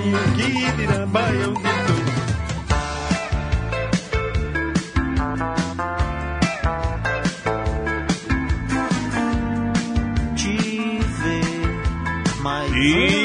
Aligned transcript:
Bom 0.00 0.10
sozinho, 0.10 0.18
que 0.34 0.72
dirá 0.76 1.06
Baião 1.06 1.52
de 1.54 1.62
Dois. 1.62 2.10
E 12.82 13.19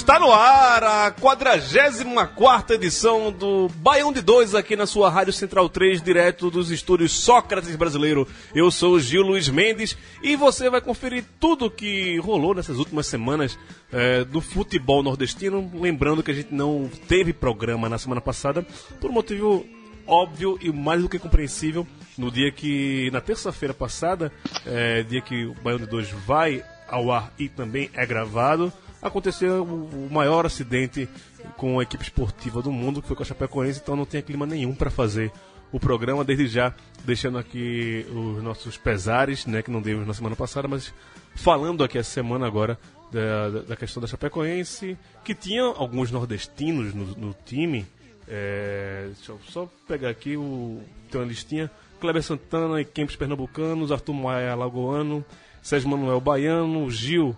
está 0.00 0.18
no 0.18 0.32
ar 0.32 0.82
a 0.82 1.10
44 1.10 2.74
edição 2.74 3.30
do 3.30 3.68
Baião 3.68 4.10
de 4.10 4.22
Dois 4.22 4.54
aqui 4.54 4.74
na 4.74 4.86
sua 4.86 5.10
Rádio 5.10 5.30
Central 5.30 5.68
3, 5.68 6.00
direto 6.00 6.50
dos 6.50 6.70
estúdios 6.70 7.12
Sócrates 7.12 7.76
Brasileiro. 7.76 8.26
Eu 8.54 8.70
sou 8.70 8.98
Gil 8.98 9.20
Luiz 9.20 9.50
Mendes 9.50 9.94
e 10.22 10.36
você 10.36 10.70
vai 10.70 10.80
conferir 10.80 11.22
tudo 11.38 11.70
que 11.70 12.16
rolou 12.20 12.54
nessas 12.54 12.78
últimas 12.78 13.08
semanas 13.08 13.58
é, 13.92 14.24
do 14.24 14.40
futebol 14.40 15.02
nordestino. 15.02 15.70
Lembrando 15.74 16.22
que 16.22 16.30
a 16.30 16.34
gente 16.34 16.54
não 16.54 16.90
teve 17.06 17.34
programa 17.34 17.86
na 17.86 17.98
semana 17.98 18.22
passada 18.22 18.66
por 18.98 19.10
um 19.10 19.14
motivo 19.14 19.66
óbvio 20.06 20.58
e 20.62 20.72
mais 20.72 21.02
do 21.02 21.10
que 21.10 21.18
compreensível. 21.18 21.86
No 22.16 22.30
dia 22.30 22.50
que, 22.50 23.10
na 23.12 23.20
terça-feira 23.20 23.74
passada, 23.74 24.32
é, 24.64 25.02
dia 25.02 25.20
que 25.20 25.44
o 25.44 25.54
Baião 25.62 25.78
de 25.78 25.86
Dois 25.86 26.08
vai 26.10 26.64
ao 26.88 27.12
ar 27.12 27.32
e 27.38 27.50
também 27.50 27.90
é 27.94 28.04
gravado, 28.06 28.72
aconteceu 29.02 29.62
o, 29.64 30.08
maior 30.10 30.46
acidente 30.46 31.08
com 31.56 31.78
a 31.78 31.82
equipe 31.82 32.02
esportiva 32.04 32.62
do 32.62 32.70
mundo, 32.72 33.00
que 33.00 33.08
foi 33.08 33.16
com 33.16 33.22
a 33.22 33.26
Chapecoense, 33.26 33.80
então 33.82 33.96
não 33.96 34.06
tinha 34.06 34.22
clima 34.22 34.46
nenhum 34.46 34.74
para 34.74 34.90
fazer 34.90 35.32
o 35.72 35.78
programa, 35.78 36.24
desde 36.24 36.48
já 36.48 36.74
deixando 37.04 37.38
aqui 37.38 38.04
os 38.10 38.42
nossos 38.42 38.76
pesares, 38.76 39.46
né, 39.46 39.62
que 39.62 39.70
não 39.70 39.80
demos 39.80 40.06
na 40.06 40.12
semana 40.14 40.34
passada, 40.36 40.66
mas 40.66 40.92
falando 41.34 41.84
aqui 41.84 41.96
essa 41.96 42.10
semana 42.10 42.46
agora 42.46 42.78
da, 43.12 43.62
da- 43.62 43.76
questão 43.76 44.00
da 44.00 44.06
Chapecoense, 44.06 44.98
que 45.24 45.34
tinha 45.34 45.62
alguns 45.62 46.10
nordestinos 46.10 46.92
no, 46.92 47.06
no 47.16 47.36
time, 47.44 47.86
é, 48.28 49.06
deixa 49.14 49.32
eu 49.32 49.40
só 49.48 49.68
pegar 49.88 50.10
aqui 50.10 50.36
o. 50.36 50.80
Tem 51.10 51.20
uma 51.20 51.26
listinha. 51.26 51.68
Kleber 52.00 52.22
Santana 52.22 52.80
e 52.80 52.84
Kempis 52.84 53.16
Pernambucanos, 53.16 53.90
Arthur 53.90 54.14
Maia 54.14 54.54
Lagoano, 54.54 55.24
Sérgio 55.60 55.88
Manuel 55.88 56.20
Baiano, 56.20 56.88
Gil 56.90 57.36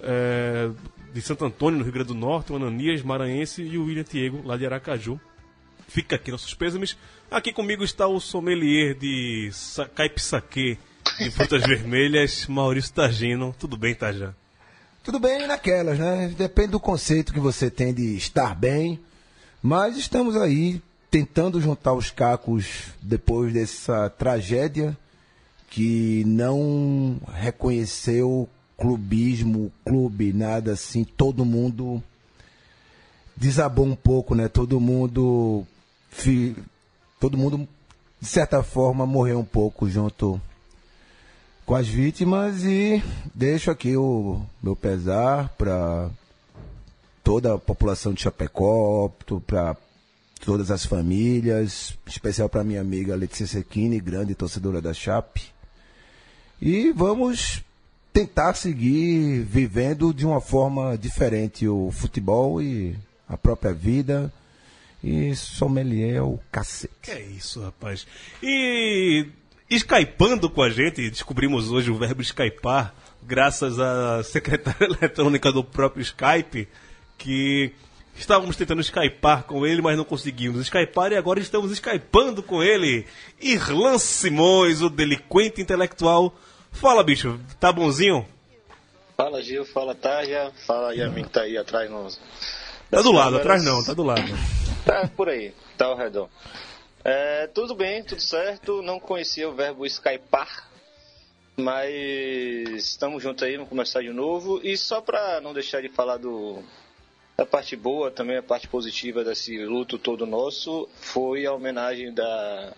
é, 0.00 0.70
de 1.14 1.22
Santo 1.22 1.44
Antônio, 1.44 1.78
no 1.78 1.84
Rio 1.84 1.92
Grande 1.92 2.08
do 2.08 2.14
Norte, 2.14 2.52
o 2.52 2.56
Ananias 2.56 3.00
Maranhense 3.02 3.62
e 3.62 3.78
o 3.78 3.84
William 3.86 4.04
Diego, 4.04 4.42
lá 4.44 4.56
de 4.56 4.66
Aracaju. 4.66 5.18
Fica 5.86 6.16
aqui 6.16 6.30
nossos 6.32 6.52
pêsames. 6.54 6.96
Aqui 7.30 7.52
comigo 7.52 7.84
está 7.84 8.06
o 8.08 8.18
sommelier 8.18 8.94
de 8.94 9.48
sa- 9.52 9.88
de 11.18 11.30
frutas 11.30 11.62
vermelhas, 11.68 12.46
Maurício 12.48 12.92
Tagino. 12.92 13.54
Tudo 13.58 13.76
bem, 13.76 13.94
Tajan? 13.94 14.34
Tudo 15.04 15.20
bem 15.20 15.46
naquelas, 15.46 15.98
né? 15.98 16.34
Depende 16.36 16.68
do 16.72 16.80
conceito 16.80 17.32
que 17.32 17.38
você 17.38 17.70
tem 17.70 17.94
de 17.94 18.16
estar 18.16 18.54
bem. 18.54 18.98
Mas 19.62 19.96
estamos 19.96 20.36
aí 20.36 20.82
tentando 21.10 21.60
juntar 21.60 21.92
os 21.92 22.10
cacos 22.10 22.86
depois 23.00 23.52
dessa 23.52 24.10
tragédia 24.10 24.96
que 25.70 26.24
não 26.26 27.20
reconheceu 27.34 28.48
clubismo, 28.76 29.72
clube, 29.84 30.32
nada 30.32 30.72
assim. 30.72 31.04
Todo 31.04 31.44
mundo 31.44 32.02
desabou 33.36 33.86
um 33.86 33.96
pouco, 33.96 34.34
né? 34.34 34.48
Todo 34.48 34.80
mundo, 34.80 35.66
todo 37.20 37.38
mundo 37.38 37.68
de 38.20 38.28
certa 38.28 38.62
forma 38.62 39.06
morreu 39.06 39.38
um 39.38 39.44
pouco 39.44 39.88
junto 39.88 40.40
com 41.66 41.74
as 41.74 41.86
vítimas 41.86 42.64
e 42.64 43.02
deixo 43.34 43.70
aqui 43.70 43.96
o 43.96 44.40
meu 44.62 44.76
pesar 44.76 45.48
para 45.56 46.10
toda 47.22 47.54
a 47.54 47.58
população 47.58 48.12
de 48.12 48.22
Chapecó, 48.22 49.10
para 49.46 49.76
todas 50.44 50.70
as 50.70 50.84
famílias, 50.84 51.96
especial 52.06 52.48
para 52.48 52.64
minha 52.64 52.82
amiga 52.82 53.16
Letícia 53.16 53.46
Sequini, 53.46 53.98
grande 53.98 54.34
torcedora 54.34 54.80
da 54.80 54.92
Chape. 54.92 55.52
E 56.60 56.92
vamos 56.92 57.62
tentar 58.14 58.54
seguir 58.54 59.42
vivendo 59.42 60.14
de 60.14 60.24
uma 60.24 60.40
forma 60.40 60.96
diferente 60.96 61.66
o 61.66 61.90
futebol 61.90 62.62
e 62.62 62.96
a 63.28 63.36
própria 63.36 63.74
vida. 63.74 64.32
E 65.02 65.34
sommelier 65.34 66.14
é 66.14 66.22
o 66.22 66.38
cacete. 66.50 67.10
É 67.10 67.20
isso, 67.20 67.60
rapaz. 67.60 68.06
E 68.40 69.26
skypando 69.68 70.48
com 70.48 70.62
a 70.62 70.70
gente, 70.70 71.10
descobrimos 71.10 71.72
hoje 71.72 71.90
o 71.90 71.98
verbo 71.98 72.22
skypar, 72.22 72.94
graças 73.20 73.80
à 73.80 74.22
secretária 74.22 74.86
eletrônica 75.02 75.50
do 75.50 75.64
próprio 75.64 76.00
Skype, 76.00 76.68
que 77.18 77.72
estávamos 78.16 78.56
tentando 78.56 78.80
skypar 78.80 79.42
com 79.42 79.66
ele, 79.66 79.82
mas 79.82 79.98
não 79.98 80.04
conseguimos 80.04 80.60
skypar 80.60 81.10
e 81.10 81.16
agora 81.16 81.40
estamos 81.40 81.72
skypando 81.72 82.42
com 82.44 82.62
ele. 82.62 83.04
Irlan 83.42 83.98
Simões, 83.98 84.80
o 84.80 84.88
delinquente 84.88 85.60
intelectual. 85.60 86.34
Fala, 86.74 87.02
bicho, 87.02 87.40
tá 87.58 87.72
bonzinho? 87.72 88.26
Fala 89.16 89.40
Gil, 89.40 89.64
fala 89.64 89.94
Tarja, 89.94 90.52
fala 90.66 90.94
Yamin 90.94 91.24
que 91.24 91.30
tá 91.30 91.42
aí 91.42 91.56
atrás 91.56 91.90
nos. 91.90 92.20
Tá 92.90 93.00
do 93.00 93.12
lado, 93.12 93.36
atrás 93.36 93.64
não, 93.64 93.82
tá 93.82 93.94
do 93.94 94.02
lado. 94.02 94.22
Tá 94.84 95.08
por 95.16 95.30
aí, 95.30 95.54
tá 95.78 95.86
ao 95.86 95.96
redor. 95.96 96.28
É, 97.02 97.46
tudo 97.46 97.74
bem, 97.74 98.04
tudo 98.04 98.20
certo. 98.20 98.82
Não 98.82 99.00
conhecia 99.00 99.48
o 99.48 99.54
verbo 99.54 99.86
skypar, 99.86 100.68
mas 101.56 102.68
estamos 102.76 103.22
juntos 103.22 103.42
aí, 103.44 103.54
vamos 103.54 103.70
começar 103.70 104.02
de 104.02 104.10
novo. 104.10 104.60
E 104.62 104.76
só 104.76 105.00
pra 105.00 105.40
não 105.40 105.54
deixar 105.54 105.80
de 105.80 105.88
falar 105.88 106.18
do 106.18 106.62
da 107.36 107.46
parte 107.46 107.74
boa, 107.76 108.10
também 108.10 108.36
a 108.36 108.42
parte 108.42 108.68
positiva 108.68 109.24
desse 109.24 109.64
luto 109.64 109.98
todo 109.98 110.26
nosso, 110.26 110.88
foi 111.00 111.46
a 111.46 111.52
homenagem 111.52 112.12
da 112.12 112.72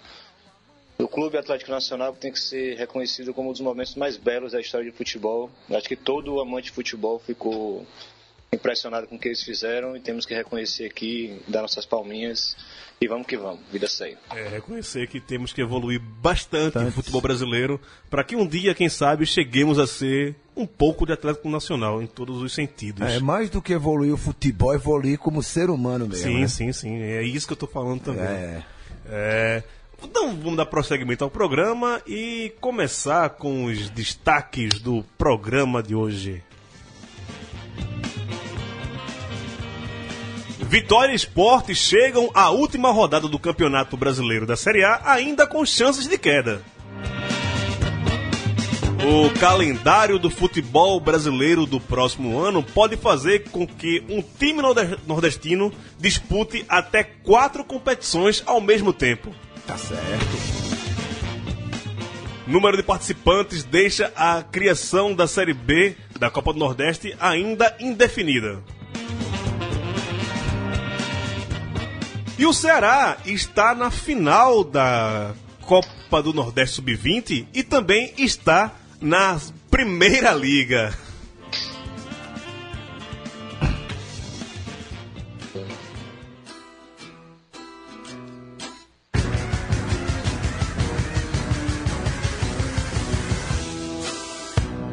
do 0.98 1.06
Clube 1.06 1.36
Atlético 1.36 1.70
Nacional 1.70 2.14
que 2.14 2.20
tem 2.20 2.32
que 2.32 2.40
ser 2.40 2.76
reconhecido 2.76 3.34
como 3.34 3.50
um 3.50 3.52
dos 3.52 3.60
momentos 3.60 3.94
mais 3.94 4.16
belos 4.16 4.52
da 4.52 4.60
história 4.60 4.90
de 4.90 4.96
futebol. 4.96 5.50
Acho 5.70 5.88
que 5.88 5.96
todo 5.96 6.40
amante 6.40 6.66
de 6.66 6.72
futebol 6.72 7.18
ficou 7.18 7.86
impressionado 8.52 9.06
com 9.06 9.16
o 9.16 9.18
que 9.18 9.28
eles 9.28 9.42
fizeram 9.42 9.96
e 9.96 10.00
temos 10.00 10.24
que 10.24 10.34
reconhecer 10.34 10.86
aqui, 10.86 11.40
dar 11.48 11.62
nossas 11.62 11.84
palminhas 11.84 12.56
e 13.00 13.06
vamos 13.06 13.26
que 13.26 13.36
vamos, 13.36 13.60
vida 13.70 13.86
segue. 13.86 14.16
É, 14.34 14.48
reconhecer 14.48 15.06
que 15.06 15.20
temos 15.20 15.52
que 15.52 15.60
evoluir 15.60 16.00
bastante 16.00 16.78
no 16.78 16.90
futebol 16.90 17.20
brasileiro 17.20 17.78
para 18.08 18.24
que 18.24 18.34
um 18.34 18.46
dia, 18.46 18.74
quem 18.74 18.88
sabe, 18.88 19.26
cheguemos 19.26 19.78
a 19.78 19.86
ser 19.86 20.34
um 20.56 20.66
pouco 20.66 21.04
de 21.04 21.12
Atlético 21.12 21.50
Nacional 21.50 22.00
em 22.00 22.06
todos 22.06 22.40
os 22.40 22.54
sentidos. 22.54 23.02
É 23.02 23.20
mais 23.20 23.50
do 23.50 23.60
que 23.60 23.74
evoluir 23.74 24.14
o 24.14 24.16
futebol, 24.16 24.72
evoluir 24.72 25.18
como 25.18 25.42
ser 25.42 25.68
humano 25.68 26.08
mesmo. 26.08 26.24
sim, 26.24 26.40
né? 26.40 26.48
sim, 26.48 26.72
sim. 26.72 26.96
É 26.96 27.22
isso 27.22 27.46
que 27.46 27.52
eu 27.52 27.58
tô 27.58 27.66
falando 27.66 28.00
também. 28.00 28.24
É. 28.24 28.64
É, 29.08 29.62
Então 30.08 30.28
vamos 30.36 30.56
dar 30.56 30.66
prosseguimento 30.66 31.24
ao 31.24 31.30
programa 31.30 32.00
e 32.06 32.52
começar 32.60 33.28
com 33.30 33.64
os 33.64 33.90
destaques 33.90 34.80
do 34.80 35.04
programa 35.18 35.82
de 35.82 35.96
hoje. 35.96 36.42
Vitória 40.60 41.12
e 41.12 41.16
Esporte 41.16 41.74
chegam 41.74 42.30
à 42.32 42.50
última 42.50 42.92
rodada 42.92 43.26
do 43.26 43.38
Campeonato 43.38 43.96
Brasileiro 43.96 44.46
da 44.46 44.56
Série 44.56 44.84
A 44.84 45.00
ainda 45.04 45.44
com 45.44 45.66
chances 45.66 46.06
de 46.06 46.16
queda. 46.16 46.62
O 49.04 49.38
calendário 49.38 50.18
do 50.20 50.30
futebol 50.30 50.98
brasileiro 51.00 51.66
do 51.66 51.80
próximo 51.80 52.38
ano 52.38 52.62
pode 52.62 52.96
fazer 52.96 53.50
com 53.50 53.66
que 53.66 54.04
um 54.08 54.22
time 54.22 54.62
norde- 54.62 54.98
nordestino 55.06 55.72
dispute 55.98 56.64
até 56.68 57.02
quatro 57.04 57.64
competições 57.64 58.42
ao 58.46 58.60
mesmo 58.60 58.92
tempo. 58.92 59.32
Tá 59.66 59.76
certo. 59.76 60.66
Número 62.46 62.76
de 62.76 62.82
participantes 62.82 63.64
deixa 63.64 64.12
a 64.14 64.42
criação 64.42 65.12
da 65.12 65.26
Série 65.26 65.52
B 65.52 65.96
da 66.18 66.30
Copa 66.30 66.52
do 66.52 66.58
Nordeste 66.58 67.16
ainda 67.18 67.76
indefinida. 67.80 68.62
E 72.38 72.46
o 72.46 72.52
Ceará 72.52 73.16
está 73.24 73.74
na 73.74 73.90
final 73.90 74.62
da 74.62 75.34
Copa 75.62 76.22
do 76.22 76.32
Nordeste 76.32 76.76
Sub-20 76.76 77.46
e 77.52 77.62
também 77.62 78.12
está 78.18 78.72
na 79.00 79.40
Primeira 79.70 80.32
Liga. 80.32 81.05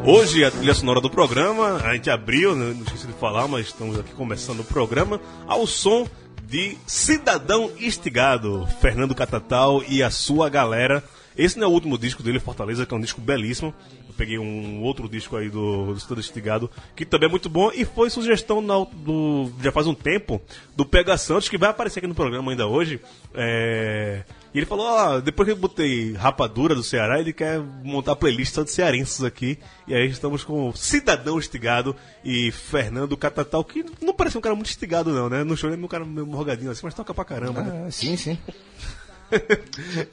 Hoje, 0.06 0.44
a 0.44 0.52
trilha 0.52 0.74
sonora 0.74 1.00
do 1.00 1.10
programa, 1.10 1.78
a 1.78 1.94
gente 1.94 2.10
abriu, 2.10 2.56
né, 2.56 2.74
não 2.76 2.84
esqueci 2.84 3.08
de 3.08 3.14
falar, 3.14 3.48
mas 3.48 3.68
estamos 3.68 3.98
aqui 3.98 4.12
começando 4.14 4.60
o 4.60 4.64
programa, 4.66 5.20
ao 5.48 5.66
som 5.66 6.08
de 6.46 6.78
Cidadão 6.86 7.72
Estigado, 7.80 8.68
Fernando 8.82 9.16
Catatal 9.16 9.82
e 9.88 10.04
a 10.04 10.10
sua 10.10 10.50
galera. 10.50 11.02
Esse 11.38 11.58
não 11.58 11.66
é 11.68 11.70
o 11.70 11.74
último 11.74 11.98
disco 11.98 12.22
dele, 12.22 12.40
Fortaleza, 12.40 12.86
que 12.86 12.94
é 12.94 12.98
um 12.98 13.00
disco 13.00 13.22
belíssimo. 13.22 13.74
Eu 14.08 14.14
peguei 14.16 14.38
um 14.38 14.82
outro 14.84 15.08
disco 15.08 15.38
aí 15.38 15.50
do, 15.50 15.94
do 15.94 16.00
Cidadão 16.00 16.20
Estigado, 16.20 16.70
que 16.96 17.06
também 17.06 17.28
é 17.28 17.32
muito 17.32 17.48
bom, 17.50 17.72
e 17.74 17.86
foi 17.86 18.10
sugestão 18.10 18.62
na- 18.62 18.86
do, 18.94 19.50
já 19.64 19.72
faz 19.72 19.88
um 19.88 19.96
tempo 19.96 20.42
do 20.76 20.86
PH 20.86 21.18
Santos, 21.18 21.48
que 21.50 21.58
vai 21.58 21.70
aparecer 21.70 22.00
aqui 22.00 22.08
no 22.08 22.14
programa 22.14 22.52
ainda 22.52 22.68
hoje. 22.68 23.00
É, 23.34 24.24
e 24.54 24.60
ele 24.60 24.66
falou, 24.68 24.86
ó, 24.86 25.20
depois 25.20 25.48
que 25.48 25.52
eu 25.52 25.58
botei 25.58 26.14
Rapadura 26.14 26.76
do 26.76 26.84
Ceará, 26.84 27.20
ele 27.20 27.34
quer 27.34 27.60
montar 27.60 28.16
playlist 28.16 28.54
só 28.54 28.64
de 28.64 28.70
cearenses 28.70 29.24
aqui. 29.24 29.58
E 29.88 29.96
aí 29.96 30.08
estamos 30.08 30.44
com 30.44 30.72
Cidadão 30.74 31.40
Estigado 31.40 31.96
e 32.24 32.52
Fernando 32.52 33.18
Catatal, 33.18 33.64
que 33.64 33.84
não 34.00 34.14
parece 34.14 34.38
um 34.38 34.42
cara 34.42 34.54
muito 34.54 34.70
estigado 34.70 35.12
não, 35.12 35.28
né? 35.28 35.44
No 35.44 35.58
show 35.58 35.72
ele 35.72 35.82
é 35.82 35.86
um 35.86 35.88
cara 35.88 36.06
meio 36.06 36.28
morgadinho 36.28 36.70
assim, 36.70 36.82
mas 36.84 36.94
toca 36.94 37.14
pra 37.16 37.26
caramba, 37.26 37.62
né? 37.64 37.86
Ah, 37.88 37.92
sim, 37.92 38.16
sim. 38.16 38.38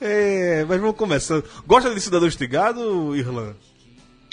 É, 0.01 0.65
mas 0.65 0.81
vamos 0.81 0.97
começando. 0.97 1.45
Gosta 1.67 1.95
de 1.95 2.01
Cidadão 2.01 2.27
Estigado, 2.27 3.15
Irlan? 3.15 3.55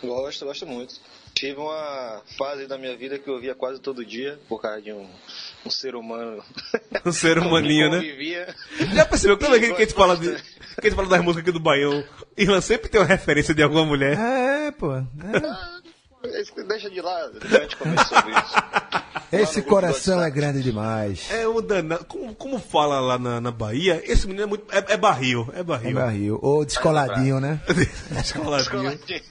Gosto, 0.01 0.45
gosto 0.45 0.65
muito. 0.65 0.95
Tive 1.33 1.59
uma 1.59 2.21
fase 2.37 2.67
da 2.67 2.77
minha 2.77 2.95
vida 2.95 3.19
que 3.19 3.29
eu 3.29 3.39
via 3.39 3.53
quase 3.53 3.81
todo 3.81 4.05
dia, 4.05 4.39
por 4.47 4.61
causa 4.61 4.81
de 4.81 4.93
um, 4.93 5.07
um 5.67 5.69
ser 5.69 5.95
humano. 5.95 6.43
Um 7.05 7.11
ser 7.11 7.37
humaninho, 7.37 7.89
né? 7.91 8.01
Já 8.93 9.05
percebeu 9.05 9.37
que 9.37 9.45
toda 9.45 9.57
vez 9.59 9.71
que 9.71 9.77
a 9.81 9.85
gente 9.85 9.93
fala, 9.93 10.17
de, 10.17 10.29
que 10.35 10.87
a 10.87 10.89
gente 10.89 10.95
fala 10.95 11.07
das 11.07 11.21
músicas 11.21 11.43
aqui 11.43 11.51
do 11.51 11.59
Baião, 11.59 12.03
Irlan 12.37 12.59
sempre 12.59 12.89
tem 12.89 12.99
uma 12.99 13.07
referência 13.07 13.53
de 13.53 13.61
alguma 13.63 13.85
mulher. 13.85 14.17
É, 14.17 14.71
pô. 14.71 14.93
é. 14.95 15.03
Esse- 16.41 16.63
Deixa 16.67 16.89
de 16.89 16.99
lado, 16.99 17.39
a 17.41 17.47
gente 17.47 17.77
sobre 17.77 18.31
isso. 18.31 18.55
Esse 19.31 19.61
coração 19.61 20.21
é 20.21 20.29
grande 20.29 20.61
demais. 20.61 21.29
É 21.31 21.47
um 21.47 21.61
danado. 21.61 22.03
Como, 22.05 22.33
como 22.35 22.59
fala 22.59 22.99
lá 22.99 23.17
na, 23.19 23.39
na 23.39 23.51
Bahia, 23.51 24.01
esse 24.05 24.25
menino 24.27 24.43
é 24.43 24.47
muito. 24.47 24.65
É, 24.73 24.93
é 24.93 24.97
barril, 24.97 25.47
é 25.53 25.59
É 25.59 25.63
barril. 25.63 25.93
barril. 25.95 26.39
Ou 26.41 26.65
descoladinho, 26.65 27.39
né? 27.39 27.61
Descoladinho. 28.11 28.91
Escoladinho. 28.91 29.21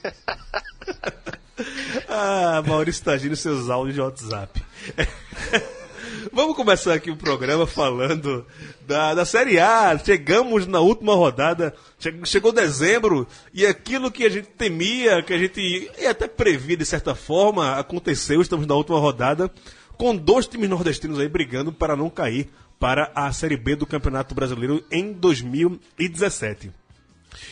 Ah, 2.09 2.63
Maurício 2.67 3.05
Tagino 3.05 3.35
e 3.35 3.37
seus 3.37 3.69
áudios 3.69 3.95
de 3.95 4.01
WhatsApp. 4.01 4.63
Vamos 6.33 6.57
começar 6.57 6.95
aqui 6.95 7.11
o 7.11 7.17
programa 7.17 7.67
falando 7.67 8.45
da, 8.87 9.15
da 9.15 9.25
Série 9.25 9.59
A. 9.59 9.97
Chegamos 9.99 10.67
na 10.67 10.81
última 10.81 11.15
rodada, 11.15 11.75
che- 11.99 12.13
chegou 12.25 12.53
dezembro, 12.53 13.27
e 13.53 13.67
aquilo 13.67 14.11
que 14.11 14.25
a 14.25 14.29
gente 14.29 14.49
temia, 14.49 15.23
que 15.23 15.33
a 15.33 15.39
gente 15.39 15.61
e 15.99 16.07
até 16.07 16.27
previa 16.27 16.77
de 16.77 16.85
certa 16.85 17.15
forma, 17.15 17.77
aconteceu. 17.79 18.41
Estamos 18.41 18.67
na 18.67 18.75
última 18.75 18.99
rodada, 18.99 19.51
com 19.97 20.17
dois 20.17 20.47
times 20.47 20.69
nordestinos 20.69 21.19
aí 21.19 21.29
brigando 21.29 21.73
para 21.73 21.95
não 21.97 22.11
cair 22.11 22.49
para 22.79 23.11
a 23.15 23.33
Série 23.33 23.57
B 23.57 23.77
do 23.77 23.87
Campeonato 23.87 24.35
Brasileiro 24.35 24.85
em 24.91 25.13
2017. 25.13 26.71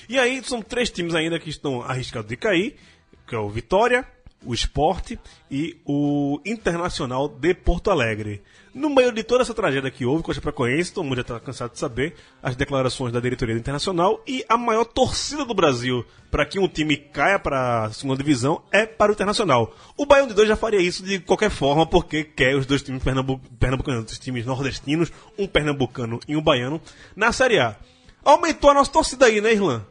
E 0.09 0.19
aí 0.19 0.43
são 0.45 0.61
três 0.63 0.91
times 0.91 1.15
ainda 1.15 1.39
que 1.39 1.51
estão 1.51 1.83
arriscados 1.83 2.29
de 2.29 2.37
cair, 2.37 2.77
que 3.27 3.35
é 3.35 3.39
o 3.39 3.49
Vitória, 3.49 4.07
o 4.45 4.53
Esporte 4.53 5.19
e 5.51 5.79
o 5.87 6.39
Internacional 6.45 7.29
de 7.29 7.55
Porto 7.55 7.91
Alegre. 7.91 8.43
No 8.75 8.91
meio 8.91 9.13
de 9.13 9.23
toda 9.23 9.43
essa 9.43 9.55
tragédia 9.55 9.89
que 9.89 10.05
houve 10.05 10.25
com 10.25 10.33
a 10.33 10.35
Chapecoense, 10.35 10.93
todo 10.93 11.05
mundo 11.05 11.15
já 11.15 11.21
está 11.21 11.39
cansado 11.39 11.71
de 11.71 11.79
saber 11.79 12.17
as 12.43 12.57
declarações 12.57 13.13
da 13.13 13.21
diretoria 13.21 13.55
Internacional 13.55 14.21
e 14.27 14.45
a 14.49 14.57
maior 14.57 14.85
torcida 14.85 15.45
do 15.45 15.55
Brasil 15.55 16.05
para 16.29 16.45
que 16.45 16.59
um 16.59 16.67
time 16.67 16.97
caia 16.97 17.39
para 17.39 17.85
a 17.85 17.93
segunda 17.93 18.19
divisão 18.19 18.63
é 18.73 18.85
para 18.85 19.13
o 19.13 19.15
Internacional. 19.15 19.73
O 19.97 20.05
Baião 20.05 20.27
de 20.27 20.35
Dois 20.35 20.49
já 20.49 20.57
faria 20.57 20.81
isso 20.81 21.05
de 21.05 21.21
qualquer 21.21 21.51
forma 21.51 21.87
porque 21.87 22.25
quer 22.25 22.57
os 22.57 22.67
dois 22.67 22.83
times 22.83 23.01
pernambu 23.01 23.41
pernambucanos, 23.61 24.11
os 24.11 24.19
times 24.19 24.45
nordestinos, 24.45 25.13
um 25.39 25.47
pernambucano 25.47 26.19
e 26.27 26.37
um 26.37 26.43
baiano, 26.43 26.81
na 27.15 27.31
Série 27.31 27.61
A. 27.61 27.77
Aumentou 28.25 28.71
a 28.71 28.75
nossa 28.75 28.91
torcida 28.91 29.27
aí, 29.27 29.41
né, 29.41 29.53
Irlan? 29.53 29.87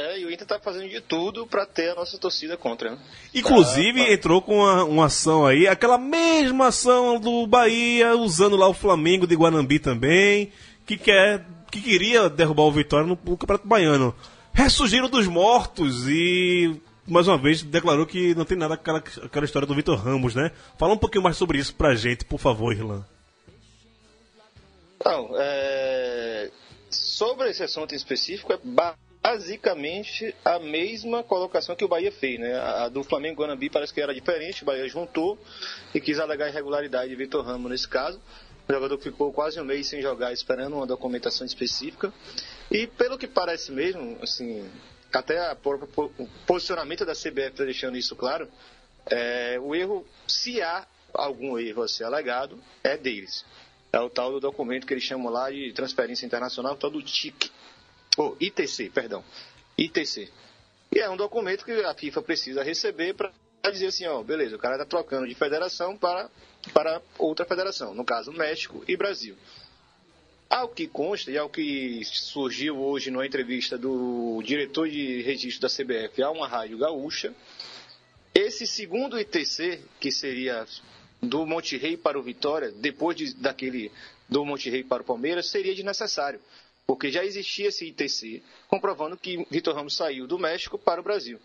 É, 0.00 0.20
e 0.20 0.24
o 0.24 0.30
Inter 0.30 0.46
tá 0.46 0.60
fazendo 0.60 0.88
de 0.88 1.00
tudo 1.00 1.44
pra 1.44 1.66
ter 1.66 1.90
a 1.90 1.94
nossa 1.96 2.16
torcida 2.18 2.56
contra, 2.56 2.92
né? 2.92 2.98
Inclusive, 3.34 4.00
Tá, 4.00 4.06
tá. 4.06 4.12
entrou 4.12 4.40
com 4.40 4.58
uma, 4.58 4.84
uma 4.84 5.06
ação 5.06 5.44
aí, 5.44 5.66
aquela 5.66 5.98
mesma 5.98 6.68
ação 6.68 7.18
do 7.18 7.44
Bahia, 7.48 8.16
usando 8.16 8.54
lá 8.56 8.68
o 8.68 8.74
Flamengo 8.74 9.26
de 9.26 9.34
Guanambi 9.34 9.80
também, 9.80 10.52
que, 10.86 10.96
quer, 10.96 11.44
que 11.68 11.80
queria 11.80 12.30
derrubar 12.30 12.62
o 12.62 12.70
Vitória 12.72 13.06
no, 13.08 13.18
no 13.24 13.36
Campeonato 13.36 13.66
Baiano. 13.66 14.14
Ressurgiram 14.52 15.08
dos 15.08 15.26
mortos 15.26 16.06
e, 16.08 16.80
mais 17.04 17.26
uma 17.26 17.36
vez, 17.36 17.62
declarou 17.64 18.06
que 18.06 18.36
não 18.36 18.44
tem 18.44 18.56
nada 18.56 18.74
aquela, 18.74 18.98
aquela 18.98 19.44
história 19.44 19.66
do 19.66 19.74
Vitor 19.74 19.98
Ramos, 19.98 20.32
né? 20.32 20.52
Fala 20.78 20.94
um 20.94 20.98
pouquinho 20.98 21.24
mais 21.24 21.36
sobre 21.36 21.58
isso 21.58 21.74
pra 21.74 21.96
gente, 21.96 22.24
por 22.24 22.38
favor, 22.38 22.72
Irlan. 22.72 23.04
Não, 25.04 25.30
é... 25.36 26.50
sobre 26.88 27.50
esse 27.50 27.64
assunto 27.64 27.94
em 27.94 27.96
específico, 27.96 28.52
é 28.52 28.58
basicamente 29.22 30.34
a 30.44 30.58
mesma 30.58 31.22
colocação 31.22 31.76
que 31.76 31.84
o 31.84 31.88
Bahia 31.88 32.10
fez, 32.12 32.38
né? 32.38 32.58
A 32.58 32.88
do 32.88 33.02
Flamengo 33.02 33.42
Guanambi 33.42 33.68
parece 33.68 33.92
que 33.92 34.00
era 34.00 34.14
diferente, 34.14 34.62
o 34.62 34.66
Bahia 34.66 34.88
juntou 34.88 35.38
e 35.94 36.00
quis 36.00 36.18
alegar 36.18 36.48
irregularidade 36.48 37.10
de 37.10 37.16
Vitor 37.16 37.44
Ramos 37.44 37.70
nesse 37.70 37.88
caso. 37.88 38.20
O 38.68 38.72
jogador 38.72 38.98
ficou 38.98 39.32
quase 39.32 39.58
um 39.60 39.64
mês 39.64 39.86
sem 39.86 40.02
jogar, 40.02 40.32
esperando 40.32 40.76
uma 40.76 40.86
documentação 40.86 41.46
específica. 41.46 42.12
E 42.70 42.86
pelo 42.86 43.16
que 43.16 43.26
parece 43.26 43.72
mesmo, 43.72 44.18
assim, 44.22 44.68
até 45.12 45.52
o 45.52 46.28
posicionamento 46.46 47.04
da 47.04 47.14
CBF 47.14 47.48
está 47.48 47.64
deixando 47.64 47.96
isso 47.96 48.14
claro, 48.14 48.46
é, 49.06 49.58
o 49.58 49.74
erro, 49.74 50.06
se 50.26 50.60
há 50.60 50.86
algum 51.14 51.58
erro 51.58 51.82
a 51.82 51.88
ser 51.88 52.04
alegado, 52.04 52.58
é 52.84 52.96
deles. 52.96 53.44
É 53.90 53.98
o 53.98 54.10
tal 54.10 54.32
do 54.32 54.40
documento 54.40 54.86
que 54.86 54.92
eles 54.92 55.04
chamam 55.04 55.32
lá 55.32 55.50
de 55.50 55.72
transferência 55.72 56.26
internacional, 56.26 56.74
o 56.74 56.76
tal 56.76 56.90
do 56.90 57.02
TIC. 57.02 57.50
Ou 58.18 58.36
ITC, 58.40 58.90
perdão. 58.90 59.24
ITC. 59.78 60.28
E 60.94 60.98
é 60.98 61.08
um 61.08 61.16
documento 61.16 61.64
que 61.64 61.72
a 61.72 61.94
FIFA 61.94 62.20
precisa 62.22 62.62
receber 62.62 63.14
para 63.14 63.32
dizer 63.70 63.86
assim, 63.86 64.06
ó, 64.06 64.22
beleza, 64.22 64.56
o 64.56 64.58
cara 64.58 64.74
está 64.74 64.84
trocando 64.84 65.26
de 65.28 65.34
federação 65.34 65.96
para, 65.96 66.28
para 66.72 67.00
outra 67.18 67.46
federação, 67.46 67.94
no 67.94 68.04
caso 68.04 68.32
México 68.32 68.82
e 68.88 68.96
Brasil. 68.96 69.36
Ao 70.50 70.68
que 70.68 70.86
consta 70.88 71.30
e 71.30 71.36
ao 71.38 71.48
que 71.48 72.02
surgiu 72.04 72.78
hoje 72.80 73.10
numa 73.10 73.26
entrevista 73.26 73.76
do 73.78 74.42
diretor 74.42 74.88
de 74.88 75.20
registro 75.22 75.68
da 75.68 75.68
CBF 75.68 76.22
a 76.22 76.30
uma 76.30 76.48
rádio 76.48 76.78
gaúcha, 76.78 77.32
esse 78.34 78.66
segundo 78.66 79.18
ITC, 79.20 79.80
que 80.00 80.10
seria 80.10 80.66
do 81.22 81.44
Monte 81.46 81.76
Rei 81.76 81.96
para 81.96 82.18
o 82.18 82.22
Vitória, 82.22 82.70
depois 82.72 83.16
de- 83.16 83.34
daquele 83.34 83.92
do 84.28 84.44
Monte 84.44 84.70
Rei 84.70 84.82
para 84.82 85.02
o 85.02 85.04
Palmeiras, 85.06 85.50
seria 85.50 85.74
desnecessário, 85.74 86.40
porque 86.88 87.12
já 87.12 87.22
existia 87.22 87.68
esse 87.68 87.84
ITC, 87.84 88.42
comprovando 88.66 89.14
que 89.14 89.46
Vitor 89.50 89.74
Ramos 89.74 89.94
saiu 89.94 90.26
do 90.26 90.38
México 90.38 90.78
para 90.78 91.02
o 91.02 91.04
Brasil. 91.04 91.38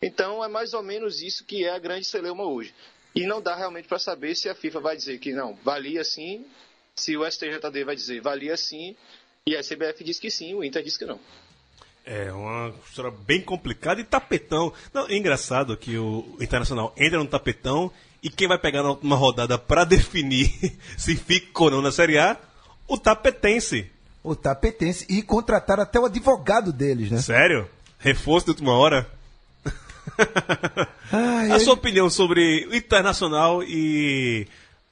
Então 0.00 0.44
é 0.44 0.46
mais 0.46 0.74
ou 0.74 0.82
menos 0.82 1.20
isso 1.20 1.44
que 1.44 1.64
é 1.64 1.70
a 1.70 1.78
grande 1.78 2.06
celeuma 2.06 2.44
hoje. 2.44 2.72
E 3.12 3.26
não 3.26 3.42
dá 3.42 3.56
realmente 3.56 3.88
para 3.88 3.98
saber 3.98 4.36
se 4.36 4.48
a 4.48 4.54
FIFA 4.54 4.78
vai 4.78 4.96
dizer 4.96 5.18
que 5.18 5.32
não, 5.32 5.54
valia 5.64 6.04
sim, 6.04 6.46
se 6.94 7.16
o 7.16 7.28
STJD 7.28 7.82
vai 7.84 7.96
dizer 7.96 8.20
valia 8.20 8.56
sim, 8.56 8.94
e 9.44 9.56
a 9.56 9.60
CBF 9.60 10.04
diz 10.04 10.20
que 10.20 10.30
sim, 10.30 10.54
o 10.54 10.62
Inter 10.62 10.84
diz 10.84 10.96
que 10.96 11.04
não. 11.04 11.18
É 12.04 12.30
uma 12.30 12.72
história 12.86 13.10
bem 13.10 13.40
complicada 13.40 14.00
e 14.00 14.04
tapetão. 14.04 14.72
Não, 14.94 15.08
é 15.08 15.16
engraçado 15.16 15.76
que 15.76 15.98
o 15.98 16.36
Internacional 16.40 16.94
entra 16.96 17.18
no 17.18 17.26
tapetão 17.26 17.90
e 18.22 18.30
quem 18.30 18.46
vai 18.46 18.58
pegar 18.58 18.84
na 18.84 18.90
última 18.90 19.16
rodada 19.16 19.58
para 19.58 19.82
definir 19.82 20.48
se 20.96 21.16
fica 21.16 21.64
ou 21.64 21.72
não 21.72 21.82
na 21.82 21.90
Série 21.90 22.18
A? 22.18 22.38
O 22.86 22.96
tapetense. 22.96 23.95
O 24.26 24.34
tapetense. 24.34 25.06
E 25.08 25.22
contrataram 25.22 25.82
até 25.82 26.00
o 26.00 26.04
advogado 26.04 26.72
deles, 26.72 27.10
né? 27.10 27.18
Sério? 27.20 27.68
Reforço 27.98 28.46
de 28.46 28.50
última 28.50 28.72
hora? 28.72 29.08
Ai, 31.12 31.50
a 31.52 31.60
sua 31.60 31.74
opinião 31.74 32.10
sobre 32.10 32.66
o 32.66 32.74
Internacional 32.74 33.62
e 33.62 34.46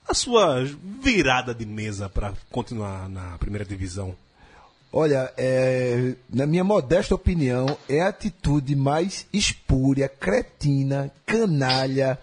a 0.08 0.14
sua 0.14 0.64
virada 1.02 1.54
de 1.54 1.66
mesa 1.66 2.08
para 2.08 2.32
continuar 2.50 3.08
na 3.08 3.36
primeira 3.38 3.64
divisão? 3.64 4.14
Olha, 4.92 5.32
é, 5.36 6.14
na 6.32 6.46
minha 6.46 6.62
modesta 6.62 7.14
opinião, 7.16 7.76
é 7.88 8.00
a 8.00 8.08
atitude 8.08 8.76
mais 8.76 9.26
espúria, 9.32 10.08
cretina, 10.08 11.10
canalha, 11.26 12.16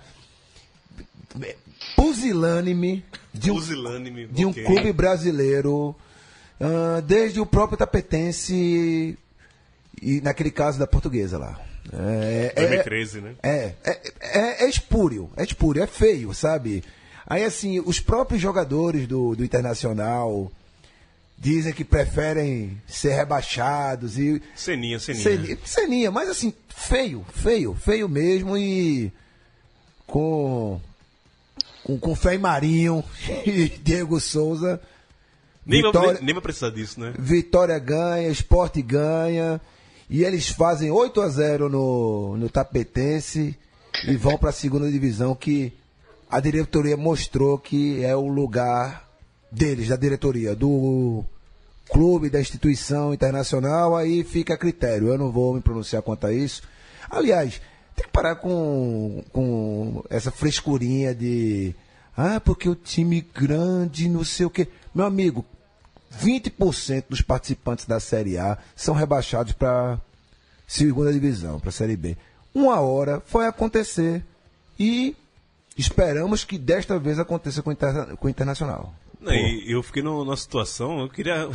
pusilânime 1.95 3.03
de 3.33 3.51
um, 3.51 3.55
Pusilânime. 3.55 4.27
de 4.27 4.45
um 4.45 4.53
clube 4.53 4.93
brasileiro, 4.93 5.93
ah, 6.61 7.01
desde 7.01 7.39
o 7.39 7.45
próprio 7.45 7.77
Tapetense 7.77 9.17
e 10.01 10.21
naquele 10.21 10.51
caso 10.51 10.77
da 10.77 10.87
portuguesa 10.87 11.37
lá. 11.37 11.59
É, 11.91 12.53
é- 12.55 12.61
2013, 12.67 13.21
né? 13.21 13.35
é, 13.41 13.73
é, 13.83 14.01
é, 14.21 14.65
é 14.65 14.69
espúrio, 14.69 15.29
é 15.35 15.43
espúrio, 15.43 15.83
é 15.83 15.87
feio, 15.87 16.33
sabe? 16.33 16.83
Aí, 17.25 17.43
assim, 17.43 17.79
os 17.79 17.99
próprios 17.99 18.41
jogadores 18.41 19.07
do, 19.07 19.35
do 19.35 19.43
Internacional 19.43 20.51
dizem 21.37 21.73
que 21.73 21.83
preferem 21.83 22.79
ser 22.87 23.13
rebaixados 23.13 24.17
e 24.19 24.41
Ceninha, 24.55 24.99
Ceninha. 24.99 25.23
Ceninha, 25.23 25.57
Ceninha, 25.65 26.11
mas 26.11 26.29
assim, 26.29 26.53
feio, 26.69 27.25
feio, 27.33 27.73
feio 27.73 28.07
mesmo 28.07 28.55
e 28.55 29.11
com 30.05 30.79
com, 31.83 31.97
com 31.97 32.15
fé 32.15 32.35
em 32.35 32.37
Marinho 32.37 33.03
e 33.45 33.69
Diego 33.69 34.19
Souza. 34.19 34.79
Nem, 35.65 35.81
vai, 35.81 35.91
Vitória, 35.91 36.13
nem, 36.13 36.23
nem 36.23 36.33
vai 36.33 36.41
precisar 36.41 36.69
disso, 36.69 36.99
né? 36.99 37.13
Vitória 37.17 37.77
ganha, 37.79 38.27
Esporte 38.29 38.81
ganha 38.81 39.61
e 40.09 40.23
eles 40.23 40.49
fazem 40.49 40.91
8 40.91 41.21
a 41.21 41.29
0 41.29 41.69
no, 41.69 42.37
no 42.37 42.49
Tapetense 42.49 43.57
e 44.07 44.15
vão 44.15 44.37
para 44.37 44.49
a 44.49 44.53
segunda 44.53 44.91
divisão 44.91 45.35
que 45.35 45.73
a 46.29 46.39
diretoria 46.39 46.97
mostrou 46.97 47.57
que 47.57 48.03
é 48.03 48.15
o 48.15 48.27
lugar 48.27 49.09
deles, 49.51 49.89
da 49.89 49.95
diretoria, 49.95 50.55
do 50.55 51.23
clube, 51.91 52.29
da 52.29 52.39
instituição 52.39 53.13
internacional, 53.13 53.95
aí 53.95 54.23
fica 54.23 54.53
a 54.53 54.57
critério. 54.57 55.09
Eu 55.09 55.17
não 55.17 55.31
vou 55.31 55.53
me 55.53 55.61
pronunciar 55.61 56.01
quanto 56.01 56.25
a 56.25 56.33
isso. 56.33 56.63
Aliás, 57.09 57.61
tem 57.95 58.05
que 58.05 58.11
parar 58.11 58.35
com, 58.35 59.23
com 59.31 60.03
essa 60.09 60.31
frescurinha 60.31 61.13
de. 61.13 61.75
Ah, 62.15 62.39
porque 62.39 62.69
o 62.69 62.75
time 62.75 63.21
grande, 63.33 64.07
não 64.07 64.23
sei 64.23 64.45
o 64.45 64.49
quê. 64.49 64.67
Meu 64.93 65.05
amigo, 65.05 65.45
20% 66.21 67.05
dos 67.09 67.21
participantes 67.21 67.85
da 67.85 67.99
Série 67.99 68.37
A 68.37 68.57
são 68.75 68.93
rebaixados 68.93 69.53
para 69.53 69.99
segunda 70.67 71.11
divisão, 71.13 71.59
para 71.59 71.69
a 71.69 71.73
Série 71.73 71.95
B. 71.95 72.17
Uma 72.53 72.79
hora 72.81 73.21
foi 73.25 73.45
acontecer 73.47 74.23
e 74.77 75.15
esperamos 75.77 76.43
que 76.43 76.57
desta 76.57 76.99
vez 76.99 77.17
aconteça 77.19 77.61
com 77.61 77.69
o, 77.69 77.73
interna- 77.73 78.15
com 78.17 78.27
o 78.27 78.29
Internacional. 78.29 78.93
Não, 79.19 79.31
e 79.33 79.71
eu 79.71 79.81
fiquei 79.83 80.01
no- 80.03 80.25
numa 80.25 80.35
situação, 80.35 80.99
eu 80.99 81.09
queria. 81.09 81.47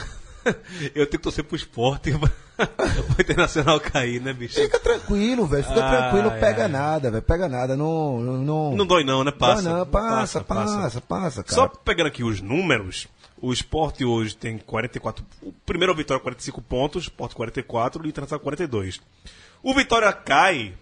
eu 0.95 1.07
tenho 1.07 1.09
que 1.11 1.19
torcer 1.19 1.45
pro 1.45 1.57
esporte 1.57 2.11
o 2.16 3.21
Internacional 3.21 3.78
cair, 3.81 4.21
né, 4.23 4.33
bicho? 4.33 4.55
Fica 4.61 4.78
tranquilo, 4.78 5.47
velho. 5.47 5.64
Fica 5.64 5.85
Ai, 5.85 5.99
tranquilo, 6.11 6.31
não 6.31 6.40
pega 6.40 6.69
nada, 6.69 7.11
velho. 7.11 7.23
Pega 7.23 7.49
nada, 7.49 7.76
não. 7.76 8.21
Não, 8.21 8.38
não... 8.38 8.76
Não 8.76 8.87
dói 8.87 9.05
não, 9.05 9.23
né? 9.25 9.33
Passa. 9.33 9.62
Dói 9.62 9.73
não, 9.81 9.87
passa, 9.87 10.40
passa, 10.45 11.00
passa, 11.00 11.43
cara. 11.43 11.55
Só 11.55 11.66
pegando 11.69 12.07
aqui 12.07 12.23
os 12.25 12.40
números, 12.40 13.09
o 13.40 13.52
esporte 13.52 14.05
hoje 14.05 14.37
tem 14.37 14.59
44. 14.59 15.25
O 15.43 15.52
primeiro 15.52 15.93
o 15.93 15.97
Vitória 15.97 16.21
45 16.23 16.61
pontos, 16.62 17.05
esporte 17.05 17.35
44 17.35 18.05
e 18.05 18.09
Internacional 18.09 18.40
42. 18.43 19.00
O 19.62 19.75
Vitória 19.75 20.12
cai 20.12 20.75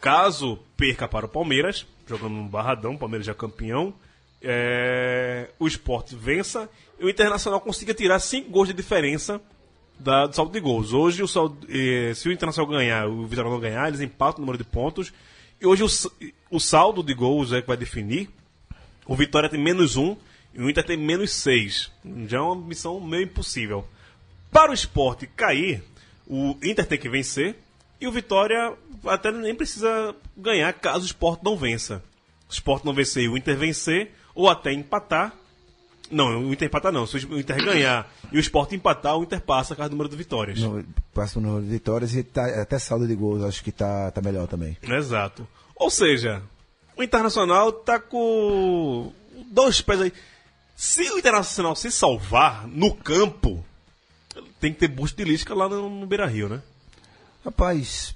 caso 0.00 0.58
perca 0.76 1.08
para 1.08 1.26
o 1.26 1.28
Palmeiras, 1.28 1.86
jogando 2.06 2.34
no 2.34 2.48
Barradão, 2.48 2.94
o 2.94 2.98
Palmeiras 2.98 3.26
já 3.26 3.32
é 3.32 3.34
campeão. 3.34 3.92
é, 4.40 5.50
o 5.58 5.66
esporte 5.66 6.14
vença 6.14 6.70
e 7.00 7.04
o 7.04 7.10
Internacional 7.10 7.60
consiga 7.60 7.92
tirar 7.92 8.20
5 8.20 8.48
gols 8.50 8.68
de 8.68 8.74
diferença 8.74 9.40
da- 9.98 10.26
do 10.28 10.36
saldo 10.36 10.52
de 10.52 10.60
gols. 10.60 10.92
Hoje, 10.92 11.24
o 11.24 11.26
saldo, 11.26 11.66
eh, 11.68 12.12
se 12.14 12.28
o 12.28 12.32
Internacional 12.32 12.70
ganhar 12.70 13.08
o 13.08 13.26
Vitória 13.26 13.50
não 13.50 13.58
ganhar, 13.58 13.88
eles 13.88 14.00
empatam 14.00 14.38
o 14.38 14.46
número 14.46 14.56
de 14.56 14.62
pontos. 14.62 15.12
E 15.60 15.66
hoje 15.66 15.82
o, 15.82 15.88
o 16.56 16.60
saldo 16.60 17.02
de 17.02 17.12
gols 17.14 17.52
é 17.52 17.60
que 17.60 17.66
vai 17.66 17.76
definir. 17.76 18.30
O 19.06 19.16
Vitória 19.16 19.48
tem 19.48 19.60
menos 19.60 19.96
um 19.96 20.16
e 20.54 20.62
o 20.62 20.68
Inter 20.68 20.84
tem 20.84 20.96
menos 20.96 21.32
seis. 21.32 21.90
Já 22.26 22.38
é 22.38 22.40
uma 22.40 22.56
missão 22.56 23.00
meio 23.00 23.24
impossível. 23.24 23.86
Para 24.50 24.70
o 24.70 24.74
esporte 24.74 25.26
cair, 25.26 25.82
o 26.26 26.56
Inter 26.62 26.86
tem 26.86 26.98
que 26.98 27.08
vencer 27.08 27.56
e 28.00 28.06
o 28.06 28.12
Vitória 28.12 28.74
até 29.06 29.30
nem 29.30 29.54
precisa 29.54 30.14
ganhar 30.36 30.72
caso 30.74 31.02
o 31.02 31.06
esporte 31.06 31.44
não 31.44 31.56
vença. 31.56 32.02
O 32.48 32.52
esporte 32.52 32.86
não 32.86 32.94
vencer 32.94 33.24
e 33.24 33.28
o 33.28 33.36
Inter 33.36 33.56
vencer, 33.56 34.12
ou 34.34 34.48
até 34.48 34.72
empatar. 34.72 35.34
Não, 36.10 36.46
o 36.46 36.52
Inter 36.52 36.68
empatar 36.68 36.92
não. 36.92 37.06
Se 37.06 37.18
o 37.26 37.38
Inter 37.38 37.62
ganhar 37.62 38.10
e 38.32 38.36
o 38.36 38.40
esporte 38.40 38.74
empatar, 38.74 39.16
o 39.18 39.22
Inter 39.22 39.40
passa 39.40 39.74
a 39.74 39.76
cada 39.76 39.90
número 39.90 40.08
de 40.08 40.16
vitórias. 40.16 40.58
No, 40.58 40.82
passa 41.12 41.38
no 41.40 41.60
vitórias 41.60 42.14
e 42.14 42.22
tá, 42.22 42.46
até 42.62 42.78
saldo 42.78 43.06
de 43.06 43.14
gols, 43.14 43.42
acho 43.42 43.62
que 43.62 43.72
tá, 43.72 44.10
tá 44.10 44.22
melhor 44.22 44.46
também. 44.46 44.76
Exato. 44.82 45.46
Ou 45.76 45.90
seja, 45.90 46.42
o 46.96 47.02
Internacional 47.02 47.72
tá 47.72 47.98
com 47.98 49.12
dois 49.50 49.80
pés 49.80 50.00
aí. 50.00 50.12
Se 50.78 51.02
o 51.10 51.18
Internacional 51.18 51.74
se 51.74 51.90
salvar 51.90 52.68
no 52.68 52.94
campo, 52.94 53.64
tem 54.60 54.72
que 54.72 54.78
ter 54.78 54.86
busto 54.86 55.16
de 55.16 55.28
lisca 55.28 55.52
lá 55.52 55.68
no, 55.68 55.90
no 55.90 56.06
Beira 56.06 56.24
Rio, 56.24 56.48
né? 56.48 56.62
Rapaz, 57.44 58.14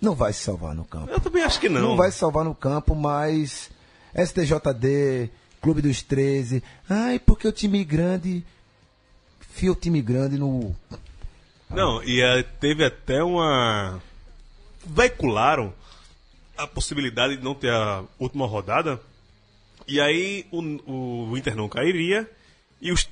não 0.00 0.14
vai 0.14 0.32
se 0.32 0.42
salvar 0.42 0.74
no 0.74 0.86
campo. 0.86 1.10
Eu 1.10 1.20
também 1.20 1.42
acho 1.42 1.60
que 1.60 1.68
não. 1.68 1.82
Não 1.82 1.96
vai 1.98 2.10
se 2.10 2.16
salvar 2.16 2.46
no 2.46 2.54
campo, 2.54 2.94
mas 2.94 3.70
STJD, 4.14 5.28
Clube 5.60 5.82
dos 5.82 6.00
13. 6.00 6.62
Ai, 6.88 7.18
porque 7.18 7.46
o 7.46 7.52
time 7.52 7.84
grande. 7.84 8.42
Fia 9.40 9.70
o 9.70 9.76
time 9.76 10.00
grande 10.00 10.38
no. 10.38 10.74
Não, 11.68 12.02
e 12.02 12.22
eh, 12.22 12.42
teve 12.58 12.86
até 12.86 13.22
uma. 13.22 14.00
Veicularam 14.82 15.74
a 16.56 16.66
possibilidade 16.66 17.36
de 17.36 17.44
não 17.44 17.54
ter 17.54 17.70
a 17.70 18.02
última 18.18 18.46
rodada. 18.46 18.98
E 19.88 20.00
aí 20.00 20.44
o, 20.52 20.60
o 21.32 21.36
Inter 21.36 21.56
não 21.56 21.68
cairia. 21.68 22.28
E 22.80 22.92
os, 22.92 23.08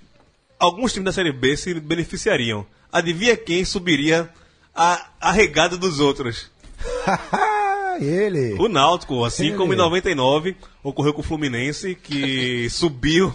alguns 0.58 0.92
times 0.92 1.06
da 1.06 1.12
Série 1.12 1.32
B 1.32 1.56
se 1.56 1.72
beneficiariam. 1.80 2.66
Adivinha 2.92 3.36
quem 3.36 3.64
subiria 3.64 4.28
a, 4.74 5.08
a 5.20 5.32
regada 5.32 5.76
dos 5.76 5.98
outros? 5.98 6.50
Ele! 8.00 8.54
O 8.58 8.68
Náutico, 8.68 9.24
assim 9.24 9.48
Ele. 9.48 9.56
como 9.56 9.72
em 9.72 9.76
99 9.76 10.54
ocorreu 10.82 11.14
com 11.14 11.20
o 11.20 11.24
Fluminense, 11.24 11.94
que 11.94 12.68
subiu 12.70 13.32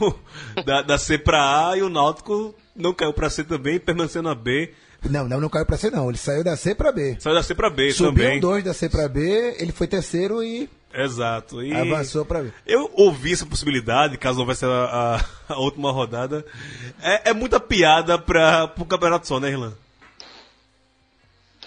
da, 0.64 0.84
da 0.84 0.98
C 1.00 1.18
pra 1.18 1.70
A 1.70 1.78
e 1.78 1.82
o 1.82 1.90
Náutico 1.90 2.54
não 2.76 2.94
caiu 2.94 3.12
pra 3.12 3.30
C 3.30 3.44
também, 3.44 3.80
permaneceu 3.80 4.22
na 4.22 4.36
B. 4.36 4.72
Não, 5.10 5.28
não, 5.28 5.42
não 5.42 5.50
caiu 5.50 5.66
pra 5.66 5.78
C, 5.78 5.90
não. 5.90 6.10
Ele 6.10 6.18
saiu 6.18 6.44
da 6.44 6.56
C 6.56 6.76
pra 6.76 6.92
B. 6.92 7.18
Saiu 7.20 7.34
da 7.36 7.42
C 7.42 7.56
pra 7.56 7.72
B 7.72 7.92
Subiu 7.92 8.24
também. 8.24 8.40
dois 8.40 8.64
da 8.64 8.72
C 8.72 8.88
pra 8.88 9.08
B, 9.08 9.56
ele 9.58 9.72
foi 9.72 9.88
terceiro 9.88 10.44
e 10.44 10.70
Exato. 10.94 11.64
E 11.64 11.74
avançou 11.74 12.26
pra 12.26 12.42
B. 12.42 12.52
Eu 12.66 12.90
ouvi 12.96 13.34
essa 13.34 13.46
possibilidade, 13.46 14.18
caso 14.18 14.40
houvesse 14.40 14.66
a, 14.66 14.70
a- 14.70 15.26
a 15.54 15.58
última 15.60 15.92
rodada. 15.92 16.46
É, 17.02 17.30
é 17.30 17.34
muita 17.34 17.60
piada 17.60 18.18
para 18.20 18.74
o 18.78 18.86
campeonato 18.86 19.28
só, 19.28 19.40
né, 19.40 19.50
Irlan? 19.50 19.74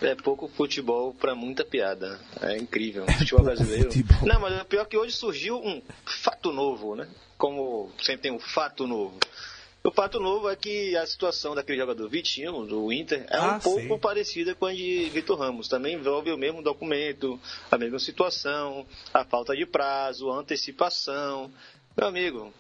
É 0.03 0.15
pouco 0.17 0.49
futebol 0.49 1.15
pra 1.15 1.35
muita 1.35 1.65
piada. 1.65 2.21
É 2.43 2.59
incrível. 2.59 3.05
O 3.05 3.13
futebol 3.13 3.45
pouco 3.45 3.57
brasileiro. 3.57 3.85
futebol. 3.93 4.27
Não, 4.29 4.41
mas 4.41 4.61
o 4.61 4.65
pior 4.65 4.83
é 4.83 4.85
que 4.87 4.97
hoje 4.99 5.15
surgiu 5.17 5.57
um 5.65 5.81
fato 6.23 6.53
novo, 6.53 6.95
né? 6.97 7.07
Como 7.39 7.91
sempre 8.03 8.23
tem 8.23 8.33
um 8.33 8.41
fato 8.41 8.87
novo. 8.87 9.17
O 9.87 9.91
fato 9.91 10.19
novo 10.19 10.49
é 10.49 10.57
que 10.57 10.97
a 10.97 11.07
situação 11.07 11.55
daquele 11.55 11.79
jogador 11.79 12.09
Vitinho, 12.09 12.65
do 12.65 12.91
Inter, 12.91 13.27
é 13.29 13.37
Ah, 13.37 13.57
um 13.57 13.61
pouco 13.61 13.81
sim. 13.83 13.99
parecida 13.99 14.55
com 14.55 14.65
a 14.65 14.73
de 14.73 15.11
Vitor 15.11 15.39
Ramos. 15.39 15.69
Também 15.69 15.95
envolve 15.95 16.33
o 16.33 16.39
mesmo 16.39 16.63
documento, 16.63 17.39
a 17.71 17.77
mesma 17.77 17.99
situação, 17.99 18.87
a 19.13 19.25
falta 19.27 19.55
de 19.55 19.67
prazo, 19.67 20.31
a 20.31 20.39
antecipação. 20.39 21.53
Meu 21.95 22.07
amigo, 22.09 22.51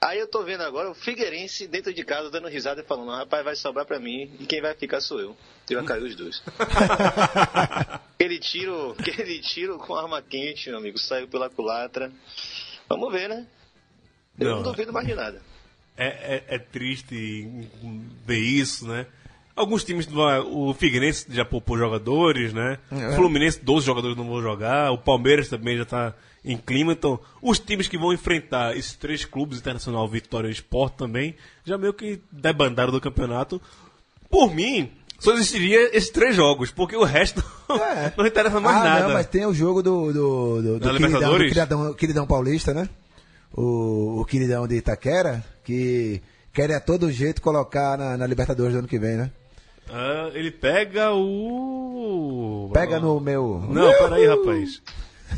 aí 0.00 0.18
eu 0.18 0.26
tô 0.26 0.42
vendo 0.42 0.62
agora 0.62 0.90
o 0.90 0.94
Figueirense 0.94 1.68
dentro 1.68 1.94
de 1.94 2.02
casa 2.04 2.28
dando 2.30 2.48
risada 2.48 2.80
e 2.80 2.84
falando: 2.84 3.12
rapaz, 3.12 3.44
vai 3.44 3.54
sobrar 3.54 3.86
pra 3.86 4.00
mim 4.00 4.34
e 4.40 4.44
quem 4.44 4.60
vai 4.60 4.74
ficar 4.74 5.00
sou 5.00 5.20
eu. 5.20 5.36
E 5.70 5.74
vai 5.76 5.84
cair 5.84 6.02
os 6.02 6.16
dois. 6.16 6.42
Aquele 8.18 8.40
tiro, 8.40 8.96
aquele 8.98 9.38
tiro 9.40 9.78
com 9.78 9.94
arma 9.94 10.20
quente, 10.20 10.68
meu 10.68 10.78
amigo, 10.78 10.98
saiu 10.98 11.28
pela 11.28 11.48
culatra. 11.48 12.12
Vamos 12.88 13.12
ver, 13.12 13.28
né? 13.28 13.46
Eu 14.38 14.48
não, 14.48 14.56
Não. 14.56 14.62
duvido 14.64 14.92
mais 14.92 15.06
de 15.06 15.14
nada. 15.14 15.40
É, 16.00 16.44
é- 16.48 16.54
é 16.54 16.58
triste 16.58 17.46
ver 18.26 18.38
isso, 18.38 18.86
né? 18.86 19.06
Alguns 19.54 19.84
times, 19.84 20.08
o 20.50 20.72
Figueirense 20.72 21.26
já 21.28 21.44
poupou 21.44 21.76
jogadores, 21.76 22.52
né? 22.54 22.78
O 22.90 23.14
Fluminense, 23.16 23.60
12 23.62 23.84
jogadores 23.84 24.16
não 24.16 24.26
vão 24.26 24.40
jogar. 24.40 24.90
O 24.90 24.96
Palmeiras 24.96 25.48
também 25.48 25.76
já 25.76 25.84
tá 25.84 26.14
em 26.42 26.56
clima. 26.56 26.92
Então, 26.92 27.20
os 27.42 27.58
times 27.58 27.86
que 27.86 27.98
vão 27.98 28.12
enfrentar 28.12 28.74
esses 28.74 28.94
três 28.94 29.24
clubes, 29.26 29.58
Internacional, 29.58 30.08
Vitória 30.08 30.48
e 30.48 30.52
Sport 30.52 30.94
também, 30.94 31.34
já 31.64 31.76
meio 31.76 31.92
que 31.92 32.20
debandaram 32.32 32.90
do 32.90 33.00
campeonato. 33.00 33.60
Por 34.30 34.54
mim, 34.54 34.90
só 35.18 35.34
existiria 35.34 35.94
esses 35.94 36.08
três 36.08 36.34
jogos, 36.34 36.70
porque 36.70 36.96
o 36.96 37.04
resto 37.04 37.44
É. 37.68 38.12
não 38.16 38.26
interessa 38.26 38.58
mais 38.60 38.76
ah, 38.78 38.84
nada. 38.84 39.06
não, 39.08 39.14
mas 39.14 39.26
tem 39.26 39.44
o 39.44 39.52
jogo 39.52 39.82
do, 39.82 40.10
do, 40.10 40.12
do, 40.12 40.62
do 40.62 40.78
do 40.80 40.90
Libertadores? 40.92 41.52
queridão, 41.52 41.92
queridão 41.92 42.26
paulista, 42.26 42.72
né? 42.72 42.88
O, 43.54 44.20
o 44.20 44.24
queridão 44.24 44.66
de 44.66 44.76
Itaquera, 44.76 45.44
que 45.64 46.22
quer 46.52 46.70
a 46.72 46.80
todo 46.80 47.10
jeito 47.10 47.42
colocar 47.42 47.98
na, 47.98 48.16
na 48.16 48.26
Libertadores 48.26 48.72
do 48.72 48.78
ano 48.80 48.88
que 48.88 48.98
vem, 48.98 49.16
né? 49.16 49.30
Ah, 49.92 50.30
ele 50.34 50.50
pega 50.52 51.12
o. 51.12 52.70
Pega 52.72 53.00
no 53.00 53.18
meu. 53.20 53.64
Não, 53.68 53.92
peraí, 53.98 54.26
rapaz. 54.26 54.80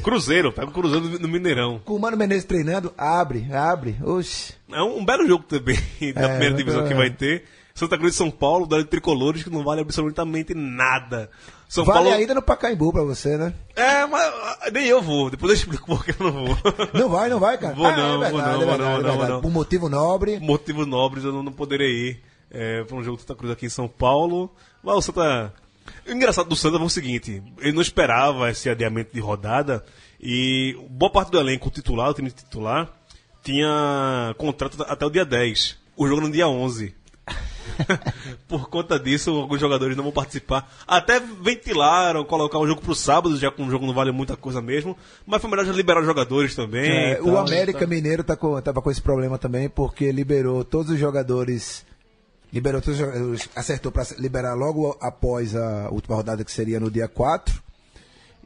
Cruzeiro, 0.02 0.52
pega 0.52 0.68
o 0.68 0.72
Cruzeiro 0.72 1.18
no 1.18 1.28
Mineirão. 1.28 1.80
Com 1.84 1.94
o 1.94 1.98
Mano 2.00 2.16
Menezes 2.16 2.44
treinando, 2.44 2.92
abre, 2.96 3.46
abre. 3.52 3.96
Oxi. 4.02 4.54
É 4.70 4.82
um, 4.82 4.98
um 4.98 5.04
belo 5.04 5.26
jogo 5.26 5.44
também 5.44 5.76
da 6.14 6.22
É, 6.22 6.28
primeira 6.28 6.54
divisão 6.54 6.86
que 6.86 6.94
vai 6.94 7.10
ter. 7.10 7.44
Santa 7.74 7.96
Cruz 7.96 8.14
e 8.14 8.16
São 8.18 8.30
Paulo, 8.30 8.66
da 8.66 8.84
Tricolores, 8.84 9.42
que 9.42 9.50
não 9.50 9.64
vale 9.64 9.80
absolutamente 9.80 10.52
nada. 10.54 11.30
São 11.72 11.84
vale 11.86 12.00
Paulo. 12.04 12.14
ainda 12.14 12.34
no 12.34 12.42
Pacaembu 12.42 12.92
pra 12.92 13.02
você, 13.02 13.38
né? 13.38 13.54
É, 13.74 14.04
mas 14.04 14.22
ah, 14.22 14.70
nem 14.70 14.86
eu 14.86 15.00
vou. 15.00 15.30
Depois 15.30 15.50
eu 15.52 15.56
explico 15.56 15.86
por 15.86 16.04
que 16.04 16.10
eu 16.10 16.30
não 16.30 16.44
vou. 16.44 16.58
Não 16.92 17.08
vai, 17.08 17.30
não 17.30 17.40
vai, 17.40 17.56
cara? 17.56 17.74
Vou 17.74 17.86
Ah, 17.86 17.96
não, 17.96 18.22
é 18.24 18.30
vou 18.30 18.38
verdade, 18.40 18.42
não, 18.42 18.52
é 18.52 18.56
vou 18.56 18.66
verdade, 18.66 18.82
não, 18.82 18.90
é 18.90 19.16
vou 19.16 19.24
não, 19.24 19.32
vou. 19.32 19.40
Por 19.40 19.50
motivo 19.50 19.88
nobre. 19.88 20.38
Motivos 20.38 20.86
nobres 20.86 21.24
eu 21.24 21.32
não, 21.32 21.42
não 21.42 21.52
poderei 21.52 21.90
ir. 21.90 22.22
é, 22.50 22.84
para 22.84 22.94
um 22.96 23.02
jogo 23.02 23.16
do 23.16 23.20
Santa 23.20 23.34
Cruz 23.34 23.50
aqui 23.50 23.64
em 23.64 23.70
São 23.70 23.88
Paulo. 23.88 24.50
Mas 24.82 24.96
o 24.96 25.00
Santa. 25.00 25.54
O 26.06 26.12
engraçado 26.12 26.48
do 26.48 26.54
Santa 26.56 26.76
foi 26.76 26.86
o 26.86 26.90
seguinte: 26.90 27.42
ele 27.58 27.72
não 27.72 27.80
esperava 27.80 28.50
esse 28.50 28.68
adiamento 28.68 29.14
de 29.14 29.20
rodada 29.20 29.82
e 30.20 30.76
boa 30.90 31.10
parte 31.10 31.30
do 31.32 31.40
elenco 31.40 31.70
titular, 31.70 32.10
o 32.10 32.14
time 32.14 32.30
titular, 32.30 32.88
tinha 33.42 34.34
contrato 34.36 34.76
até 34.86 35.06
o 35.06 35.10
dia 35.10 35.24
10. 35.24 35.78
O 35.96 36.06
jogo 36.06 36.20
no 36.20 36.30
dia 36.30 36.46
11. 36.46 36.94
Por 38.48 38.68
conta 38.68 38.98
disso, 38.98 39.30
alguns 39.30 39.60
jogadores 39.60 39.96
não 39.96 40.04
vão 40.04 40.12
participar. 40.12 40.70
Até 40.86 41.20
ventilaram 41.20 42.24
colocar 42.24 42.58
o 42.58 42.66
jogo 42.66 42.80
pro 42.80 42.94
sábado, 42.94 43.36
já 43.38 43.50
que 43.50 43.62
o 43.62 43.70
jogo 43.70 43.86
não 43.86 43.94
vale 43.94 44.10
muita 44.12 44.36
coisa 44.36 44.60
mesmo. 44.60 44.96
Mas 45.26 45.40
foi 45.40 45.50
melhor 45.50 45.64
já 45.66 45.72
liberar 45.72 46.00
os 46.00 46.06
jogadores 46.06 46.54
também. 46.54 46.90
É, 46.90 47.18
e 47.18 47.20
o. 47.20 47.36
América 47.38 47.86
Mineiro 47.86 48.22
tá 48.24 48.36
com, 48.36 48.60
tava 48.60 48.80
com 48.82 48.90
esse 48.90 49.02
problema 49.02 49.38
também, 49.38 49.68
porque 49.68 50.10
liberou 50.12 50.64
todos 50.64 50.90
os 50.92 50.98
jogadores. 50.98 51.84
Liberou 52.52 52.82
todos 52.82 53.00
os 53.00 53.06
jogadores, 53.06 53.48
acertou 53.56 53.90
para 53.90 54.04
liberar 54.18 54.54
logo 54.54 54.96
após 55.00 55.56
a 55.56 55.88
última 55.90 56.16
rodada, 56.16 56.44
que 56.44 56.52
seria 56.52 56.78
no 56.78 56.90
dia 56.90 57.08
4. 57.08 57.62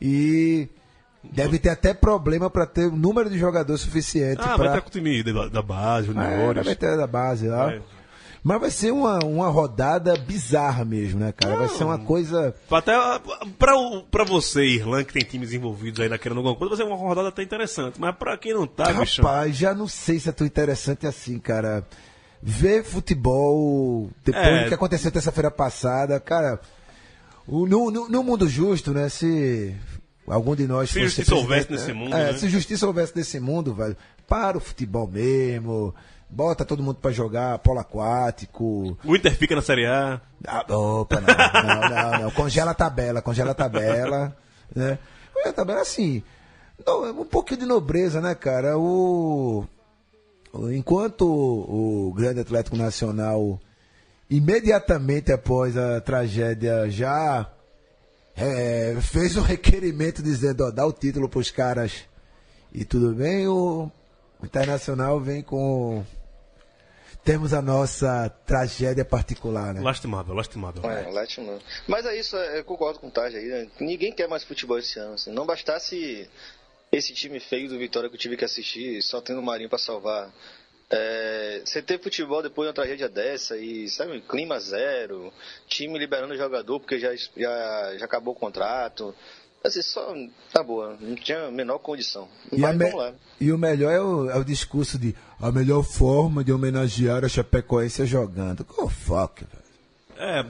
E 0.01 0.69
deve 1.25 1.59
ter 1.59 1.71
até 1.71 1.93
problema 1.93 2.49
para 2.49 2.67
ter 2.67 2.87
o 2.87 2.95
número 2.97 3.29
de 3.29 3.37
jogadores 3.39 3.81
suficiente 3.81 4.41
Ah, 4.41 4.55
para 4.57 4.69
vai 4.69 4.73
ter 4.75 4.81
com 4.83 4.89
o 4.89 4.93
time 4.93 5.23
da, 5.25 5.49
da 5.49 5.63
base, 5.63 6.11
É, 6.11 6.13
juniores. 6.13 6.65
vai 6.65 6.77
ter 6.77 6.97
da 6.97 7.07
base 7.07 7.49
lá. 7.49 7.73
É. 7.73 7.81
Mas 8.49 8.61
vai 8.61 8.71
ser 8.71 8.93
uma, 8.93 9.19
uma 9.25 9.49
rodada 9.49 10.15
bizarra 10.17 10.85
mesmo, 10.85 11.19
né, 11.19 11.33
cara? 11.33 11.57
Vai 11.57 11.69
ser 11.69 11.83
uma 11.83 11.99
coisa. 11.99 12.55
Até 12.71 12.93
pra, 13.59 13.73
pra 14.09 14.23
você, 14.23 14.63
Irlanda, 14.65 15.03
que 15.03 15.13
tem 15.13 15.25
times 15.25 15.53
envolvidos 15.53 15.99
aí 15.99 16.09
na 16.09 16.17
querendo 16.17 16.39
alguma 16.39 16.55
coisa, 16.55 16.77
vai 16.77 16.87
ser 16.87 16.93
uma 16.93 16.97
rodada 16.97 17.31
até 17.31 17.43
interessante. 17.43 18.01
Mas 18.01 18.15
pra 18.15 18.39
quem 18.39 18.55
não 18.55 18.65
tá. 18.65 18.85
Rapaz, 18.93 19.57
já 19.57 19.75
não 19.75 19.89
sei 19.89 20.21
se 20.21 20.29
é 20.29 20.33
tão 20.33 20.47
interessante 20.47 21.09
assim, 21.09 21.41
cara. 21.41 21.85
Ver 22.41 22.85
futebol 22.85 24.09
depois 24.25 24.47
É. 24.47 24.63
do 24.63 24.69
que 24.69 24.75
aconteceu 24.75 25.11
terça-feira 25.11 25.51
passada, 25.51 26.21
cara. 26.21 26.61
no, 27.49 27.67
no, 27.91 28.09
no 28.09 28.23
mundo 28.23 28.49
justo, 28.49 28.93
né? 28.93 29.09
Se 29.09 29.75
algum 30.25 30.55
de 30.55 30.69
nós 30.69 30.91
Se 30.91 31.01
justiça 31.03 31.35
houvesse 31.35 31.69
nesse 31.73 31.89
né? 31.89 31.95
mundo, 31.95 32.15
É, 32.15 32.31
né? 32.31 32.39
se 32.39 32.49
justiça 32.49 32.87
houvesse 32.87 33.13
nesse 33.17 33.41
mundo, 33.41 33.75
velho. 33.75 33.97
Para 34.29 34.57
o 34.57 34.61
futebol 34.61 35.09
mesmo. 35.09 35.93
Bota 36.29 36.65
todo 36.65 36.83
mundo 36.83 36.97
pra 36.97 37.13
jogar 37.13 37.59
polo 37.61 37.79
aquático. 37.79 38.99
O 39.05 39.17
Inter 39.17 39.37
fica 39.37 39.55
na 39.55 39.63
Série 39.63 39.87
A. 39.87 40.21
Ah, 40.47 40.65
opa, 40.69 41.21
não, 41.21 41.63
não, 41.63 41.89
não, 41.89 42.23
não. 42.23 42.31
Congela 42.33 42.73
a 42.73 42.75
tabela, 42.75 43.23
congela 43.23 43.53
a 43.53 43.55
tabela, 43.55 44.37
né? 44.75 44.99
Congela 45.33 45.51
a 45.51 45.55
tabela, 45.55 45.81
assim, 45.81 46.23
um 47.17 47.25
pouquinho 47.25 47.61
de 47.61 47.67
nobreza, 47.67 48.21
né, 48.21 48.35
cara? 48.35 48.77
O, 48.77 49.67
enquanto 50.73 51.23
o, 51.27 52.09
o 52.09 52.13
grande 52.13 52.41
Atlético 52.41 52.77
Nacional, 52.77 53.61
imediatamente 54.29 55.33
após 55.33 55.77
a 55.77 56.01
tragédia, 56.01 56.91
já 56.91 57.51
é, 58.37 58.97
fez 59.01 59.37
um 59.37 59.43
requerimento 59.43 60.23
dizendo, 60.23 60.65
ó, 60.65 60.71
dá 60.71 60.85
o 60.85 60.93
título 60.93 61.29
pros 61.29 61.51
caras 61.51 62.05
e 62.73 62.85
tudo 62.85 63.15
bem, 63.15 63.49
o 63.49 63.91
Internacional 64.43 65.21
vem 65.21 65.43
com... 65.43 66.05
Temos 67.25 67.53
a 67.53 67.61
nossa 67.61 68.29
tragédia 68.47 69.05
particular, 69.05 69.75
né? 69.75 69.81
Lastimável, 69.81 70.33
lastimável. 70.33 70.89
É, 70.89 71.11
Latino. 71.11 71.59
Mas 71.89 72.07
é 72.07 72.17
isso, 72.17 72.37
é, 72.37 72.61
eu 72.61 72.65
concordo 72.65 73.01
com 73.01 73.09
o 73.09 73.11
Taj 73.11 73.37
aí. 73.37 73.47
né? 73.47 73.69
Ninguém 73.81 74.13
quer 74.13 74.29
mais 74.29 74.45
futebol 74.45 74.79
esse 74.79 74.97
ano. 75.01 75.15
assim. 75.15 75.33
Não 75.33 75.45
bastasse 75.45 76.29
esse 76.93 77.13
time 77.13 77.41
feio 77.41 77.69
do 77.69 77.79
Vitória 77.79 78.09
que 78.09 78.15
eu 78.15 78.21
tive 78.21 78.37
que 78.37 78.45
assistir, 78.45 79.03
só 79.03 79.21
tendo 79.21 79.41
o 79.41 79.43
Marinho 79.43 79.69
pra 79.69 79.79
salvar. 79.79 80.33
É, 80.89 81.63
você 81.65 81.83
ter 81.83 82.01
futebol 82.01 82.41
depois 82.41 82.67
de 82.67 82.69
uma 82.69 82.75
tragédia 82.75 83.09
dessa 83.09 83.57
e, 83.57 83.89
sabe, 83.89 84.21
clima 84.21 84.61
zero, 84.61 85.33
time 85.67 85.99
liberando 85.99 86.37
jogador 86.37 86.79
porque 86.79 87.01
já, 87.01 87.13
já, 87.17 87.97
já 87.99 88.05
acabou 88.05 88.35
o 88.35 88.39
contrato. 88.39 89.13
Assim, 89.67 89.83
só, 89.83 90.15
tá 90.53 90.63
boa, 90.63 90.97
não 91.01 91.17
tinha 91.17 91.47
a 91.47 91.51
menor 91.51 91.79
condição. 91.79 92.29
E, 92.53 92.57
a 92.57 92.69
Mas 92.69 92.77
me- 92.77 92.85
vamos 92.85 93.01
lá. 93.01 93.13
e 93.41 93.51
o 93.51 93.59
melhor 93.59 93.91
é 93.93 94.01
o, 94.01 94.31
é 94.31 94.37
o 94.39 94.45
discurso 94.45 94.97
de 94.99 95.15
a 95.41 95.51
melhor 95.51 95.83
forma 95.83 96.45
de 96.45 96.53
homenagear 96.53 97.25
a 97.25 97.29
Chapecoense 97.29 98.03
é 98.03 98.07
jogando. 98.07 98.65
Oh, 98.79 98.89
fuck, 98.89 99.45
velho. 99.45 99.67
É, 100.19 100.47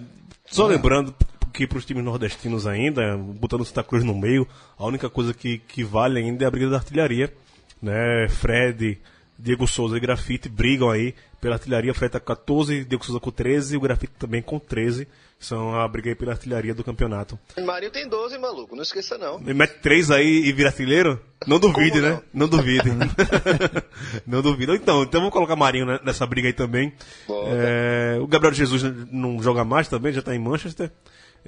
só 0.47 0.67
lembrando 0.67 1.15
que 1.53 1.67
para 1.67 1.79
os 1.79 1.85
times 1.87 2.05
nordestinos 2.05 2.67
ainda, 2.67 3.17
botando 3.17 3.63
o 3.63 3.65
Santa 3.65 3.83
Cruz 3.83 4.05
no 4.05 4.15
meio, 4.15 4.47
a 4.79 4.85
única 4.85 5.09
coisa 5.09 5.33
que, 5.33 5.59
que 5.59 5.83
vale 5.83 6.19
ainda 6.21 6.45
é 6.45 6.47
a 6.47 6.51
briga 6.51 6.69
da 6.69 6.77
artilharia. 6.77 7.33
Né? 7.81 8.29
Fred, 8.29 8.99
Diego 9.39 9.67
Souza 9.67 9.97
e 9.97 10.01
Grafite 10.01 10.49
brigam 10.49 10.91
aí 10.91 11.15
pela 11.47 11.55
artilharia. 11.55 11.95
Fred 11.95 12.11
tá 12.11 12.19
com 12.19 12.27
14, 12.27 12.85
Diego 12.85 13.05
Souza 13.05 13.21
com 13.21 13.31
13 13.31 13.75
e 13.75 13.77
o 13.77 13.81
Grafite 13.81 14.13
também 14.19 14.43
com 14.43 14.59
13. 14.59 15.07
São 15.39 15.79
a 15.79 15.87
briga 15.87 16.09
aí 16.09 16.15
pela 16.17 16.33
artilharia 16.33 16.75
do 16.75 16.83
campeonato. 16.83 17.39
Marinho 17.65 17.93
tem 17.93 18.09
12, 18.09 18.37
maluco, 18.39 18.75
não 18.75 18.83
esqueça 18.83 19.17
não. 19.17 19.39
Ele 19.41 19.55
mete 19.55 19.79
3 19.81 20.11
aí 20.11 20.45
e 20.45 20.53
vira 20.53 20.71
artilheiro? 20.71 21.21
Não 21.47 21.61
duvide, 21.61 22.01
Como 22.01 22.03
né? 22.03 22.11
não? 22.11 22.23
Não 22.33 22.49
duvide. 22.49 22.91
não 24.27 24.43
duvide. 24.43 24.73
Então, 24.73 25.03
então 25.05 25.21
vamos 25.21 25.33
colocar 25.33 25.55
Marinho 25.55 25.87
nessa 26.03 26.27
briga 26.27 26.49
aí 26.49 26.53
também. 26.53 26.93
É, 27.29 28.19
o 28.21 28.27
Gabriel 28.27 28.55
Jesus 28.55 28.83
não 29.13 29.41
joga 29.41 29.65
mais 29.65 29.87
também, 29.87 30.13
já 30.13 30.23
tá 30.23 30.35
em 30.35 30.39
Manchester. 30.41 30.91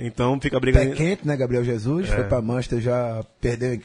Então 0.00 0.40
fica 0.40 0.56
a 0.56 0.60
briga 0.60 0.78
Pé 0.78 0.92
quente, 0.92 1.26
né, 1.26 1.36
Gabriel 1.36 1.64
Jesus? 1.64 2.08
É. 2.08 2.14
Foi 2.14 2.24
pra 2.24 2.40
Manchester, 2.40 2.80
já 2.80 3.24
perdeu, 3.40 3.80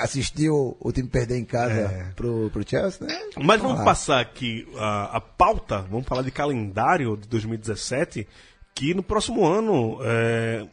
assistiu 0.00 0.76
o 0.80 0.90
time 0.90 1.06
perder 1.08 1.36
em 1.36 1.44
casa 1.44 1.74
É. 1.74 2.12
pro, 2.16 2.48
pro 2.50 2.66
Chelsea, 2.66 3.06
né? 3.06 3.20
Mas 3.36 3.60
vamos 3.60 3.84
passar 3.84 4.20
aqui 4.20 4.66
a, 4.78 5.16
a 5.18 5.20
pauta, 5.20 5.82
vamos 5.90 6.06
falar 6.06 6.22
de 6.22 6.30
calendário 6.30 7.18
de 7.18 7.28
2017, 7.28 8.26
que 8.74 8.94
no 8.94 9.02
próximo 9.02 9.46
ano 9.46 9.98
é, 10.02 10.66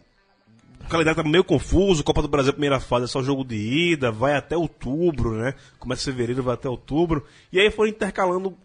o 0.85 0.87
calendário 0.87 1.21
tá 1.21 1.29
meio 1.29 1.43
confuso, 1.43 2.01
Copa 2.01 2.21
do 2.21 2.29
Brasil 2.29 2.53
primeira 2.53 2.79
fase 2.79 3.03
é 3.03 3.07
só 3.07 3.21
jogo 3.21 3.43
de 3.43 3.57
ida, 3.57 4.11
vai 4.11 4.33
até 4.35 4.55
outubro, 4.55 5.35
né? 5.35 5.53
Começa 5.77 6.09
em 6.09 6.13
fevereiro, 6.13 6.41
vai 6.41 6.53
até 6.53 6.69
outubro. 6.69 7.25
E 7.51 7.59
aí 7.59 7.69
foram 7.69 7.89
intercalando 7.89 8.55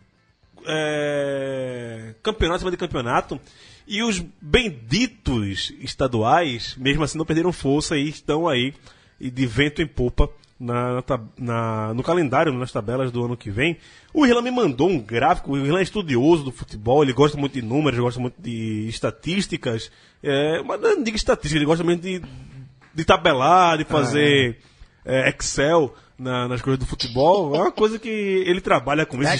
é, 0.66 2.14
campeonato 2.22 2.56
em 2.56 2.60
cima 2.60 2.70
de 2.70 2.76
campeonato. 2.76 3.40
E 3.86 4.02
os 4.02 4.24
benditos 4.40 5.72
estaduais, 5.80 6.74
mesmo 6.78 7.04
assim, 7.04 7.18
não 7.18 7.26
perderam 7.26 7.52
força 7.52 7.96
e 7.96 8.08
estão 8.08 8.48
aí 8.48 8.72
de 9.20 9.46
vento 9.46 9.82
em 9.82 9.86
popa 9.86 10.30
na, 10.58 11.02
na 11.36 11.94
no 11.94 12.02
calendário, 12.02 12.52
nas 12.52 12.72
tabelas 12.72 13.12
do 13.12 13.24
ano 13.24 13.36
que 13.36 13.50
vem. 13.50 13.76
O 14.12 14.24
Irlan 14.24 14.42
me 14.42 14.50
mandou 14.50 14.88
um 14.88 14.98
gráfico, 14.98 15.52
o 15.52 15.58
Irlan 15.58 15.80
é 15.80 15.82
estudioso 15.82 16.44
do 16.44 16.52
futebol, 16.52 17.02
ele 17.02 17.12
gosta 17.12 17.36
muito 17.36 17.54
de 17.54 17.62
números, 17.62 17.98
gosta 17.98 18.20
muito 18.20 18.40
de 18.40 18.88
estatísticas, 18.88 19.90
é, 20.22 20.62
mas 20.62 20.80
não 20.80 21.02
digo 21.02 21.16
estatística, 21.16 21.58
ele 21.58 21.66
gosta 21.66 21.84
muito 21.84 22.00
de, 22.00 22.22
de 22.94 23.04
tabelar, 23.04 23.76
de 23.76 23.84
fazer 23.84 24.58
é, 25.04 25.28
Excel 25.28 25.94
na- 26.18 26.48
nas 26.48 26.62
coisas 26.62 26.78
do 26.78 26.86
futebol. 26.86 27.54
É 27.54 27.58
uma 27.58 27.72
coisa 27.72 27.98
que 27.98 28.08
ele 28.08 28.60
trabalha 28.60 29.04
com 29.04 29.16
isso. 29.22 29.32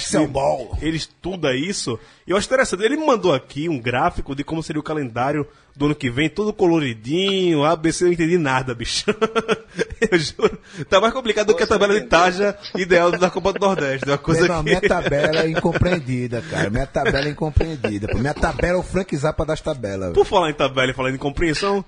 Ele-. 0.79 0.87
Ele 0.87 0.97
estuda 0.97 1.55
isso. 1.55 1.97
E 2.27 2.31
eu 2.31 2.37
acho 2.37 2.47
interessante. 2.47 2.83
Ele 2.83 2.97
me 2.97 3.05
mandou 3.05 3.33
aqui 3.33 3.69
um 3.69 3.79
gráfico 3.79 4.35
de 4.35 4.43
como 4.43 4.61
seria 4.61 4.79
o 4.79 4.83
calendário 4.83 5.47
do 5.75 5.85
ano 5.87 5.95
que 5.95 6.09
vem, 6.09 6.29
todo 6.29 6.53
coloridinho, 6.53 7.63
ABC, 7.65 8.03
eu 8.03 8.07
não 8.07 8.13
entendi 8.13 8.37
nada, 8.37 8.73
bicho. 8.73 9.05
eu 10.09 10.17
juro. 10.17 10.57
Tá 10.89 11.01
mais 11.01 11.13
complicado 11.13 11.47
do 11.47 11.55
que 11.55 11.63
a 11.63 11.67
tabela 11.67 11.99
de 11.99 12.05
taja 12.07 12.57
ideal 12.75 13.11
da 13.11 13.29
Copa 13.29 13.51
do 13.51 13.59
Nordeste. 13.59 14.07
É 14.07 14.11
uma 14.13 14.17
coisa 14.17 14.43
irmão, 14.43 14.63
que... 14.63 14.69
minha 14.69 14.81
tabela 14.81 15.41
é 15.41 15.49
incompreendida, 15.49 16.41
cara. 16.49 16.69
Minha 16.69 16.87
tabela 16.87 17.27
é 17.27 17.29
incompreendida. 17.29 18.07
Minha 18.15 18.33
tabela 18.33 18.77
é 18.77 18.79
o 18.79 18.83
Frank 18.83 19.15
Zappa 19.17 19.45
das 19.45 19.59
tabelas. 19.59 20.13
Por 20.13 20.25
falar 20.25 20.49
em 20.49 20.53
tabela 20.53 20.91
e 20.91 20.93
falar 20.93 21.11
em 21.11 21.17
compreensão, 21.17 21.83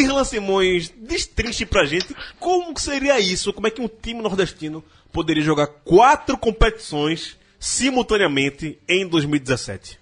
Irlan 0.00 0.24
Simões, 0.24 0.88
destrinche 0.90 1.64
pra 1.66 1.84
gente 1.84 2.14
como 2.38 2.74
que 2.74 2.80
seria 2.80 3.18
isso, 3.18 3.52
como 3.52 3.66
é 3.66 3.70
que 3.70 3.80
um 3.80 3.88
time 3.88 4.20
nordestino 4.22 4.84
poderia 5.12 5.42
jogar 5.42 5.66
quatro 5.66 6.36
competições 6.36 7.36
simultaneamente 7.58 8.78
em 8.88 9.06
2017. 9.06 9.98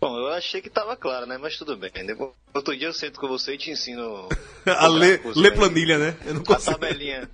Bom, 0.00 0.16
eu 0.16 0.28
achei 0.28 0.62
que 0.62 0.70
tava 0.70 0.96
claro, 0.96 1.26
né? 1.26 1.36
Mas 1.38 1.56
tudo 1.56 1.76
bem. 1.76 1.90
Depois, 2.06 2.30
outro 2.54 2.76
dia 2.76 2.86
eu 2.86 2.92
sento 2.92 3.18
com 3.18 3.26
você 3.26 3.54
e 3.54 3.58
te 3.58 3.70
ensino. 3.70 4.28
A 4.64 4.86
ler, 4.86 5.20
né? 5.34 5.50
planilha, 5.50 5.98
né? 5.98 6.16
Eu 6.24 6.34
não 6.34 6.42
A 6.42 6.44
consigo. 6.44 6.78
tabelinha. 6.78 7.28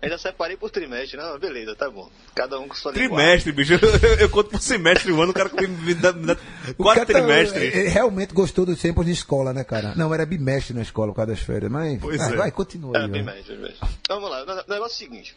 Ainda 0.00 0.18
separei 0.18 0.56
por 0.56 0.70
trimestre, 0.70 1.16
não? 1.16 1.38
Beleza, 1.38 1.74
tá 1.74 1.90
bom. 1.90 2.10
Cada 2.34 2.60
um 2.60 2.68
com 2.68 2.74
sua 2.74 2.92
Trimestre, 2.92 3.50
bicho. 3.50 3.74
Eu, 3.74 4.14
eu 4.20 4.28
conto 4.30 4.50
por 4.50 4.60
semestre 4.60 5.10
o 5.10 5.22
ano, 5.22 5.30
o 5.30 5.34
cara 5.34 5.50
me, 5.54 5.66
me 5.66 5.94
dá, 5.94 6.12
me 6.12 6.26
dá 6.26 6.36
quatro 6.76 6.84
cara 6.84 7.06
tá- 7.06 7.12
trimestres. 7.14 7.74
ele 7.74 7.88
realmente 7.88 8.34
gostou 8.34 8.66
dos 8.66 8.80
tempos 8.80 9.06
de 9.06 9.12
escola, 9.12 9.54
né, 9.54 9.64
cara? 9.64 9.94
Não, 9.96 10.12
era 10.12 10.26
bimestre 10.26 10.74
na 10.74 10.82
escola 10.82 11.12
por 11.12 11.16
causa 11.16 11.32
das 11.32 11.40
férias, 11.40 11.70
mas. 11.72 11.98
Pois 11.98 12.18
vai, 12.18 12.32
é. 12.32 12.36
vai, 12.36 12.50
continua 12.50 12.98
aí. 12.98 13.04
É, 13.04 13.08
bem 13.08 13.24
vai. 13.24 13.34
mais, 13.34 13.46
bem 13.46 13.58
mais. 13.58 13.78
Vamos 14.06 14.30
lá, 14.30 14.42
o 14.42 14.46
negócio 14.46 14.74
é 14.74 14.80
o 14.80 14.88
seguinte. 14.88 15.34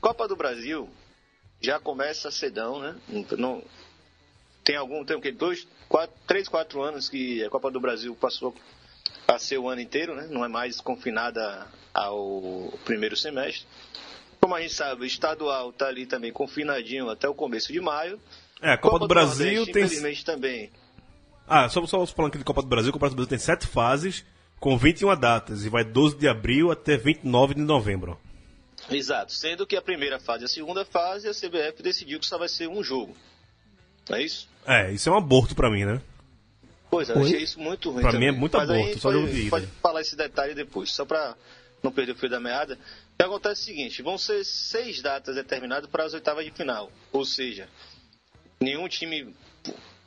Copa 0.00 0.26
do 0.26 0.34
Brasil 0.34 0.90
já 1.60 1.78
começa 1.78 2.28
cedão, 2.30 2.80
né? 2.80 2.96
Não, 3.38 3.62
tem 4.64 4.74
algum, 4.76 5.04
tem 5.04 5.16
o 5.16 5.20
quê? 5.20 5.30
Dois, 5.30 5.66
quatro, 5.88 6.14
três, 6.26 6.48
quatro 6.48 6.82
anos 6.82 7.08
que 7.08 7.44
a 7.44 7.50
Copa 7.50 7.70
do 7.70 7.80
Brasil 7.80 8.16
passou 8.16 8.52
a 9.28 9.38
ser 9.38 9.58
o 9.58 9.68
ano 9.68 9.80
inteiro, 9.80 10.16
né? 10.16 10.26
Não 10.28 10.44
é 10.44 10.48
mais 10.48 10.80
confinada 10.80 11.66
ao 11.92 12.72
primeiro 12.84 13.16
semestre. 13.16 13.66
Como 14.40 14.54
a 14.54 14.60
gente 14.60 14.74
sabe, 14.74 15.02
o 15.02 15.04
estadual 15.04 15.70
está 15.70 15.86
ali 15.86 16.04
também 16.06 16.32
confinadinho 16.32 17.08
até 17.08 17.28
o 17.28 17.34
começo 17.34 17.72
de 17.72 17.80
maio. 17.80 18.18
É, 18.60 18.72
a 18.72 18.78
Copa, 18.78 18.98
do 19.00 19.08
Brasil 19.08 19.46
Nordeste, 19.46 19.72
tem. 19.72 19.82
Infelizmente 19.84 20.24
também 20.24 20.70
Ah, 21.46 21.68
só, 21.68 21.84
só 21.86 22.04
falando 22.06 22.30
aqui 22.30 22.38
de 22.38 22.44
Copa 22.44 22.62
do 22.62 22.68
Brasil, 22.68 22.90
a 22.90 22.92
Copa 22.92 23.08
do 23.08 23.14
Brasil 23.16 23.28
tem 23.28 23.38
sete 23.38 23.66
fases, 23.66 24.24
com 24.60 24.76
21 24.76 25.16
datas, 25.16 25.64
e 25.64 25.68
vai 25.68 25.84
12 25.84 26.16
de 26.16 26.28
abril 26.28 26.70
até 26.70 26.96
29 26.96 27.54
de 27.54 27.60
novembro. 27.60 28.18
Exato. 28.90 29.32
Sendo 29.32 29.66
que 29.66 29.76
a 29.76 29.82
primeira 29.82 30.18
fase 30.18 30.42
e 30.42 30.46
a 30.46 30.48
segunda 30.48 30.84
fase, 30.84 31.28
a 31.28 31.32
CBF 31.32 31.82
decidiu 31.82 32.18
que 32.18 32.26
só 32.26 32.38
vai 32.38 32.48
ser 32.48 32.68
um 32.68 32.82
jogo. 32.82 33.16
Não 34.08 34.16
é 34.16 34.22
isso? 34.24 34.48
É, 34.66 34.92
isso 34.92 35.08
é 35.08 35.12
um 35.12 35.16
aborto 35.16 35.54
pra 35.54 35.70
mim, 35.70 35.84
né? 35.84 36.00
Pois 36.90 37.08
é, 37.08 37.14
achei 37.14 37.42
isso 37.42 37.58
muito 37.58 37.90
ruim. 37.90 38.02
Pra 38.02 38.12
também. 38.12 38.30
mim 38.30 38.36
é 38.36 38.38
muito 38.38 38.56
Mas 38.56 38.68
aí 38.70 38.80
aborto, 38.80 38.98
só 39.00 39.08
pode, 39.08 39.20
jogo 39.20 39.32
de 39.32 39.40
ida. 39.42 39.50
Pode 39.50 39.66
falar 39.80 40.00
esse 40.00 40.16
detalhe 40.16 40.54
depois, 40.54 40.90
só 40.92 41.04
pra 41.04 41.34
não 41.82 41.90
perder 41.90 42.12
o 42.12 42.16
fio 42.16 42.30
da 42.30 42.38
meada. 42.38 42.74
O 42.74 43.16
que 43.16 43.24
acontece 43.24 43.60
é 43.60 43.62
o 43.62 43.66
seguinte: 43.66 44.02
vão 44.02 44.16
ser 44.16 44.44
seis 44.44 45.02
datas 45.02 45.34
determinadas 45.34 45.90
para 45.90 46.04
as 46.04 46.14
oitavas 46.14 46.44
de 46.44 46.50
final. 46.52 46.90
Ou 47.12 47.24
seja, 47.24 47.68
nenhum 48.60 48.88
time. 48.88 49.34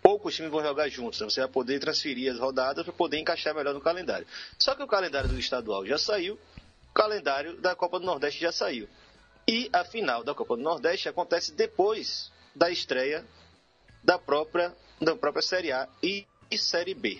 Poucos 0.01 0.35
times 0.35 0.51
vão 0.51 0.61
jogar 0.61 0.87
juntos, 0.87 1.19
né? 1.19 1.27
você 1.27 1.39
vai 1.39 1.49
poder 1.49 1.79
transferir 1.79 2.31
as 2.31 2.37
rodadas 2.37 2.83
para 2.83 2.93
poder 2.93 3.17
encaixar 3.17 3.55
melhor 3.55 3.73
no 3.73 3.81
calendário. 3.81 4.27
Só 4.59 4.75
que 4.75 4.83
o 4.83 4.87
calendário 4.87 5.27
do 5.27 5.39
estadual 5.39 5.83
já 5.83 5.97
saiu, 5.97 6.35
o 6.91 6.93
calendário 6.93 7.59
da 7.59 7.75
Copa 7.75 7.99
do 7.99 8.05
Nordeste 8.05 8.39
já 8.39 8.51
saiu. 8.51 8.87
E 9.47 9.67
a 9.73 9.83
final 9.83 10.23
da 10.23 10.35
Copa 10.35 10.55
do 10.55 10.61
Nordeste 10.61 11.09
acontece 11.09 11.53
depois 11.53 12.31
da 12.53 12.69
estreia 12.69 13.25
da 14.03 14.19
própria, 14.19 14.75
da 15.01 15.15
própria 15.15 15.41
Série 15.41 15.71
A 15.71 15.89
e, 16.03 16.27
e 16.51 16.57
Série 16.59 16.93
B. 16.93 17.19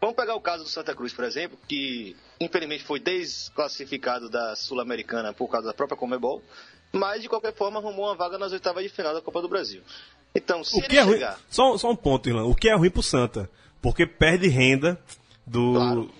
Vamos 0.00 0.16
pegar 0.16 0.34
o 0.34 0.40
caso 0.40 0.64
do 0.64 0.68
Santa 0.70 0.94
Cruz, 0.94 1.12
por 1.12 1.24
exemplo, 1.24 1.58
que 1.68 2.16
infelizmente 2.40 2.82
foi 2.84 2.98
desclassificado 2.98 4.30
da 4.30 4.56
Sul-Americana 4.56 5.32
por 5.32 5.48
causa 5.48 5.66
da 5.66 5.74
própria 5.74 5.96
Comebol, 5.96 6.42
mas 6.92 7.20
de 7.20 7.28
qualquer 7.28 7.54
forma 7.54 7.78
arrumou 7.78 8.06
uma 8.06 8.14
vaga 8.14 8.38
nas 8.38 8.52
oitavas 8.52 8.82
de 8.82 8.88
final 8.88 9.12
da 9.12 9.20
Copa 9.20 9.42
do 9.42 9.48
Brasil. 9.48 9.82
Então, 10.34 10.64
se 10.64 10.78
O 10.78 10.82
que 10.82 10.96
é 10.96 11.02
ruim. 11.02 11.14
chegar. 11.14 11.38
Só, 11.50 11.76
só 11.76 11.90
um 11.90 11.96
ponto, 11.96 12.28
Irlan. 12.28 12.44
O 12.44 12.54
que 12.54 12.68
é 12.68 12.74
ruim 12.74 12.90
pro 12.90 13.02
Santa? 13.02 13.50
Porque 13.82 14.06
perde 14.06 14.48
renda 14.48 14.98
do. 15.46 15.74
Claro. 15.74 16.10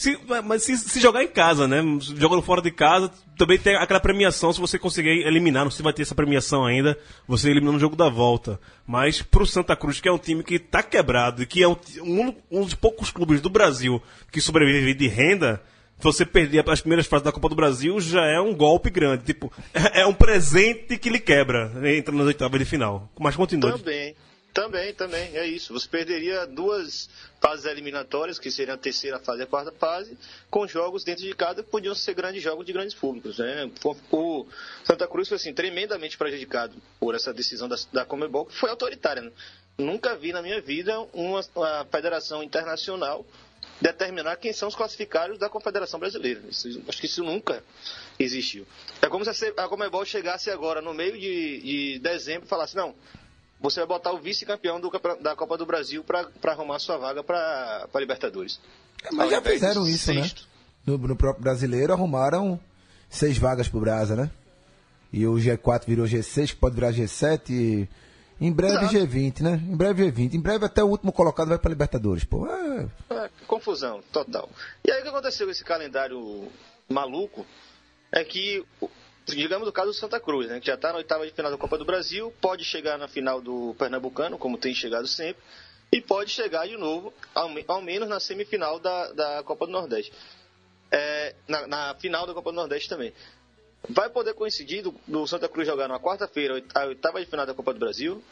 Se, 0.00 0.18
mas 0.46 0.62
se, 0.62 0.78
se 0.78 0.98
jogar 0.98 1.22
em 1.22 1.28
casa, 1.28 1.68
né? 1.68 1.82
Jogando 2.16 2.40
fora 2.40 2.62
de 2.62 2.70
casa, 2.70 3.12
também 3.36 3.58
tem 3.58 3.76
aquela 3.76 4.00
premiação. 4.00 4.50
Se 4.50 4.58
você 4.58 4.78
conseguir 4.78 5.26
eliminar, 5.26 5.62
não 5.62 5.70
sei 5.70 5.76
se 5.76 5.82
vai 5.82 5.92
ter 5.92 6.00
essa 6.00 6.14
premiação 6.14 6.64
ainda, 6.64 6.98
você 7.28 7.50
elimina 7.50 7.70
no 7.70 7.78
jogo 7.78 7.94
da 7.94 8.08
volta. 8.08 8.58
Mas 8.86 9.20
pro 9.20 9.44
Santa 9.44 9.76
Cruz, 9.76 10.00
que 10.00 10.08
é 10.08 10.12
um 10.12 10.16
time 10.16 10.42
que 10.42 10.58
tá 10.58 10.82
quebrado 10.82 11.42
e 11.42 11.46
que 11.46 11.62
é 11.62 11.68
um, 11.68 11.76
um, 12.00 12.34
um 12.50 12.64
dos 12.64 12.72
poucos 12.72 13.10
clubes 13.10 13.42
do 13.42 13.50
Brasil 13.50 14.02
que 14.32 14.40
sobrevive 14.40 14.94
de 14.94 15.06
renda, 15.06 15.62
você 15.98 16.24
perder 16.24 16.66
as 16.66 16.80
primeiras 16.80 17.06
fases 17.06 17.24
da 17.24 17.30
Copa 17.30 17.50
do 17.50 17.54
Brasil 17.54 18.00
já 18.00 18.24
é 18.24 18.40
um 18.40 18.54
golpe 18.54 18.88
grande. 18.88 19.22
Tipo, 19.22 19.52
é, 19.74 20.00
é 20.00 20.06
um 20.06 20.14
presente 20.14 20.96
que 20.96 21.10
lhe 21.10 21.20
quebra. 21.20 21.70
Entra 21.94 22.14
nas 22.14 22.26
oitavas 22.26 22.58
de 22.58 22.64
final. 22.64 23.12
Mas 23.20 23.36
continua. 23.36 23.76
Também, 23.76 24.14
também, 24.52 24.92
também, 24.94 25.36
é 25.36 25.46
isso. 25.46 25.72
Você 25.72 25.88
perderia 25.88 26.46
duas 26.46 27.08
fases 27.40 27.64
eliminatórias, 27.64 28.38
que 28.38 28.50
seriam 28.50 28.74
a 28.74 28.78
terceira 28.78 29.18
fase 29.18 29.40
e 29.40 29.42
a 29.44 29.46
quarta 29.46 29.72
fase, 29.72 30.16
com 30.50 30.66
jogos 30.66 31.04
dentro 31.04 31.22
de 31.24 31.34
cada 31.34 31.62
que 31.62 31.70
podiam 31.70 31.94
ser 31.94 32.14
grandes 32.14 32.42
jogos 32.42 32.66
de 32.66 32.72
grandes 32.72 32.94
públicos. 32.94 33.38
Né? 33.38 33.70
O 34.10 34.46
Santa 34.84 35.06
Cruz 35.08 35.28
foi 35.28 35.36
assim, 35.36 35.54
tremendamente 35.54 36.18
prejudicado 36.18 36.74
por 36.98 37.14
essa 37.14 37.32
decisão 37.32 37.68
da, 37.68 37.76
da 37.92 38.04
Comebol, 38.04 38.46
que 38.46 38.54
foi 38.56 38.70
autoritária. 38.70 39.22
Né? 39.22 39.32
Nunca 39.78 40.14
vi 40.16 40.32
na 40.32 40.42
minha 40.42 40.60
vida 40.60 40.98
uma, 41.12 41.40
uma 41.54 41.84
federação 41.90 42.42
internacional 42.42 43.24
determinar 43.80 44.36
quem 44.36 44.52
são 44.52 44.68
os 44.68 44.74
classificados 44.74 45.38
da 45.38 45.48
Confederação 45.48 45.98
Brasileira. 45.98 46.42
Isso- 46.50 46.82
acho 46.86 47.00
que 47.00 47.06
isso 47.06 47.24
nunca 47.24 47.64
existiu. 48.18 48.66
É 49.00 49.08
como 49.08 49.24
se 49.24 49.54
a 49.56 49.68
Comebol 49.68 50.04
chegasse 50.04 50.50
agora, 50.50 50.82
no 50.82 50.92
meio 50.92 51.18
de, 51.18 51.60
de 51.62 51.98
dezembro, 52.00 52.44
e 52.44 52.48
falasse, 52.48 52.76
não, 52.76 52.94
você 53.60 53.80
vai 53.80 53.86
botar 53.86 54.12
o 54.12 54.18
vice-campeão 54.18 54.80
da 55.20 55.36
Copa 55.36 55.56
do 55.56 55.66
Brasil 55.66 56.02
para 56.02 56.52
arrumar 56.52 56.78
sua 56.78 56.96
vaga 56.96 57.22
para 57.22 57.88
Libertadores. 57.96 58.60
Mas 59.12 59.26
Ao 59.26 59.30
já 59.30 59.42
fizeram 59.42 59.86
isso, 59.86 60.12
né? 60.12 60.22
sexto. 60.22 60.48
No, 60.86 60.96
no 60.96 61.16
próprio 61.16 61.42
brasileiro 61.42 61.92
arrumaram 61.92 62.58
seis 63.08 63.36
vagas 63.36 63.68
pro 63.68 63.80
Brasa, 63.80 64.16
né? 64.16 64.30
E 65.12 65.26
o 65.26 65.34
G4 65.34 65.86
virou 65.86 66.06
G6, 66.06 66.50
que 66.50 66.56
pode 66.56 66.74
virar 66.74 66.92
G7 66.92 67.50
e 67.50 67.88
em 68.40 68.50
breve 68.50 68.76
Exato. 68.76 68.94
G20, 68.94 69.40
né? 69.40 69.60
Em 69.62 69.76
breve 69.76 70.10
G20. 70.10 70.34
Em 70.34 70.40
breve 70.40 70.64
até 70.64 70.82
o 70.82 70.86
último 70.86 71.12
colocado 71.12 71.48
vai 71.48 71.58
pra 71.58 71.68
Libertadores, 71.68 72.24
pô. 72.24 72.46
É, 72.46 72.88
É, 73.10 73.30
confusão 73.46 74.00
total. 74.10 74.48
E 74.82 74.90
aí 74.90 75.00
o 75.00 75.02
que 75.02 75.08
aconteceu 75.08 75.46
com 75.46 75.52
esse 75.52 75.64
calendário 75.64 76.48
maluco 76.88 77.44
é 78.10 78.24
que, 78.24 78.64
digamos 79.26 79.68
o 79.68 79.72
caso 79.72 79.88
do 79.88 79.94
Santa 79.94 80.18
Cruz, 80.18 80.48
né, 80.48 80.60
que 80.60 80.66
já 80.66 80.74
está 80.74 80.90
na 80.90 80.98
oitava 80.98 81.26
de 81.26 81.32
final 81.32 81.50
da 81.50 81.58
Copa 81.58 81.78
do 81.78 81.84
Brasil, 81.84 82.32
pode 82.40 82.64
chegar 82.64 82.98
na 82.98 83.08
final 83.08 83.40
do 83.40 83.74
Pernambucano, 83.78 84.38
como 84.38 84.58
tem 84.58 84.74
chegado 84.74 85.06
sempre, 85.06 85.42
e 85.92 86.00
pode 86.00 86.30
chegar 86.30 86.66
de 86.66 86.76
novo, 86.76 87.12
ao, 87.34 87.50
ao 87.68 87.82
menos 87.82 88.08
na 88.08 88.20
semifinal 88.20 88.78
da, 88.78 89.12
da 89.12 89.42
Copa 89.42 89.66
do 89.66 89.72
Nordeste. 89.72 90.12
É, 90.90 91.34
na, 91.46 91.66
na 91.66 91.94
final 91.94 92.26
da 92.26 92.34
Copa 92.34 92.50
do 92.50 92.56
Nordeste 92.56 92.88
também. 92.88 93.12
Vai 93.88 94.10
poder 94.10 94.34
coincidir 94.34 94.82
do, 94.82 94.94
do 95.06 95.26
Santa 95.26 95.48
Cruz 95.48 95.66
jogar 95.66 95.88
na 95.88 95.98
quarta-feira 95.98 96.62
a 96.74 96.84
oitava 96.84 97.20
de 97.20 97.26
final 97.26 97.46
da 97.46 97.54
Copa 97.54 97.72
do 97.72 97.80
Brasil, 97.80 98.22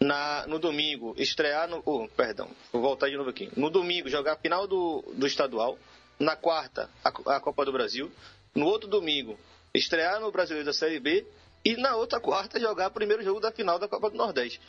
na, 0.00 0.46
no 0.46 0.58
domingo 0.58 1.14
estrear 1.16 1.68
no. 1.68 1.82
oh, 1.84 2.06
perdão, 2.08 2.50
vou 2.72 2.82
voltar 2.82 3.08
de 3.08 3.16
novo 3.16 3.30
aqui. 3.30 3.50
No 3.56 3.70
domingo 3.70 4.08
jogar 4.08 4.34
a 4.34 4.36
final 4.36 4.66
do, 4.66 5.02
do 5.14 5.26
estadual. 5.26 5.78
Na 6.18 6.36
quarta, 6.36 6.88
a, 7.02 7.08
a 7.36 7.40
Copa 7.40 7.64
do 7.64 7.72
Brasil. 7.72 8.10
No 8.54 8.66
outro 8.66 8.88
domingo, 8.88 9.38
estrear 9.74 10.20
no 10.20 10.30
Brasileiro 10.30 10.66
da 10.66 10.72
Série 10.72 11.00
B. 11.00 11.26
E 11.64 11.76
na 11.76 11.96
outra 11.96 12.20
quarta, 12.20 12.60
jogar 12.60 12.88
o 12.88 12.92
primeiro 12.92 13.24
jogo 13.24 13.40
da 13.40 13.50
final 13.50 13.78
da 13.78 13.88
Copa 13.88 14.10
do 14.10 14.16
Nordeste. 14.16 14.60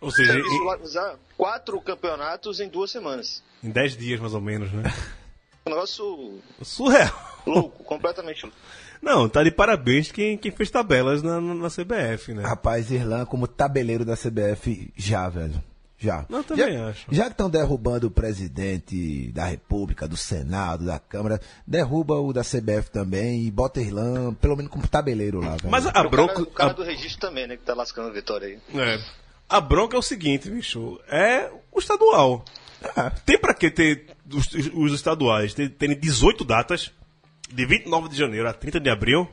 Ou 0.00 0.10
seja, 0.10 0.38
em- 0.38 1.18
quatro 1.36 1.80
campeonatos 1.80 2.58
em 2.58 2.68
duas 2.68 2.90
semanas. 2.90 3.42
em 3.62 3.70
10 3.70 3.96
dias 3.96 4.18
mais 4.20 4.34
ou 4.34 4.40
menos, 4.40 4.72
né? 4.72 4.82
Um 5.64 5.70
negócio 5.70 6.40
Surreal. 6.60 7.40
louco, 7.46 7.84
completamente 7.84 8.42
louco. 8.42 8.58
Não, 9.00 9.28
tá 9.28 9.44
de 9.44 9.50
parabéns 9.52 10.10
quem, 10.10 10.36
quem 10.36 10.50
fez 10.50 10.68
tabelas 10.72 11.22
na, 11.22 11.40
na, 11.40 11.54
na 11.54 11.68
CBF, 11.68 12.34
né? 12.34 12.42
rapaz, 12.42 12.90
Irlan 12.90 13.24
como 13.24 13.46
tabeleiro 13.46 14.04
da 14.04 14.16
CBF 14.16 14.92
já, 14.96 15.28
velho. 15.28 15.62
Já. 16.02 16.26
Eu 16.28 16.42
também 16.42 16.72
já, 16.74 16.88
acho. 16.88 17.06
Já 17.10 17.24
que 17.24 17.30
estão 17.32 17.48
derrubando 17.48 18.08
o 18.08 18.10
presidente 18.10 19.30
da 19.32 19.44
República, 19.46 20.08
do 20.08 20.16
Senado, 20.16 20.84
da 20.84 20.98
Câmara, 20.98 21.40
derruba 21.66 22.14
o 22.20 22.32
da 22.32 22.42
CBF 22.42 22.90
também 22.90 23.44
e 23.46 23.50
bota 23.50 23.80
Irlan, 23.80 24.34
pelo 24.34 24.56
menos 24.56 24.70
como 24.72 24.86
tabeleiro 24.88 25.40
lá, 25.40 25.56
velho. 25.56 25.70
Mas 25.70 25.86
a 25.86 25.90
o 25.90 25.92
cara, 25.92 26.08
bronca. 26.08 26.42
o 26.42 26.46
cara 26.46 26.70
a- 26.70 26.74
do 26.74 26.82
registro 26.82 27.20
também, 27.20 27.46
né? 27.46 27.56
Que 27.56 27.62
tá 27.64 27.74
lascando 27.74 28.08
a 28.08 28.12
vitória 28.12 28.48
aí. 28.48 28.80
É. 28.80 28.98
A 29.48 29.60
bronca 29.60 29.96
é 29.96 29.98
o 29.98 30.02
seguinte, 30.02 30.50
bicho. 30.50 30.98
É 31.08 31.50
o 31.70 31.78
estadual. 31.78 32.44
Ah, 32.96 33.10
Tem 33.10 33.38
pra 33.38 33.54
que 33.54 33.70
ter 33.70 34.06
os, 34.32 34.48
os 34.74 34.92
estaduais 34.92 35.54
ter- 35.54 35.68
terem 35.70 35.96
18 35.98 36.44
datas, 36.44 36.90
de 37.52 37.64
29 37.66 38.08
de 38.08 38.16
janeiro 38.16 38.48
a 38.48 38.52
30 38.52 38.80
de 38.80 38.90
abril? 38.90 39.28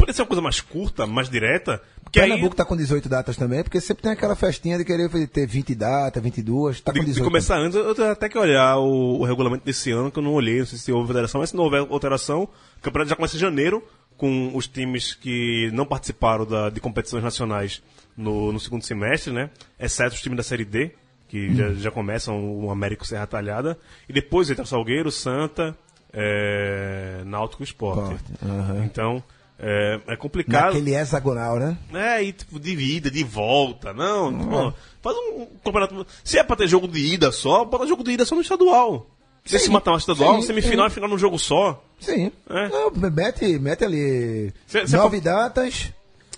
Poderia 0.00 0.14
ser 0.14 0.22
uma 0.22 0.28
coisa 0.28 0.42
mais 0.42 0.60
curta, 0.60 1.06
mais 1.06 1.28
direta. 1.28 1.80
Porque 2.02 2.18
Pernambuco 2.20 2.56
tá 2.56 2.64
com 2.64 2.76
18 2.76 3.08
datas 3.08 3.36
também, 3.36 3.62
porque 3.62 3.80
sempre 3.80 4.02
tem 4.02 4.12
aquela 4.12 4.34
festinha 4.34 4.76
de 4.78 4.84
querer 4.84 5.08
ter 5.28 5.46
20 5.46 5.74
datas, 5.74 6.22
22, 6.22 6.80
tá 6.80 6.92
com 6.92 6.98
de, 6.98 7.04
18. 7.06 7.22
de 7.24 7.30
começar 7.30 7.58
antes, 7.58 7.76
eu 7.76 7.94
tenho 7.94 8.10
até 8.10 8.28
que 8.28 8.36
olhar 8.38 8.78
o, 8.78 9.20
o 9.20 9.24
regulamento 9.24 9.64
desse 9.64 9.90
ano, 9.92 10.10
que 10.10 10.18
eu 10.18 10.22
não 10.22 10.32
olhei, 10.32 10.58
não 10.58 10.66
sei 10.66 10.78
se 10.78 10.90
houve 10.90 11.10
alteração, 11.10 11.40
mas 11.40 11.50
se 11.50 11.56
não 11.56 11.64
houver 11.64 11.80
alteração, 11.80 12.42
o 12.44 12.82
campeonato 12.82 13.10
já 13.10 13.16
começa 13.16 13.36
em 13.36 13.40
janeiro, 13.40 13.82
com 14.16 14.50
os 14.54 14.66
times 14.66 15.14
que 15.14 15.70
não 15.72 15.86
participaram 15.86 16.44
da- 16.44 16.68
de 16.68 16.80
competições 16.80 17.22
nacionais 17.22 17.82
no, 18.16 18.52
no 18.52 18.58
segundo 18.60 18.82
semestre, 18.84 19.32
né? 19.32 19.48
Exceto 19.78 20.14
os 20.14 20.20
times 20.20 20.36
da 20.36 20.42
Série 20.42 20.64
D, 20.64 20.90
que 21.28 21.54
já, 21.54 21.72
já 21.74 21.90
começam 21.90 22.42
o 22.58 22.70
Américo 22.70 23.06
Serra 23.06 23.26
Talhada. 23.26 23.78
E 24.08 24.12
depois 24.12 24.50
entra 24.50 24.64
Salgueiro, 24.66 25.10
Santa, 25.12 25.76
é, 26.12 27.22
Náutico 27.24 27.62
e 27.62 27.64
Esporte. 27.64 28.16
Aham. 28.42 28.82
Então, 28.84 29.22
é, 29.62 30.00
é 30.08 30.16
complicado. 30.16 30.66
Naquele 30.74 30.94
hexagonal, 30.94 31.58
né? 31.58 31.76
É, 31.92 32.22
e 32.22 32.32
tipo, 32.32 32.58
de 32.58 32.70
ida, 32.72 33.10
de 33.10 33.22
volta. 33.22 33.92
Não, 33.92 34.72
faz 35.02 35.16
um 35.16 35.46
campeonato. 35.64 36.06
Se 36.24 36.38
é 36.38 36.42
pra 36.42 36.56
ter 36.56 36.66
jogo 36.68 36.88
de 36.88 36.98
ida 37.14 37.30
só, 37.30 37.64
bota 37.64 37.86
jogo 37.86 38.02
de 38.02 38.12
ida 38.12 38.24
só 38.24 38.34
no 38.34 38.40
estadual. 38.40 39.06
Se 39.44 39.58
Sim, 39.58 39.64
se 39.66 39.70
matar 39.70 39.92
um 39.92 39.96
estadual, 39.96 40.36
sim, 40.40 40.48
semifinal 40.48 40.86
e 40.86 40.90
final 40.90 41.08
num 41.08 41.16
jogo 41.18 41.38
só. 41.38 41.82
Sim. 41.98 42.30
É. 42.48 42.68
Não, 42.68 42.90
mete, 43.10 43.58
mete 43.58 43.84
ali 43.84 44.52
Cê- 44.66 44.86
cê 44.86 44.96
nove 44.96 45.16
pode- 45.16 45.24
datas, 45.24 45.90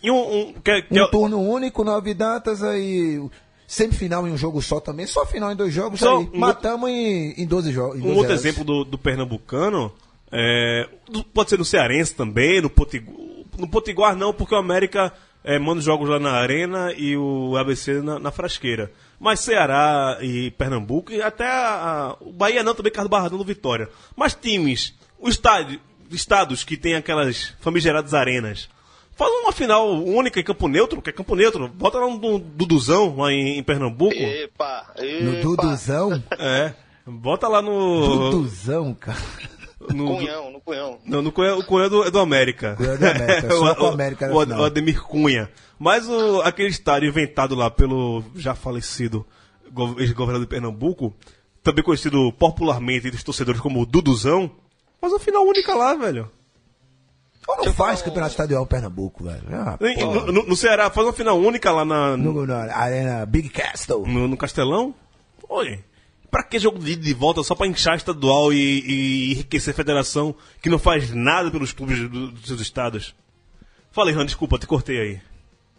E 0.02 0.08
um. 0.10 0.16
um 0.48 0.52
que, 0.54 0.82
que 0.82 0.94
um 1.00 1.04
é- 1.04 1.08
turno 1.10 1.40
único, 1.40 1.82
nove 1.82 2.14
datas, 2.14 2.62
aí 2.62 3.20
semifinal 3.66 4.26
em 4.28 4.32
um 4.32 4.36
jogo 4.36 4.62
só 4.62 4.78
também, 4.78 5.06
só 5.06 5.26
final 5.26 5.50
em 5.50 5.56
dois 5.56 5.72
jogos, 5.74 5.98
Só 5.98 6.18
aí 6.18 6.28
um 6.32 6.38
matamos 6.38 6.90
em, 6.90 7.32
em 7.36 7.46
12 7.46 7.72
jogos. 7.72 7.96
um 7.96 8.00
12 8.02 8.10
outro 8.14 8.28
jogos. 8.30 8.44
exemplo 8.44 8.64
do, 8.64 8.84
do 8.84 8.98
Pernambucano. 8.98 9.92
É, 10.32 10.88
pode 11.34 11.50
ser 11.50 11.58
no 11.58 11.64
Cearense 11.64 12.14
também, 12.14 12.60
no 12.60 12.70
Potiguar. 12.70 13.16
No 13.58 13.68
Potiguar 13.68 14.16
não, 14.16 14.32
porque 14.32 14.54
o 14.54 14.58
América 14.58 15.12
é, 15.44 15.58
manda 15.58 15.80
os 15.80 15.84
jogos 15.84 16.08
lá 16.08 16.18
na 16.18 16.32
Arena 16.32 16.90
e 16.96 17.16
o 17.16 17.54
ABC 17.56 18.00
na, 18.00 18.18
na 18.18 18.30
Frasqueira. 18.30 18.90
Mas 19.20 19.40
Ceará 19.40 20.18
e 20.22 20.50
Pernambuco, 20.52 21.12
e 21.12 21.20
até 21.22 21.46
a- 21.46 22.14
a- 22.14 22.16
o 22.20 22.32
Bahia 22.32 22.62
não, 22.62 22.74
também 22.74 22.90
Carlos 22.90 23.10
Barradão 23.10 23.36
do 23.38 23.44
Vitória. 23.44 23.88
Mas 24.16 24.34
times, 24.34 24.94
os 25.20 25.32
estádio, 25.34 25.78
estados 26.10 26.64
que 26.64 26.76
tem 26.76 26.94
aquelas 26.94 27.54
famigeradas 27.60 28.14
arenas, 28.14 28.68
Faz 29.14 29.30
uma 29.42 29.52
final 29.52 29.92
única 30.02 30.40
em 30.40 30.42
Campo 30.42 30.66
Neutro, 30.66 31.02
que 31.02 31.10
é 31.10 31.12
Campo 31.12 31.36
Neutro. 31.36 31.68
Bota 31.68 31.98
lá 31.98 32.06
um 32.06 32.16
Duduzão 32.38 33.14
lá 33.18 33.30
em, 33.30 33.58
em 33.58 33.62
Pernambuco. 33.62 34.14
Epa, 34.16 34.90
epa. 34.96 35.24
No 35.24 35.40
Duduzão? 35.42 36.22
É. 36.38 36.72
Bota 37.06 37.46
lá 37.46 37.60
no. 37.60 38.30
Duduzão, 38.30 38.94
cara. 38.94 39.18
No 39.94 40.16
Cunhão, 40.16 40.50
no 40.50 40.60
Cunhão. 40.60 40.98
Não, 41.04 41.22
no 41.22 41.32
Cunha, 41.32 41.56
o 41.56 41.64
Cunha 41.64 41.86
é 41.86 41.88
do, 41.88 42.04
é 42.04 42.10
do 42.10 42.18
América. 42.18 42.74
Cunha 42.76 42.92
é 42.92 42.96
do 42.96 43.06
América, 43.06 43.50
só 43.56 43.74
com 43.74 43.82
o 43.84 43.88
América 43.88 44.30
o, 44.32 44.36
o 44.36 44.64
Ademir 44.64 45.02
Cunha. 45.02 45.50
Mas 45.78 46.08
o, 46.08 46.40
aquele 46.42 46.68
estádio 46.68 47.08
inventado 47.08 47.54
lá 47.54 47.70
pelo 47.70 48.22
já 48.36 48.54
falecido 48.54 49.26
go- 49.70 49.96
ex-governador 49.98 50.46
de 50.46 50.50
Pernambuco, 50.50 51.14
também 51.62 51.82
conhecido 51.84 52.32
popularmente 52.32 53.06
entre 53.06 53.16
os 53.18 53.24
torcedores 53.24 53.60
como 53.60 53.84
Duduzão, 53.86 54.50
faz 55.00 55.12
uma 55.12 55.18
final 55.18 55.44
única 55.44 55.74
lá, 55.74 55.94
velho. 55.94 56.30
Ou 57.48 57.56
não 57.66 57.72
faz 57.72 58.00
campeonato 58.02 58.30
estadual 58.32 58.64
Pernambuco, 58.66 59.24
velho? 59.24 59.42
Ah, 59.50 59.76
no, 59.80 60.32
no- 60.32 60.46
no 60.46 60.56
Ceará, 60.56 60.88
faz 60.90 61.06
uma 61.06 61.12
final 61.12 61.36
única 61.36 61.72
lá 61.72 61.84
na, 61.84 62.16
no, 62.16 62.32
no, 62.32 62.46
na 62.46 62.72
Arena 62.76 63.26
Big 63.26 63.48
Castle. 63.48 64.06
no 64.06 64.36
Castelão. 64.36 64.94
Oi. 65.48 65.80
Pra 66.32 66.42
que 66.42 66.58
jogo 66.58 66.78
de 66.78 66.92
ida 66.92 67.08
e 67.08 67.12
volta 67.12 67.42
só 67.44 67.54
pra 67.54 67.66
inchar 67.66 67.94
estadual 67.96 68.52
e, 68.54 68.56
e 68.80 69.32
enriquecer 69.32 69.72
a 69.72 69.76
federação 69.76 70.34
que 70.62 70.70
não 70.70 70.78
faz 70.78 71.10
nada 71.14 71.50
pelos 71.50 71.72
clubes 71.72 71.98
do- 72.08 72.32
dos 72.32 72.46
seus 72.46 72.60
estados? 72.60 73.14
Fala, 73.92 74.10
Irlan, 74.10 74.24
desculpa, 74.24 74.58
te 74.58 74.66
cortei 74.66 74.98
aí. 74.98 75.20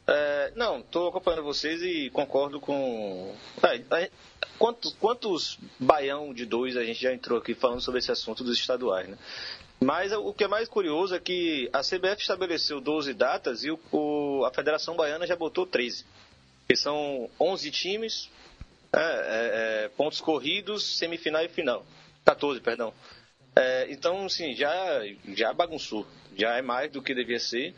É, 0.05 0.51
não, 0.55 0.79
estou 0.81 1.07
acompanhando 1.09 1.43
vocês 1.43 1.81
e 1.81 2.09
concordo 2.11 2.59
com. 2.59 3.33
É, 3.63 3.81
é, 4.03 4.11
quantos, 4.59 4.95
quantos 4.99 5.57
baião 5.79 6.31
de 6.33 6.45
dois 6.45 6.77
a 6.77 6.83
gente 6.83 7.01
já 7.01 7.11
entrou 7.13 7.39
aqui 7.39 7.55
falando 7.55 7.81
sobre 7.81 7.99
esse 7.99 8.11
assunto 8.11 8.43
dos 8.43 8.57
estaduais, 8.59 9.07
né? 9.09 9.17
Mas 9.81 10.13
o 10.13 10.33
que 10.33 10.43
é 10.43 10.47
mais 10.47 10.69
curioso 10.69 11.15
é 11.15 11.19
que 11.19 11.67
a 11.73 11.79
CBF 11.81 12.21
estabeleceu 12.21 12.79
12 12.79 13.13
datas 13.13 13.63
e 13.63 13.71
o, 13.71 13.79
o- 13.91 14.45
a 14.45 14.53
Federação 14.53 14.95
Baiana 14.95 15.25
já 15.25 15.35
botou 15.35 15.65
13. 15.65 16.05
Que 16.69 16.75
são 16.75 17.29
11 17.39 17.71
times, 17.71 18.29
é, 18.95 18.99
é, 18.99 19.85
é, 19.85 19.89
pontos 19.89 20.21
corridos, 20.21 20.97
semifinal 20.97 21.43
e 21.43 21.49
final. 21.49 21.85
14, 22.23 22.61
perdão. 22.61 22.93
É, 23.55 23.91
então, 23.91 24.25
assim, 24.25 24.55
já, 24.55 25.01
já 25.29 25.53
bagunçou. 25.53 26.05
Já 26.35 26.57
é 26.57 26.61
mais 26.61 26.91
do 26.91 27.01
que 27.01 27.13
devia 27.13 27.39
ser. 27.39 27.73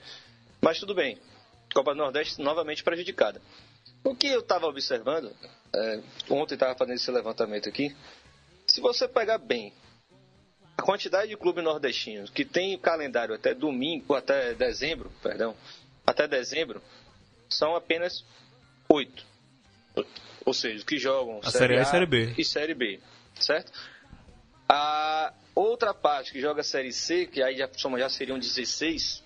Mas 0.61 0.79
tudo 0.79 0.93
bem. 0.93 1.17
Copa 1.73 1.93
do 1.93 1.97
Nordeste 1.97 2.41
novamente 2.41 2.83
prejudicada. 2.83 3.41
O 4.03 4.15
que 4.15 4.27
eu 4.27 4.41
estava 4.41 4.67
observando, 4.67 5.35
é, 5.73 6.01
ontem 6.29 6.53
estava 6.53 6.75
fazendo 6.75 6.95
esse 6.95 7.11
levantamento 7.11 7.67
aqui, 7.67 7.95
se 8.67 8.81
você 8.81 9.07
pegar 9.07 9.37
bem 9.37 9.73
a 10.77 10.81
quantidade 10.81 11.29
de 11.29 11.37
clubes 11.37 11.63
nordestinos 11.63 12.29
que 12.29 12.43
tem 12.43 12.75
o 12.75 12.79
calendário 12.79 13.33
até 13.33 13.53
domingo, 13.53 14.13
até 14.13 14.53
dezembro, 14.53 15.11
perdão, 15.23 15.55
até 16.05 16.27
dezembro, 16.27 16.81
são 17.49 17.75
apenas 17.75 18.23
oito. 18.89 19.25
Ou 20.45 20.53
seja, 20.53 20.83
que 20.85 20.97
jogam 20.97 21.39
A 21.43 21.49
Série 21.49 21.77
A 21.77 21.81
e 21.81 21.85
Série 21.85 22.05
B. 22.05 22.33
e 22.37 22.45
Série 22.45 22.73
B, 22.73 22.99
certo? 23.39 23.71
A 24.67 25.33
outra 25.53 25.93
parte 25.93 26.31
que 26.31 26.41
joga 26.41 26.63
Série 26.63 26.91
C, 26.91 27.25
que 27.25 27.41
aí 27.41 27.57
já, 27.57 27.69
já 27.97 28.09
seriam 28.09 28.37
16, 28.37 29.23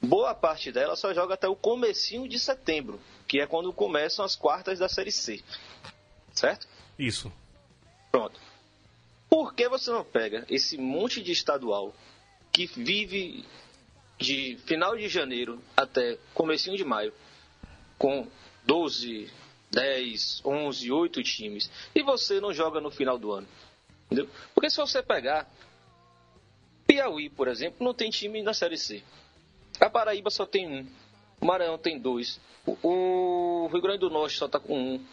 boa 0.00 0.34
parte 0.34 0.72
dela 0.72 0.96
só 0.96 1.12
joga 1.12 1.34
até 1.34 1.48
o 1.48 1.56
comecinho 1.56 2.28
de 2.28 2.38
setembro, 2.38 3.00
que 3.26 3.40
é 3.40 3.46
quando 3.46 3.72
começam 3.72 4.24
as 4.24 4.34
quartas 4.34 4.78
da 4.78 4.88
Série 4.88 5.12
C. 5.12 5.42
Certo? 6.32 6.66
Isso. 6.98 7.32
Pronto. 8.10 8.40
Por 9.28 9.54
que 9.54 9.68
você 9.68 9.90
não 9.90 10.04
pega 10.04 10.46
esse 10.48 10.78
monte 10.78 11.22
de 11.22 11.32
estadual 11.32 11.94
que 12.52 12.66
vive 12.66 13.44
de 14.18 14.58
final 14.66 14.96
de 14.96 15.08
janeiro 15.08 15.62
até 15.76 16.18
comecinho 16.34 16.76
de 16.76 16.84
maio 16.84 17.12
com 17.98 18.26
12, 18.64 19.30
10, 19.70 20.42
11, 20.44 20.90
8 20.92 21.22
times 21.22 21.70
e 21.94 22.02
você 22.02 22.40
não 22.40 22.52
joga 22.52 22.80
no 22.80 22.90
final 22.90 23.18
do 23.18 23.32
ano? 23.32 23.46
Entendeu? 24.06 24.28
Porque 24.54 24.70
se 24.70 24.76
você 24.76 25.02
pegar 25.02 25.46
Piauí, 26.86 27.28
por 27.28 27.48
exemplo, 27.48 27.84
não 27.84 27.92
tem 27.92 28.08
time 28.08 28.42
na 28.42 28.54
Série 28.54 28.78
C. 28.78 29.02
A 29.78 29.90
Paraíba 29.90 30.30
só 30.30 30.46
tem 30.46 30.66
um. 30.66 30.86
O 31.38 31.44
Maranhão 31.44 31.76
tem 31.76 31.98
dois. 31.98 32.40
O, 32.82 33.68
Rio 33.70 33.82
Grande 33.82 34.00
do 34.00 34.10
Norte 34.10 34.38
só 34.38 34.48
tá 34.48 34.58
com 34.58 34.74
um. 34.76 35.04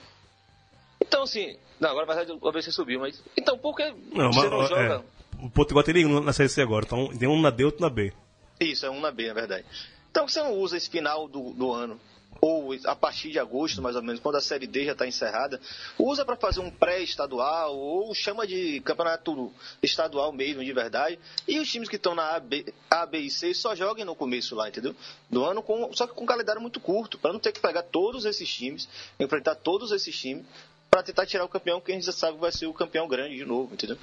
Então, 1.01 1.23
assim. 1.23 1.57
Não, 1.77 1.89
agora 1.89 2.05
vai 2.05 2.25
ver 2.25 2.63
você 2.63 2.71
subiu, 2.71 3.01
mas. 3.01 3.21
Então, 3.37 3.57
por 3.57 3.75
que 3.75 3.83
Não, 4.13 4.31
você 4.31 4.47
mas, 4.47 4.51
não 4.51 4.63
é, 4.63 4.67
joga. 4.67 5.05
o 5.43 5.49
Potiguar 5.49 5.83
tem 5.83 5.95
nenhum 5.95 6.21
na 6.21 6.31
Série 6.31 6.47
C 6.47 6.61
agora, 6.61 6.85
então 6.85 7.09
tem 7.09 7.27
um 7.27 7.41
na 7.41 7.49
D 7.49 7.63
e 7.63 7.65
outro 7.65 7.81
na 7.81 7.89
B. 7.89 8.13
Isso, 8.59 8.85
é 8.85 8.89
um 8.89 9.01
na 9.01 9.11
B, 9.11 9.27
na 9.27 9.33
verdade. 9.33 9.65
Então, 10.09 10.25
você 10.27 10.41
não 10.41 10.53
usa 10.53 10.77
esse 10.77 10.89
final 10.89 11.27
do, 11.27 11.51
do 11.53 11.73
ano, 11.73 11.99
ou 12.45 12.75
a 12.85 12.95
partir 12.95 13.31
de 13.31 13.39
agosto, 13.39 13.81
mais 13.81 13.95
ou 13.95 14.03
menos, 14.03 14.19
quando 14.19 14.35
a 14.35 14.41
Série 14.41 14.67
D 14.67 14.85
já 14.85 14.91
está 14.91 15.07
encerrada, 15.07 15.59
usa 15.97 16.23
para 16.23 16.35
fazer 16.35 16.59
um 16.59 16.69
pré-estadual, 16.69 17.75
ou 17.75 18.13
chama 18.13 18.45
de 18.45 18.79
campeonato 18.81 19.51
estadual 19.81 20.31
mesmo, 20.31 20.63
de 20.63 20.71
verdade, 20.71 21.17
e 21.47 21.59
os 21.59 21.71
times 21.71 21.89
que 21.89 21.95
estão 21.95 22.13
na 22.13 22.35
A, 22.35 22.39
B, 22.39 22.71
A, 22.87 23.05
B 23.07 23.17
e 23.17 23.31
C 23.31 23.51
só 23.55 23.75
joguem 23.75 24.05
no 24.05 24.15
começo 24.15 24.55
lá, 24.55 24.69
entendeu? 24.69 24.95
Do 25.27 25.43
ano, 25.43 25.63
com, 25.63 25.91
só 25.93 26.05
que 26.05 26.13
com 26.13 26.23
um 26.23 26.27
calendário 26.27 26.61
muito 26.61 26.79
curto, 26.79 27.17
para 27.17 27.33
não 27.33 27.39
ter 27.39 27.51
que 27.51 27.59
pegar 27.59 27.81
todos 27.81 28.25
esses 28.25 28.47
times, 28.47 28.87
enfrentar 29.19 29.55
todos 29.55 29.91
esses 29.91 30.15
times, 30.15 30.45
para 30.91 31.01
tentar 31.01 31.25
tirar 31.25 31.45
o 31.45 31.49
campeão, 31.49 31.81
que 31.81 31.91
a 31.91 31.95
gente 31.95 32.05
já 32.05 32.11
sabe 32.11 32.37
vai 32.37 32.51
ser 32.51 32.67
o 32.67 32.73
campeão 32.73 33.07
grande 33.07 33.35
de 33.35 33.45
novo, 33.45 33.73
entendeu? 33.73 33.97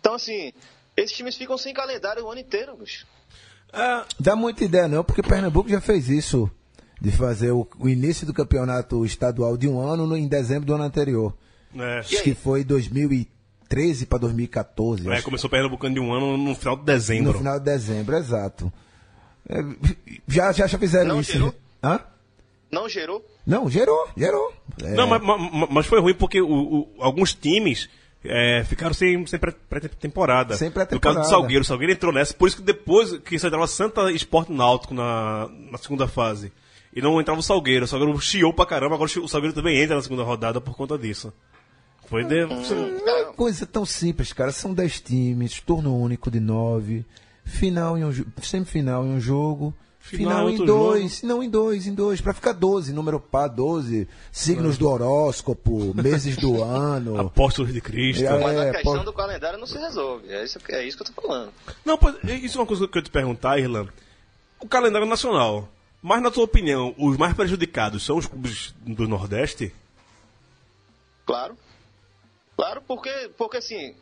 Então, 0.00 0.14
assim, 0.14 0.52
esses 0.96 1.14
times 1.14 1.36
ficam 1.36 1.58
sem 1.58 1.74
calendário 1.74 2.24
o 2.24 2.30
ano 2.30 2.40
inteiro, 2.40 2.74
bicho. 2.74 3.06
É, 3.70 4.04
Dá 4.18 4.34
muita 4.34 4.64
ideia 4.64 4.88
não, 4.88 5.04
porque 5.04 5.22
Pernambuco 5.22 5.68
já 5.68 5.80
fez 5.80 6.08
isso. 6.08 6.50
De 7.02 7.10
fazer 7.10 7.50
o, 7.50 7.66
o 7.80 7.88
início 7.88 8.24
do 8.26 8.32
campeonato 8.32 9.04
estadual 9.04 9.56
de 9.56 9.66
um 9.66 9.80
ano 9.80 10.06
no- 10.06 10.16
em 10.16 10.28
dezembro 10.28 10.66
do 10.66 10.74
ano 10.74 10.84
anterior. 10.84 11.34
é, 11.76 11.98
Acho 11.98 12.22
que 12.22 12.32
foi 12.34 12.62
2013 12.62 14.06
para 14.06 14.18
2014. 14.18 15.08
é, 15.08 15.14
acho. 15.14 15.24
começou 15.24 15.50
Pernambucano 15.50 15.94
de 15.94 16.00
um 16.00 16.12
ano 16.12 16.36
no 16.36 16.54
final 16.54 16.76
de 16.76 16.84
dezembro. 16.84 17.32
No 17.32 17.38
final 17.38 17.58
de 17.58 17.64
dezembro, 17.64 18.16
exato. 18.16 18.72
É, 19.48 19.56
já, 20.28 20.52
já, 20.52 20.66
já 20.68 20.78
fizeram 20.78 21.08
Não 21.14 21.20
isso. 21.20 21.32
gerou? 21.32 21.54
Hã? 21.82 22.00
Não 22.70 22.88
gerou? 22.88 23.26
Não, 23.44 23.68
gerou, 23.68 24.08
gerou. 24.16 24.52
É, 24.82 24.94
Não, 24.94 25.06
mas, 25.08 25.20
mas- 25.22 25.68
mas 25.70 25.86
foi 25.86 26.00
ruim 26.00 26.14
porque 26.14 26.40
o- 26.40 26.48
o- 26.48 26.88
alguns 27.00 27.34
times 27.34 27.88
é, 28.24 28.62
ficaram 28.64 28.94
sem, 28.94 29.26
sem 29.26 29.38
pré- 29.40 29.52
pré-temporada. 29.68 30.56
Sem 30.56 30.68
No 30.68 30.74
caso 30.74 30.86
pré-temporada. 30.86 31.20
do 31.22 31.28
Salgueiro, 31.28 31.62
o 31.62 31.66
Salgueiro 31.66 31.92
entrou 31.92 32.12
nessa, 32.12 32.32
por 32.32 32.46
isso 32.46 32.58
que 32.58 32.62
depois 32.62 33.18
que 33.18 33.34
entrava 33.34 33.66
Santa 33.66 34.12
Esporte 34.12 34.52
Náutico 34.52 34.94
na, 34.94 35.50
na 35.72 35.76
segunda 35.78 36.06
fase. 36.06 36.52
E 36.94 37.00
não 37.00 37.20
entrava 37.20 37.40
o 37.40 37.42
Salgueiro. 37.42 37.84
O 37.84 37.88
Salgueiro 37.88 38.20
chiou 38.20 38.52
pra 38.52 38.66
caramba, 38.66 38.94
agora 38.94 39.10
o 39.20 39.28
Salgueiro 39.28 39.54
também 39.54 39.80
entra 39.80 39.96
na 39.96 40.02
segunda 40.02 40.22
rodada 40.22 40.60
por 40.60 40.76
conta 40.76 40.98
disso. 40.98 41.32
Foi 42.06 42.24
de... 42.24 42.44
Não 42.44 43.08
é 43.08 43.24
coisa 43.34 43.64
tão 43.64 43.86
simples, 43.86 44.32
cara. 44.32 44.52
São 44.52 44.74
10 44.74 45.00
times, 45.00 45.60
turno 45.60 45.96
único 45.96 46.30
de 46.30 46.40
9, 46.40 47.04
final 47.44 47.96
em 47.96 48.04
um 48.04 48.12
semifinal 48.42 49.04
em 49.06 49.14
um 49.14 49.20
jogo, 49.20 49.74
Final 50.02 50.48
final, 50.48 50.50
em 50.50 50.66
dois, 50.66 51.22
não 51.22 51.42
em 51.44 51.48
dois, 51.48 51.86
em 51.86 51.94
dois, 51.94 52.20
pra 52.20 52.34
ficar 52.34 52.52
12, 52.52 52.92
número 52.92 53.20
par 53.20 53.48
12, 53.48 54.08
signos 54.32 54.76
do 54.76 54.88
horóscopo, 54.88 55.94
meses 55.94 56.36
do 56.36 56.60
ano. 56.64 57.20
Apóstolos 57.20 57.72
de 57.72 57.80
Cristo. 57.80 58.24
É, 58.24 58.38
Mas 58.38 58.58
a 58.58 58.72
questão 58.72 58.98
pô. 58.98 59.04
do 59.04 59.12
calendário 59.12 59.60
não 59.60 59.66
se 59.66 59.78
resolve. 59.78 60.28
É 60.28 60.42
isso, 60.42 60.58
é 60.70 60.84
isso 60.84 60.96
que 60.96 61.04
eu 61.04 61.14
tô 61.14 61.22
falando. 61.22 61.52
Não, 61.84 61.96
pois, 61.96 62.16
isso 62.24 62.58
é 62.58 62.60
uma 62.60 62.66
coisa 62.66 62.88
que 62.88 62.98
eu 62.98 63.02
te 63.02 63.10
perguntar, 63.10 63.60
Irlan. 63.60 63.86
O 64.58 64.66
calendário 64.66 65.06
nacional. 65.06 65.68
Mas, 66.02 66.20
na 66.20 66.32
tua 66.32 66.44
opinião, 66.44 66.92
os 66.98 67.16
mais 67.16 67.32
prejudicados 67.32 68.04
são 68.04 68.16
os 68.18 68.26
clubes 68.26 68.74
do 68.80 69.06
Nordeste? 69.06 69.72
Claro. 71.24 71.56
Claro, 72.56 72.82
porque, 72.82 73.30
porque 73.38 73.58
assim, 73.58 73.94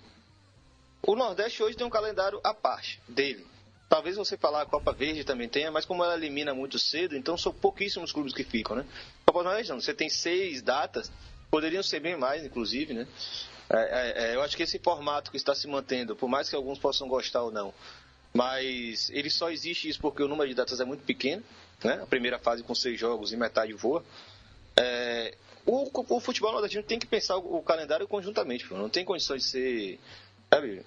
o 1.03 1.15
Nordeste 1.15 1.63
hoje 1.63 1.77
tem 1.77 1.87
um 1.87 1.91
calendário 1.91 2.41
à 2.43 2.55
parte 2.55 3.01
dele. 3.07 3.47
Talvez 3.89 4.17
você 4.17 4.37
falar 4.37 4.63
a 4.63 4.67
Copa 4.67 4.93
Verde 4.93 5.25
também 5.25 5.49
tenha, 5.49 5.71
mas 5.71 5.85
como 5.85 6.03
ela 6.03 6.15
elimina 6.15 6.55
muito 6.55 6.79
cedo, 6.79 7.17
então 7.17 7.37
são 7.37 7.53
pouquíssimos 7.53 8.13
clubes 8.13 8.33
que 8.33 8.45
ficam, 8.45 8.77
né? 8.77 8.87
Copa 9.27 9.41
do 9.41 9.45
Nordeste 9.47 9.71
não, 9.71 9.81
você 9.81 9.93
tem 9.93 10.09
seis 10.09 10.63
datas, 10.63 11.13
poderiam 11.51 11.83
ser 11.83 12.01
bem 12.01 12.17
mais, 12.17 12.45
inclusive, 12.45 12.95
né? 12.95 13.07
É, 13.69 13.77
é, 13.77 14.25
é, 14.25 14.35
eu 14.37 14.43
acho 14.43 14.57
que 14.57 14.63
esse 14.63 14.79
formato 14.79 15.31
que 15.31 15.37
está 15.37 15.55
se 15.55 15.67
mantendo, 15.69 16.17
por 16.17 16.29
mais 16.29 16.49
que 16.49 16.57
alguns 16.57 16.79
possam 16.79 17.09
gostar 17.09 17.43
ou 17.43 17.51
não, 17.51 17.75
mas 18.33 19.11
ele 19.11 19.29
só 19.29 19.51
existe 19.51 19.89
isso 19.89 20.01
porque 20.01 20.23
o 20.23 20.29
número 20.29 20.49
de 20.49 20.55
datas 20.55 20.81
é 20.81 20.85
muito 20.85 21.05
pequeno, 21.05 21.43
né? 21.83 22.01
A 22.03 22.07
primeira 22.07 22.39
fase 22.39 22.63
com 22.63 22.75
seis 22.75 22.99
jogos 22.99 23.33
e 23.33 23.37
metade 23.37 23.73
voa. 23.73 24.05
É, 24.77 25.35
o, 25.67 25.91
o 26.17 26.21
futebol 26.21 26.53
nordestino 26.53 26.83
tem 26.83 26.99
que 26.99 27.07
pensar 27.07 27.37
o, 27.37 27.59
o 27.59 27.63
calendário 27.63 28.07
conjuntamente, 28.09 28.67
pô. 28.67 28.77
não 28.77 28.89
tem 28.89 29.05
condições 29.05 29.43
de 29.43 29.49
ser, 29.49 30.01
sabe, 30.53 30.85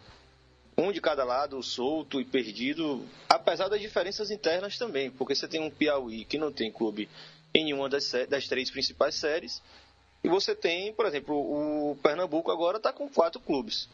um 0.78 0.92
de 0.92 1.00
cada 1.00 1.24
lado, 1.24 1.62
solto 1.62 2.20
e 2.20 2.26
perdido, 2.26 3.06
apesar 3.30 3.68
das 3.68 3.80
diferenças 3.80 4.32
internas 4.32 4.78
também, 4.78 5.12
porque 5.12 5.36
você 5.36 5.48
tem 5.48 5.62
um 5.62 5.70
Piauí 5.70 6.26
que 6.26 6.38
não 6.38 6.52
tem 6.52 6.72
clube 6.72 7.08
em 7.54 7.66
nenhuma 7.66 7.88
das, 7.88 8.12
das 8.28 8.48
três 8.48 8.72
principais 8.72 9.16
séries, 9.16 9.62
e 10.24 10.30
você 10.30 10.56
tem, 10.56 10.94
por 10.94 11.06
exemplo, 11.06 11.36
o 11.36 11.96
Pernambuco 12.02 12.50
agora 12.50 12.78
está 12.78 12.94
com 12.94 13.10
quatro 13.10 13.42
clubes. 13.42 13.90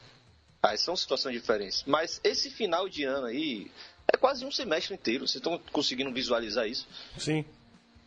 Aí 0.62 0.78
são 0.78 0.96
situações 0.96 1.34
diferentes. 1.34 1.84
Mas 1.88 2.22
esse 2.24 2.50
final 2.52 2.88
de 2.88 3.04
ano 3.04 3.26
aí, 3.26 3.72
É 4.12 4.18
quase 4.18 4.46
um 4.46 4.52
semestre 4.52 4.94
inteiro. 4.94 5.28
Vocês 5.28 5.36
estão 5.36 5.60
conseguindo 5.72 6.12
visualizar 6.12 6.68
isso? 6.68 6.88
Sim. 7.18 7.46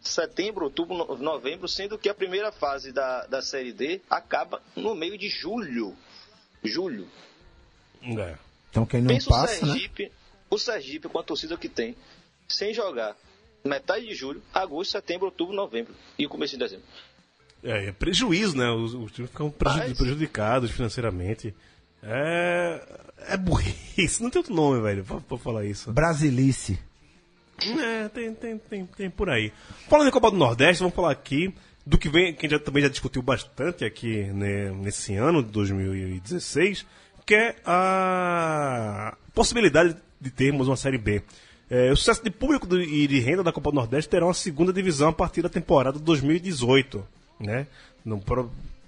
Setembro, 0.00 0.64
outubro, 0.64 0.96
no- 0.96 1.16
novembro, 1.18 1.68
sendo 1.68 1.96
que 1.96 2.08
a 2.08 2.14
primeira 2.14 2.50
fase 2.50 2.90
da, 2.92 3.24
da 3.26 3.40
Série 3.40 3.72
D 3.72 4.00
acaba 4.10 4.60
no 4.74 4.94
meio 4.94 5.16
de 5.16 5.28
julho. 5.28 5.96
Julho. 6.64 7.08
É. 8.02 8.36
Então 8.70 8.84
quem 8.84 9.00
não 9.00 9.08
Pensa 9.08 9.30
passa, 9.30 9.64
o 9.64 9.68
né? 9.68 9.72
Sergipe, 9.74 10.12
o 10.50 10.58
Sergipe 10.58 11.08
com 11.08 11.18
a 11.18 11.22
torcida 11.22 11.56
que 11.56 11.68
tem, 11.68 11.94
sem 12.48 12.74
jogar 12.74 13.16
metade 13.64 14.06
de 14.08 14.14
julho, 14.14 14.42
agosto, 14.52 14.90
setembro, 14.92 15.26
outubro, 15.26 15.54
novembro 15.54 15.94
e 16.18 16.26
o 16.26 16.28
começo 16.28 16.54
de 16.54 16.58
dezembro. 16.58 16.84
É, 17.62 17.86
é 17.86 17.92
prejuízo, 17.92 18.56
né? 18.56 18.68
Os, 18.70 18.94
os 18.94 19.12
times 19.12 19.30
ficam 19.30 19.50
prejudicados 19.50 20.72
financeiramente. 20.72 21.54
É. 22.02 22.80
É 23.28 23.36
burrice. 23.36 24.22
Não 24.22 24.30
tem 24.30 24.40
outro 24.40 24.54
nome, 24.54 24.80
velho, 24.82 25.04
pra, 25.04 25.20
pra 25.20 25.38
falar 25.38 25.64
isso. 25.64 25.92
Brasilice. 25.92 26.78
É, 27.80 28.08
tem, 28.08 28.34
tem, 28.34 28.58
tem, 28.58 28.84
tem 28.86 29.10
por 29.10 29.30
aí. 29.30 29.52
Falando 29.88 30.08
em 30.08 30.10
Copa 30.10 30.30
do 30.30 30.36
Nordeste, 30.36 30.80
vamos 30.82 30.96
falar 30.96 31.12
aqui 31.12 31.54
do 31.86 31.96
que 31.96 32.08
vem, 32.08 32.34
que 32.34 32.46
a 32.46 32.48
gente 32.48 32.58
já, 32.58 32.64
também 32.64 32.82
já 32.82 32.88
discutiu 32.88 33.22
bastante 33.22 33.84
aqui 33.84 34.24
né, 34.24 34.70
nesse 34.72 35.14
ano 35.14 35.42
de 35.42 35.50
2016, 35.50 36.84
que 37.24 37.34
é 37.34 37.54
a 37.64 39.16
possibilidade 39.34 39.96
de 40.20 40.30
termos 40.30 40.66
uma 40.68 40.76
Série 40.76 40.98
B. 40.98 41.22
É, 41.70 41.90
o 41.92 41.96
sucesso 41.96 42.22
de 42.22 42.30
público 42.30 42.66
do- 42.66 42.80
e 42.82 43.06
de 43.06 43.18
renda 43.20 43.42
da 43.44 43.52
Copa 43.52 43.70
do 43.70 43.76
Nordeste 43.76 44.08
terá 44.10 44.26
uma 44.26 44.34
segunda 44.34 44.72
divisão 44.72 45.08
a 45.10 45.12
partir 45.12 45.42
da 45.42 45.48
temporada 45.48 45.98
de 45.98 46.04
2018, 46.04 47.06
né? 47.40 47.66
No, 48.04 48.20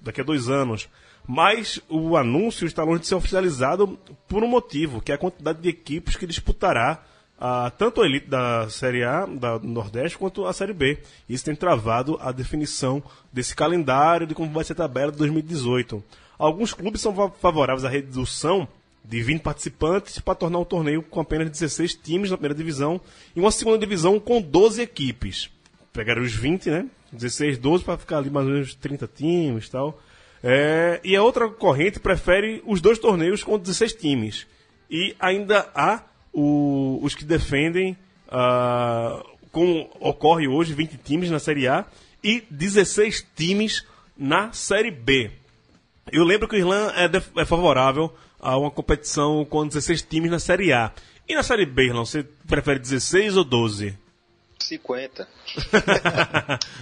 daqui 0.03 0.21
a 0.21 0.25
dois 0.25 0.49
anos. 0.49 0.89
Mas 1.27 1.81
o 1.89 2.17
anúncio 2.17 2.67
está 2.67 2.83
longe 2.85 3.01
de 3.01 3.07
ser 3.07 3.15
oficializado 3.15 3.99
por 4.29 4.43
um 4.43 4.49
motivo, 4.49 5.01
que 5.01 5.11
é 5.11 5.15
a 5.15 5.19
quantidade 5.19 5.61
de 5.61 5.69
equipes 5.71 6.17
que 6.17 6.27
disputará 6.27 7.03
a, 7.41 7.71
tanto 7.71 8.03
a 8.03 8.07
elite 8.07 8.29
da 8.29 8.69
Série 8.69 9.03
A, 9.05 9.25
da 9.27 9.59
Nordeste, 9.59 10.19
quanto 10.19 10.47
a 10.47 10.53
Série 10.53 10.75
B. 10.75 10.99
Isso 11.29 11.45
tem 11.45 11.55
travado 11.55 12.19
a 12.21 12.31
definição 12.31 13.03
desse 13.33 13.57
calendário 13.57 14.27
de 14.27 14.35
como 14.35 14.51
vai 14.53 14.65
ser 14.65 14.75
a 14.75 14.77
tabela 14.77 15.11
de 15.11 15.19
2018. 15.19 16.03
Alguns 16.39 16.75
clubes 16.75 17.01
são 17.01 17.15
fa- 17.15 17.31
favoráveis 17.31 17.85
à 17.85 17.89
redução 17.89 18.69
de 19.03 19.23
20 19.23 19.41
participantes 19.43 20.19
para 20.19 20.35
tornar 20.35 20.59
o 20.59 20.65
torneio 20.65 21.03
com 21.03 21.21
apenas 21.21 21.51
16 21.51 21.95
times 21.95 22.31
na 22.31 22.37
primeira 22.37 22.55
divisão 22.55 23.01
e 23.35 23.41
uma 23.41 23.51
segunda 23.51 23.79
divisão 23.79 24.19
com 24.21 24.41
12 24.43 24.81
equipes. 24.83 25.51
Pegaram 25.93 26.23
os 26.23 26.33
20, 26.35 26.71
né? 26.71 26.87
16, 27.13 27.59
12 27.59 27.85
para 27.85 27.97
ficar 27.99 28.19
ali 28.19 28.29
mais 28.31 28.47
ou 28.47 28.53
menos 28.53 28.75
30 28.75 29.07
times 29.07 29.67
e 29.67 29.71
tal. 29.71 29.99
É, 30.47 31.01
e 31.03 31.17
a 31.17 31.23
outra 31.23 31.49
corrente 31.49 31.99
prefere 31.99 32.63
os 32.67 32.81
dois 32.83 32.99
torneios 32.99 33.43
com 33.43 33.59
16 33.59 33.95
times. 33.95 34.47
E 34.91 35.17
ainda 35.19 35.71
há 35.75 36.03
o- 36.33 37.01
os 37.03 37.15
que 37.15 37.25
defendem, 37.25 37.97
ah, 38.29 39.25
como 39.51 39.89
ocorre 40.01 40.47
hoje, 40.47 40.75
20 40.75 40.99
times 40.99 41.31
na 41.31 41.39
Série 41.39 41.67
A 41.67 41.87
e 42.23 42.43
16 42.51 43.27
times 43.35 43.87
na 44.19 44.53
Série 44.53 44.91
B. 44.91 45.31
Eu 46.13 46.25
lembro 46.25 46.47
que 46.47 46.57
o 46.57 46.59
Irlã 46.59 46.93
é, 46.95 47.09
def- 47.09 47.31
é 47.39 47.47
favorável 47.47 48.13
a 48.39 48.59
uma 48.59 48.71
competição 48.71 49.45
com 49.47 49.67
16 49.67 50.03
times 50.03 50.31
na 50.31 50.39
Série 50.39 50.73
A. 50.75 50.93
E 51.27 51.35
na 51.35 51.43
Série 51.43 51.65
B, 51.65 51.87
Irlã, 51.87 52.05
você 52.05 52.23
prefere 52.47 52.79
16 52.79 53.39
ou 53.39 53.45
12? 53.45 53.97
50. 54.59 55.27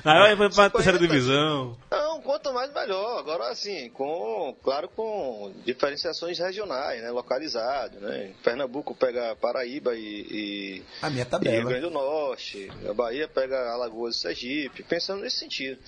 Aí 0.04 0.34
vai 0.34 0.48
pra 0.48 0.50
50. 0.50 0.70
terceira 0.70 0.98
divisão. 0.98 1.76
Quanto 2.24 2.52
mais 2.52 2.72
melhor. 2.72 3.18
Agora, 3.18 3.48
assim, 3.48 3.90
com, 3.90 4.56
claro, 4.62 4.88
com 4.88 5.52
diferenciações 5.64 6.38
regionais, 6.38 7.02
né? 7.02 7.10
Localizado, 7.10 8.00
né? 8.00 8.32
Pernambuco 8.42 8.94
pega 8.94 9.36
Paraíba 9.36 9.94
e, 9.94 10.26
e, 10.30 10.82
A 11.00 11.10
minha 11.10 11.22
e 11.22 11.24
Rio 11.24 11.30
tabela. 11.30 11.64
Grande 11.64 11.86
do 11.86 11.90
Norte. 11.90 12.70
A 12.88 12.94
Bahia 12.94 13.28
pega 13.28 13.72
Alagoas 13.72 14.16
e 14.16 14.20
Sergipe. 14.20 14.82
Pensando 14.82 15.22
nesse 15.22 15.38
sentido. 15.38 15.78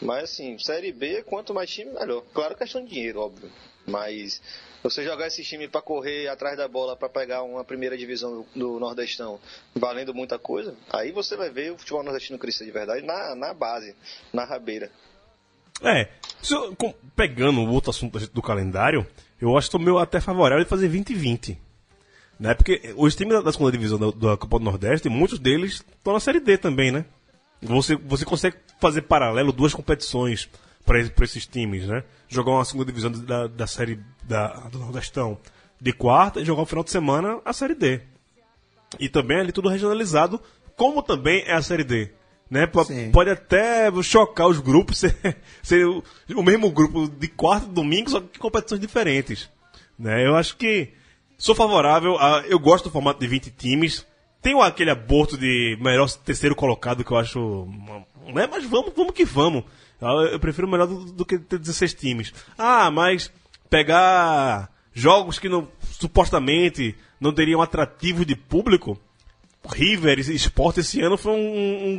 Mas, 0.00 0.24
assim, 0.24 0.58
Série 0.58 0.92
B, 0.92 1.22
quanto 1.22 1.54
mais 1.54 1.70
time, 1.70 1.92
melhor. 1.92 2.22
Claro, 2.32 2.56
questão 2.56 2.82
de 2.82 2.90
dinheiro, 2.90 3.20
óbvio. 3.20 3.50
Mas 3.86 4.40
você 4.82 5.02
jogar 5.02 5.26
esse 5.26 5.42
time 5.42 5.68
para 5.68 5.80
correr 5.80 6.28
atrás 6.28 6.56
da 6.56 6.68
bola 6.68 6.96
para 6.96 7.08
pegar 7.08 7.42
uma 7.42 7.64
primeira 7.64 7.96
divisão 7.96 8.42
do, 8.42 8.46
do 8.54 8.80
Nordestão 8.80 9.40
valendo 9.74 10.12
muita 10.14 10.38
coisa, 10.38 10.74
aí 10.90 11.10
você 11.10 11.36
vai 11.36 11.50
ver 11.50 11.72
o 11.72 11.78
futebol 11.78 12.02
nordestino 12.02 12.38
crescer 12.38 12.64
de 12.64 12.70
verdade 12.70 13.04
na, 13.04 13.34
na 13.34 13.54
base, 13.54 13.94
na 14.32 14.44
rabeira. 14.44 14.90
É, 15.82 16.08
com- 16.78 16.94
pegando 17.16 17.60
o 17.60 17.70
outro 17.70 17.90
assunto 17.90 18.18
do 18.28 18.42
calendário, 18.42 19.06
eu 19.40 19.56
acho 19.56 19.70
que 19.70 19.76
estou 19.76 19.98
até 19.98 20.20
favorável 20.20 20.64
de 20.64 20.70
fazer 20.70 20.88
20 20.88 21.10
e 21.10 21.14
20. 21.14 21.58
Né? 22.38 22.54
Porque 22.54 22.92
os 22.96 23.14
times 23.14 23.34
da- 23.34 23.42
da 23.42 23.52
segunda 23.52 23.72
divisão 23.72 23.98
da, 23.98 24.30
da 24.30 24.36
Copa 24.36 24.58
do 24.58 24.64
Nordeste, 24.64 25.08
muitos 25.08 25.38
deles 25.38 25.84
estão 25.96 26.12
na 26.12 26.20
Série 26.20 26.40
D 26.40 26.56
também, 26.58 26.90
né? 26.90 27.04
Você, 27.62 27.96
você 27.96 28.24
consegue 28.24 28.56
fazer 28.80 29.02
paralelo 29.02 29.52
duas 29.52 29.72
competições 29.72 30.48
para 30.84 30.98
esses 31.00 31.46
times, 31.46 31.86
né? 31.86 32.02
Jogar 32.28 32.52
uma 32.52 32.64
segunda 32.64 32.86
divisão 32.86 33.10
da, 33.10 33.46
da 33.46 33.66
Série 33.66 33.98
da, 34.24 34.48
do 34.68 34.78
Nordestão 34.78 35.38
de 35.80 35.92
quarta 35.92 36.40
e 36.40 36.44
jogar 36.44 36.60
no 36.62 36.66
final 36.66 36.84
de 36.84 36.90
semana 36.90 37.40
a 37.44 37.52
Série 37.52 37.74
D. 37.74 38.00
E 38.98 39.08
também 39.08 39.38
ali 39.38 39.52
tudo 39.52 39.68
regionalizado, 39.68 40.40
como 40.76 41.02
também 41.02 41.42
é 41.46 41.52
a 41.54 41.62
Série 41.62 41.84
D. 41.84 42.10
Né? 42.50 42.68
Sim. 42.86 43.10
Pode 43.10 43.30
até 43.30 43.90
chocar 44.02 44.46
os 44.46 44.60
grupos, 44.60 44.98
ser, 45.00 45.16
ser 45.62 45.86
o, 45.86 46.02
o 46.36 46.42
mesmo 46.42 46.70
grupo 46.70 47.08
de 47.08 47.28
quarta 47.28 47.66
e 47.66 47.72
domingo, 47.72 48.10
só 48.10 48.20
que 48.20 48.38
competições 48.38 48.80
diferentes. 48.80 49.50
Né? 49.98 50.26
Eu 50.26 50.36
acho 50.36 50.56
que 50.56 50.92
sou 51.38 51.54
favorável, 51.54 52.18
a, 52.18 52.44
eu 52.46 52.58
gosto 52.58 52.84
do 52.84 52.90
formato 52.90 53.20
de 53.20 53.26
20 53.26 53.50
times. 53.50 54.06
Tem 54.40 54.60
aquele 54.60 54.90
aborto 54.90 55.38
de 55.38 55.78
melhor 55.80 56.10
terceiro 56.10 56.54
colocado 56.54 57.02
que 57.02 57.10
eu 57.10 57.16
acho. 57.16 57.66
Né? 58.32 58.46
Mas 58.50 58.64
vamos, 58.64 58.92
vamos 58.94 59.14
que 59.14 59.24
vamos. 59.24 59.64
Eu, 60.00 60.32
eu 60.32 60.40
prefiro 60.40 60.68
melhor 60.68 60.86
do, 60.86 61.12
do 61.12 61.24
que 61.24 61.38
ter 61.38 61.58
16 61.58 61.94
times. 61.94 62.34
Ah, 62.58 62.90
mas 62.90 63.32
pegar 63.70 64.70
jogos 64.92 65.38
que 65.38 65.48
não, 65.48 65.66
supostamente 65.80 66.94
não 67.18 67.32
teriam 67.32 67.62
atrativo 67.62 68.24
de 68.24 68.36
público. 68.36 69.00
River 69.66 70.18
e 70.18 70.34
Sport 70.34 70.78
esse 70.78 71.00
ano 71.00 71.16
foi 71.16 71.32
um, 71.32 71.36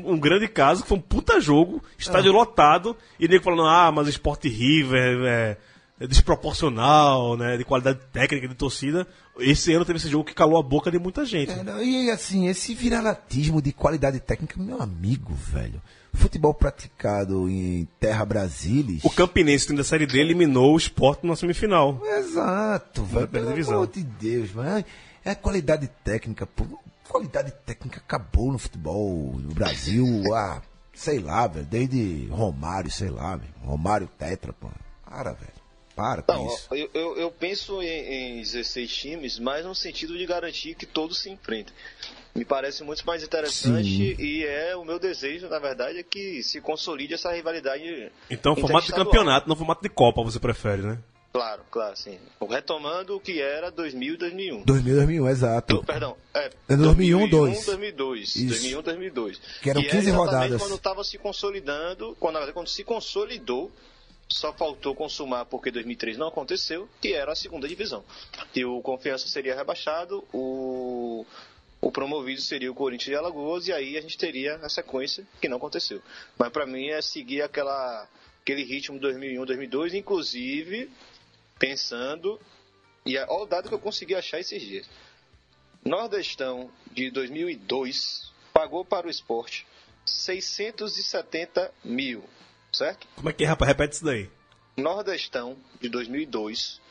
um- 0.08 0.14
um 0.14 0.20
grande 0.20 0.48
caso, 0.48 0.84
foi 0.86 0.98
um 0.98 1.02
puta 1.02 1.40
jogo, 1.42 1.82
estádio 1.98 2.32
lotado, 2.32 2.96
e 3.20 3.28
nego 3.28 3.44
falando, 3.44 3.66
ah, 3.66 3.92
mas 3.92 4.08
Sport 4.08 4.46
e 4.46 4.50
River 4.50 5.20
é, 5.26 5.58
é 6.00 6.08
desproporcional, 6.08 7.36
né, 7.38 7.58
de 7.58 7.64
qualidade 7.66 8.00
técnica 8.14 8.48
de 8.48 8.56
torcida. 8.56 9.08
Esse 9.40 9.74
ano 9.74 9.84
teve 9.84 9.98
esse 9.98 10.08
jogo 10.10 10.24
que 10.24 10.34
calou 10.34 10.58
a 10.58 10.64
boca 10.64 10.90
de 10.90 10.98
muita 11.00 11.26
gente. 11.26 11.52
É, 11.52 11.64
não, 11.64 11.84
e 11.84 12.10
assim, 12.10 12.48
esse 12.48 12.74
viralatismo 12.74 13.62
de 13.62 13.74
qualidade 13.74 14.20
técnica, 14.20 14.62
meu 14.62 14.82
amigo, 14.82 15.34
velho. 15.34 15.82
Futebol 16.14 16.54
praticado 16.54 17.50
em 17.50 17.86
terra 18.00 18.24
brasilis. 18.24 19.04
O 19.04 19.10
Campinense, 19.10 19.74
da 19.76 19.84
Série 19.84 20.06
D, 20.06 20.18
eliminou 20.22 20.74
o 20.74 20.78
Sport 20.78 21.24
na 21.24 21.36
semifinal. 21.36 22.02
Exato, 22.06 23.04
velho. 23.04 23.28
Pelo 23.28 23.50
amor 23.50 23.88
de 23.88 24.04
Deus, 24.04 24.54
mano. 24.54 24.86
É 25.26 25.32
a 25.32 25.36
qualidade 25.36 25.90
técnica, 26.06 26.46
pô. 26.48 26.66
Qualidade 27.08 27.52
técnica 27.66 28.00
acabou 28.00 28.52
no 28.52 28.58
futebol 28.58 29.34
no 29.40 29.54
Brasil, 29.54 30.06
ah, 30.34 30.62
sei 30.94 31.20
lá, 31.20 31.48
velho. 31.48 31.66
Desde 31.66 32.28
Romário, 32.28 32.92
sei 32.92 33.10
lá, 33.10 33.36
velho. 33.36 33.54
Romário 33.62 34.08
Tetra, 34.18 34.54
pô. 34.54 34.70
Para, 35.06 35.34
velho. 35.34 35.66
Para 35.96 36.22
com 36.24 36.34
Não, 36.34 36.48
isso. 36.48 36.68
eu, 36.76 36.90
eu, 36.94 37.18
eu 37.18 37.32
penso 37.32 37.82
em, 37.82 38.40
em 38.40 38.42
16 38.42 38.94
times, 38.94 39.40
mas 39.40 39.66
no 39.66 39.74
sentido 39.74 40.18
de 40.18 40.26
garantir 40.26 40.76
que 40.76 40.86
todos 40.86 41.20
se 41.20 41.30
enfrentem. 41.30 41.74
Me 42.36 42.44
parece 42.44 42.84
muito 42.84 43.06
mais 43.08 43.24
interessante 43.24 43.88
Sim. 43.88 44.22
e 44.22 44.46
é 44.46 44.76
o 44.76 44.84
meu 44.84 45.00
desejo, 45.00 45.48
na 45.48 45.58
verdade, 45.58 46.00
é 46.00 46.04
que 46.04 46.44
se 46.44 46.60
consolide 46.60 47.14
essa 47.14 47.32
rivalidade. 47.32 48.12
Então, 48.30 48.58
formato 48.58 48.88
de 48.88 48.92
campeonato, 48.92 49.48
não 49.48 49.56
formato 49.56 49.82
de 49.82 49.88
Copa, 49.88 50.22
você 50.22 50.38
prefere, 50.38 50.82
né? 50.82 51.00
Claro, 51.36 51.64
claro, 51.70 51.98
sim. 51.98 52.18
Retomando 52.50 53.14
o 53.14 53.20
que 53.20 53.42
era 53.42 53.70
2000 53.70 54.14
e 54.14 54.18
2001. 54.18 54.64
2000, 54.64 54.96
2001, 54.96 55.28
exato. 55.30 55.76
Oh, 55.76 55.84
Perdão, 55.84 56.16
é. 56.34 56.50
É 56.70 56.78
2001, 56.78 57.28
2. 57.28 57.66
2002. 57.66 58.36
Isso. 58.38 58.48
2001, 58.48 58.82
2002. 58.82 59.42
Que 59.62 59.70
eram 59.70 59.82
E 59.82 59.86
é 59.86 59.90
15 59.90 59.98
exatamente 60.08 60.32
rodadas. 60.34 60.62
quando 60.62 60.76
estava 60.76 61.04
se 61.04 61.18
consolidando, 61.18 62.16
quando, 62.22 62.36
verdade, 62.36 62.54
quando 62.54 62.70
se 62.70 62.86
consolidou, 62.86 63.70
só 64.30 64.54
faltou 64.54 64.96
consumar 64.96 65.44
porque 65.44 65.72
2003 65.72 66.16
não 66.18 66.30
aconteceu, 66.30 66.88
que 67.02 67.12
era 67.12 67.34
a 67.34 67.36
segunda 67.36 67.68
divisão. 67.68 68.06
E 68.56 68.64
o 68.64 68.80
Confiança 68.82 69.28
seria 69.28 69.58
rebaixado, 69.58 70.24
o, 70.32 71.26
o 71.82 71.92
promovido 71.92 72.40
seria 72.40 72.72
o 72.72 72.76
Corinthians 72.76 73.10
de 73.10 73.16
Alagoas, 73.16 73.68
e 73.68 73.74
aí 73.74 73.98
a 73.98 74.02
gente 74.02 74.18
teria 74.18 74.56
a 74.64 74.70
sequência 74.70 75.28
que 75.42 75.50
não 75.50 75.58
aconteceu. 75.58 76.02
Mas 76.40 76.48
para 76.48 76.66
mim 76.66 76.88
é 76.92 77.02
seguir 77.02 77.42
aquela, 77.42 78.08
aquele 78.42 78.64
ritmo 78.64 78.98
2001, 78.98 79.44
2002, 79.46 79.94
inclusive 79.96 80.90
pensando. 81.60 82.40
E 83.06 83.18
é- 83.18 83.26
olha 83.28 83.44
o 83.44 83.46
dado 83.46 83.70
que 83.70 83.76
eu 83.76 83.80
consegui 83.80 84.16
achar 84.16 84.40
esses 84.40 84.62
dias. 84.62 84.90
Nordestão 85.84 86.72
de 86.92 87.12
2002 87.12 88.34
pagou 88.52 88.84
para 88.84 89.08
o 89.08 89.10
esporte 89.10 89.68
670 90.06 91.72
mil, 91.84 92.24
certo? 92.74 93.08
Como 93.16 93.30
é 93.30 93.34
que 93.34 93.44
é, 93.44 93.48
rapaz? 93.48 93.68
Repete 93.68 93.96
isso 93.96 94.06
daí. 94.06 94.30
Nordestão 94.78 95.58
de 95.80 95.90
2002 95.90 96.82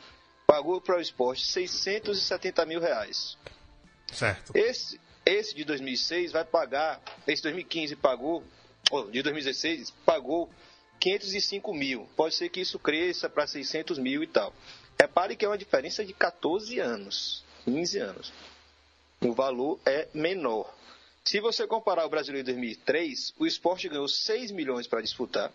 pagou 0.47 0.79
para 0.79 0.97
o 0.97 1.01
esporte 1.01 1.45
670 1.45 2.65
mil 2.65 2.79
reais. 2.79 3.37
Certo. 4.11 4.55
Esse, 4.55 4.99
esse 5.25 5.55
de 5.55 5.63
2006 5.63 6.31
vai 6.31 6.45
pagar, 6.45 7.01
esse 7.27 7.41
2015 7.43 7.95
pagou, 7.95 8.43
ou 8.91 9.09
de 9.09 9.21
2016 9.21 9.91
pagou 10.05 10.49
505 10.99 11.73
mil. 11.73 12.07
Pode 12.15 12.35
ser 12.35 12.49
que 12.49 12.61
isso 12.61 12.79
cresça 12.79 13.29
para 13.29 13.47
600 13.47 13.97
mil 13.97 14.23
e 14.23 14.27
tal. 14.27 14.53
Repare 14.99 15.35
que 15.35 15.45
é 15.45 15.47
uma 15.47 15.57
diferença 15.57 16.03
de 16.05 16.13
14 16.13 16.79
anos, 16.79 17.43
15 17.65 17.99
anos. 17.99 18.33
O 19.21 19.33
valor 19.33 19.79
é 19.85 20.07
menor. 20.13 20.73
Se 21.23 21.39
você 21.39 21.65
comparar 21.65 22.05
o 22.05 22.09
Brasileiro 22.09 22.45
de 22.45 22.53
2003, 22.53 23.33
o 23.39 23.47
esporte 23.47 23.89
ganhou 23.89 24.07
6 24.07 24.51
milhões 24.51 24.87
para 24.87 25.01
disputar. 25.01 25.51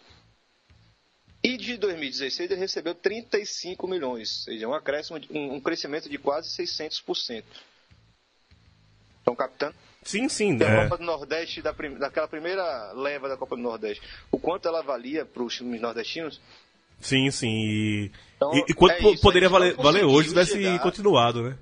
E 1.43 1.57
de 1.57 1.76
2016 1.78 2.51
ele 2.51 2.61
recebeu 2.61 2.95
35 2.95 3.86
milhões, 3.86 4.38
ou 4.38 4.45
seja, 4.45 4.68
um, 4.68 4.74
acréscimo, 4.74 5.18
um, 5.30 5.61
crescimento 5.61 6.09
de 6.09 6.18
quase 6.18 6.51
600%. 6.62 7.45
Estão 9.18 9.34
captando? 9.34 9.74
Sim, 10.03 10.28
sim. 10.28 10.57
Da 10.57 10.66
é. 10.66 10.82
Copa 10.84 10.98
do 10.98 11.05
Nordeste, 11.05 11.61
da 11.61 11.72
prim- 11.74 11.98
daquela 11.98 12.26
primeira 12.26 12.92
leva 12.92 13.28
da 13.28 13.36
Copa 13.36 13.55
do 13.57 13.62
Nordeste, 13.62 14.03
o 14.30 14.38
quanto 14.38 14.66
ela 14.66 14.82
valia 14.82 15.24
para 15.26 15.42
os 15.42 15.55
times 15.55 15.80
nordestinos? 15.80 16.40
Sim, 17.01 17.30
sim. 17.30 17.48
E, 17.48 18.11
Então, 18.36 18.53
e, 18.55 18.64
e 18.70 18.74
quanto 18.74 18.92
é 18.92 19.11
isso, 19.12 19.22
poderia 19.22 19.48
valer, 19.48 19.74
valer 19.76 20.05
hoje 20.05 20.28
se 20.28 20.34
tivesse 20.34 20.53
chegar. 20.53 20.78
continuado, 20.80 21.42
né? 21.42 21.59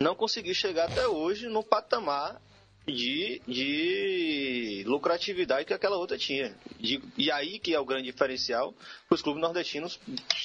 Não 0.00 0.14
conseguiu 0.14 0.54
chegar 0.54 0.84
até 0.90 1.06
hoje 1.08 1.48
no 1.48 1.62
patamar 1.62 2.40
de, 2.86 3.40
de 3.46 4.84
lucratividade 4.86 5.64
que 5.64 5.74
aquela 5.74 5.96
outra 5.96 6.16
tinha. 6.16 6.54
De- 6.78 7.02
e 7.16 7.30
aí 7.30 7.58
que 7.58 7.74
é 7.74 7.80
o 7.80 7.84
grande 7.84 8.10
diferencial 8.10 8.72
para 9.08 9.14
os 9.14 9.22
clubes 9.22 9.42
nordestinos 9.42 9.98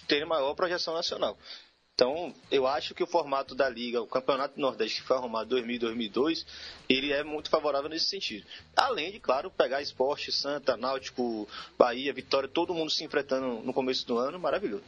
terem 0.07 0.27
maior 0.27 0.53
projeção 0.55 0.93
nacional. 0.93 1.37
Então, 1.95 2.33
eu 2.49 2.65
acho 2.65 2.95
que 2.95 3.03
o 3.03 3.07
formato 3.07 3.53
da 3.53 3.69
Liga, 3.69 4.01
o 4.01 4.07
Campeonato 4.07 4.59
Nordeste 4.59 5.01
que 5.01 5.07
foi 5.07 5.15
arrumado 5.15 5.45
em 5.59 5.61
2000 5.61 5.75
e 5.75 5.79
2002, 5.79 6.45
ele 6.89 7.11
é 7.11 7.23
muito 7.23 7.51
favorável 7.51 7.87
nesse 7.87 8.07
sentido. 8.07 8.47
Além 8.75 9.11
de, 9.11 9.19
claro, 9.19 9.51
pegar 9.51 9.79
esporte, 9.79 10.31
Santa, 10.31 10.75
Náutico, 10.75 11.47
Bahia, 11.77 12.11
Vitória, 12.11 12.49
todo 12.49 12.73
mundo 12.73 12.89
se 12.89 13.03
enfrentando 13.03 13.61
no 13.63 13.71
começo 13.71 14.07
do 14.07 14.17
ano, 14.17 14.39
maravilhoso. 14.39 14.83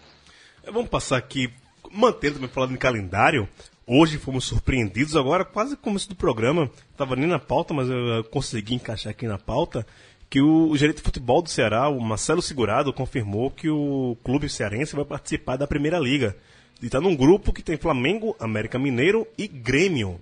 Vamos 0.66 0.90
passar 0.90 1.18
aqui, 1.18 1.54
mantendo 1.92 2.36
também 2.36 2.50
falando 2.50 2.74
em 2.74 2.78
calendário. 2.78 3.48
Hoje 3.86 4.18
fomos 4.18 4.46
surpreendidos, 4.46 5.16
agora 5.16 5.46
quase 5.46 5.78
começo 5.78 6.10
do 6.10 6.16
programa. 6.16 6.72
Estava 6.92 7.16
nem 7.16 7.28
na 7.28 7.38
pauta, 7.38 7.72
mas 7.72 7.88
eu 7.88 8.24
consegui 8.32 8.74
encaixar 8.74 9.12
aqui 9.12 9.28
na 9.28 9.38
pauta. 9.38 9.86
Que 10.28 10.42
o 10.42 10.76
gerente 10.76 10.98
de 10.98 11.04
futebol 11.04 11.44
do 11.44 11.52
Ceará, 11.52 11.88
o 11.88 12.02
Marcelo 12.02 12.42
Segurado, 12.42 12.92
confirmou 12.92 13.52
que 13.52 13.70
o 13.70 14.18
clube 14.24 14.50
cearense 14.50 14.96
vai 14.96 15.06
participar 15.06 15.56
da 15.56 15.68
Primeira 15.68 16.00
Liga. 16.00 16.36
E 16.82 16.88
está 16.88 17.00
num 17.00 17.16
grupo 17.16 17.54
que 17.54 17.64
tem 17.64 17.78
Flamengo, 17.78 18.36
América 18.40 18.78
Mineiro 18.78 19.28
e 19.38 19.48
Grêmio. 19.48 20.20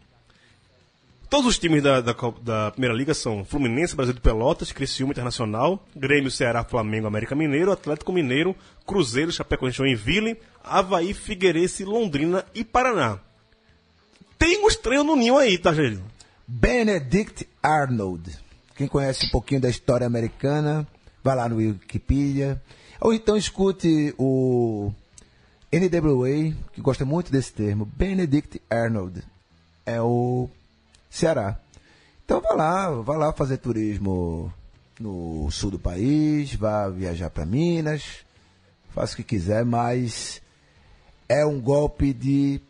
Todos 1.30 1.47
os 1.47 1.58
times 1.58 1.82
da, 1.82 1.99
da, 1.99 2.14
da 2.43 2.72
Primeira 2.72 2.95
Liga 2.95 3.12
são 3.12 3.43
Fluminense, 3.43 3.95
Brasil 3.95 4.14
de 4.14 4.22
Pelotas, 4.22 4.72
Criciúma 4.72 5.14
Internacional, 5.14 5.84
Grêmio, 5.95 6.30
Ceará, 6.30 6.64
Flamengo, 6.64 7.08
América 7.08 7.34
Mineiro, 7.34 7.72
Atlético 7.72 8.14
Mineiro, 8.14 8.56
Cruzeiro, 8.86 9.32
Chapecoense, 9.32 9.78
Joinville, 9.78 10.38
Havaí, 10.64 11.12
Figueirense, 11.12 11.84
Londrina 11.84 12.45
e 12.54 12.64
Paraná. 12.64 13.18
Tem 14.38 14.64
um 14.64 14.68
estranho 14.68 15.04
no 15.04 15.16
ninho 15.16 15.36
aí, 15.36 15.58
tá, 15.58 15.74
gente? 15.74 16.04
Benedict 16.47 17.47
Arnold. 17.64 18.38
Quem 18.76 18.88
conhece 18.88 19.26
um 19.26 19.30
pouquinho 19.30 19.62
da 19.62 19.70
história 19.70 20.06
americana, 20.06 20.88
vai 21.24 21.36
lá 21.36 21.49
no 21.49 21.56
Wikipedia. 21.56 22.62
Ou 23.01 23.12
então 23.12 23.36
escute 23.36 24.14
o 24.20 24.91
NWA, 25.74 26.54
que 26.72 26.82
gosta 26.82 27.04
muito 27.04 27.32
desse 27.32 27.52
termo. 27.52 27.86
Benedict 27.86 28.62
Arnold. 28.70 29.24
É 29.86 30.00
o 30.00 30.48
Ceará. 31.10 31.58
Então 32.24 32.40
vá 32.40 32.54
lá, 32.54 32.90
vá 33.02 33.18
lá 33.18 33.34
fazer 33.34 33.58
turismo 33.58 34.54
no 35.00 35.50
sul 35.52 35.72
do 35.72 35.80
país, 35.80 36.54
vá 36.54 36.88
viajar 36.90 37.30
para 37.30 37.46
Minas, 37.46 38.04
faça 38.94 39.14
o 39.14 39.18
que 39.18 39.24
quiser, 39.24 39.66
mas 39.66 40.42
é 41.28 41.46
um 41.46 41.60
golpe 41.60 42.14
de 42.14 42.62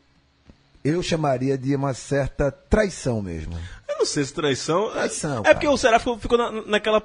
eu 0.84 1.04
chamaria 1.04 1.58
de 1.58 1.76
uma 1.76 1.93
certa 1.93 2.51
traição 2.51 3.22
mesmo. 3.22 3.54
Eu 3.88 3.99
não 3.99 4.06
sei 4.06 4.24
se 4.24 4.34
traição. 4.34 4.91
Traição, 4.91 5.43
é 5.45 5.54
porque 5.54 5.68
o 5.68 5.78
Ceará 5.78 5.99
ficou, 5.99 6.18
ficou 6.18 6.38
na, 6.38 6.51
naquela 6.64 7.04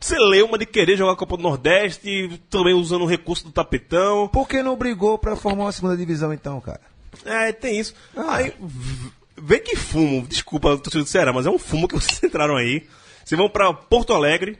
celeuma 0.00 0.58
de 0.58 0.66
querer 0.66 0.96
jogar 0.96 1.12
a 1.12 1.16
Copa 1.16 1.36
do 1.36 1.42
Nordeste, 1.42 2.40
também 2.50 2.74
usando 2.74 3.02
o 3.02 3.06
recurso 3.06 3.44
do 3.44 3.52
tapetão. 3.52 4.28
Por 4.28 4.48
que 4.48 4.62
não 4.62 4.76
brigou 4.76 5.18
pra 5.18 5.36
formar 5.36 5.64
uma 5.64 5.72
segunda 5.72 5.96
divisão 5.96 6.32
então, 6.32 6.60
cara? 6.60 6.80
É, 7.24 7.52
tem 7.52 7.78
isso. 7.78 7.94
Ah. 8.16 8.36
Aí, 8.36 8.52
vê 9.36 9.58
que 9.60 9.76
fumo, 9.76 10.26
desculpa, 10.26 10.76
torcedor 10.76 11.04
do 11.04 11.10
Ceará, 11.10 11.32
mas 11.32 11.46
é 11.46 11.50
um 11.50 11.58
fumo 11.58 11.88
que 11.88 11.94
vocês 11.98 12.22
entraram 12.22 12.56
aí. 12.56 12.86
Vocês 13.24 13.38
vão 13.38 13.48
pra 13.48 13.72
Porto 13.72 14.12
Alegre, 14.12 14.58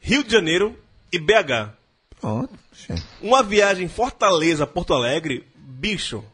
Rio 0.00 0.24
de 0.24 0.32
Janeiro 0.32 0.76
e 1.12 1.18
BH. 1.18 1.72
Pronto. 2.20 2.58
Uma 3.22 3.42
viagem 3.42 3.88
Fortaleza, 3.88 4.66
Porto 4.66 4.92
Alegre, 4.94 5.46
bicho, 5.54 6.24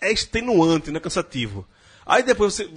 é 0.00 0.12
extenuante, 0.12 0.90
não 0.90 0.98
é 0.98 1.00
cansativo. 1.00 1.66
Aí 2.04 2.22
depois 2.22 2.54
você. 2.54 2.70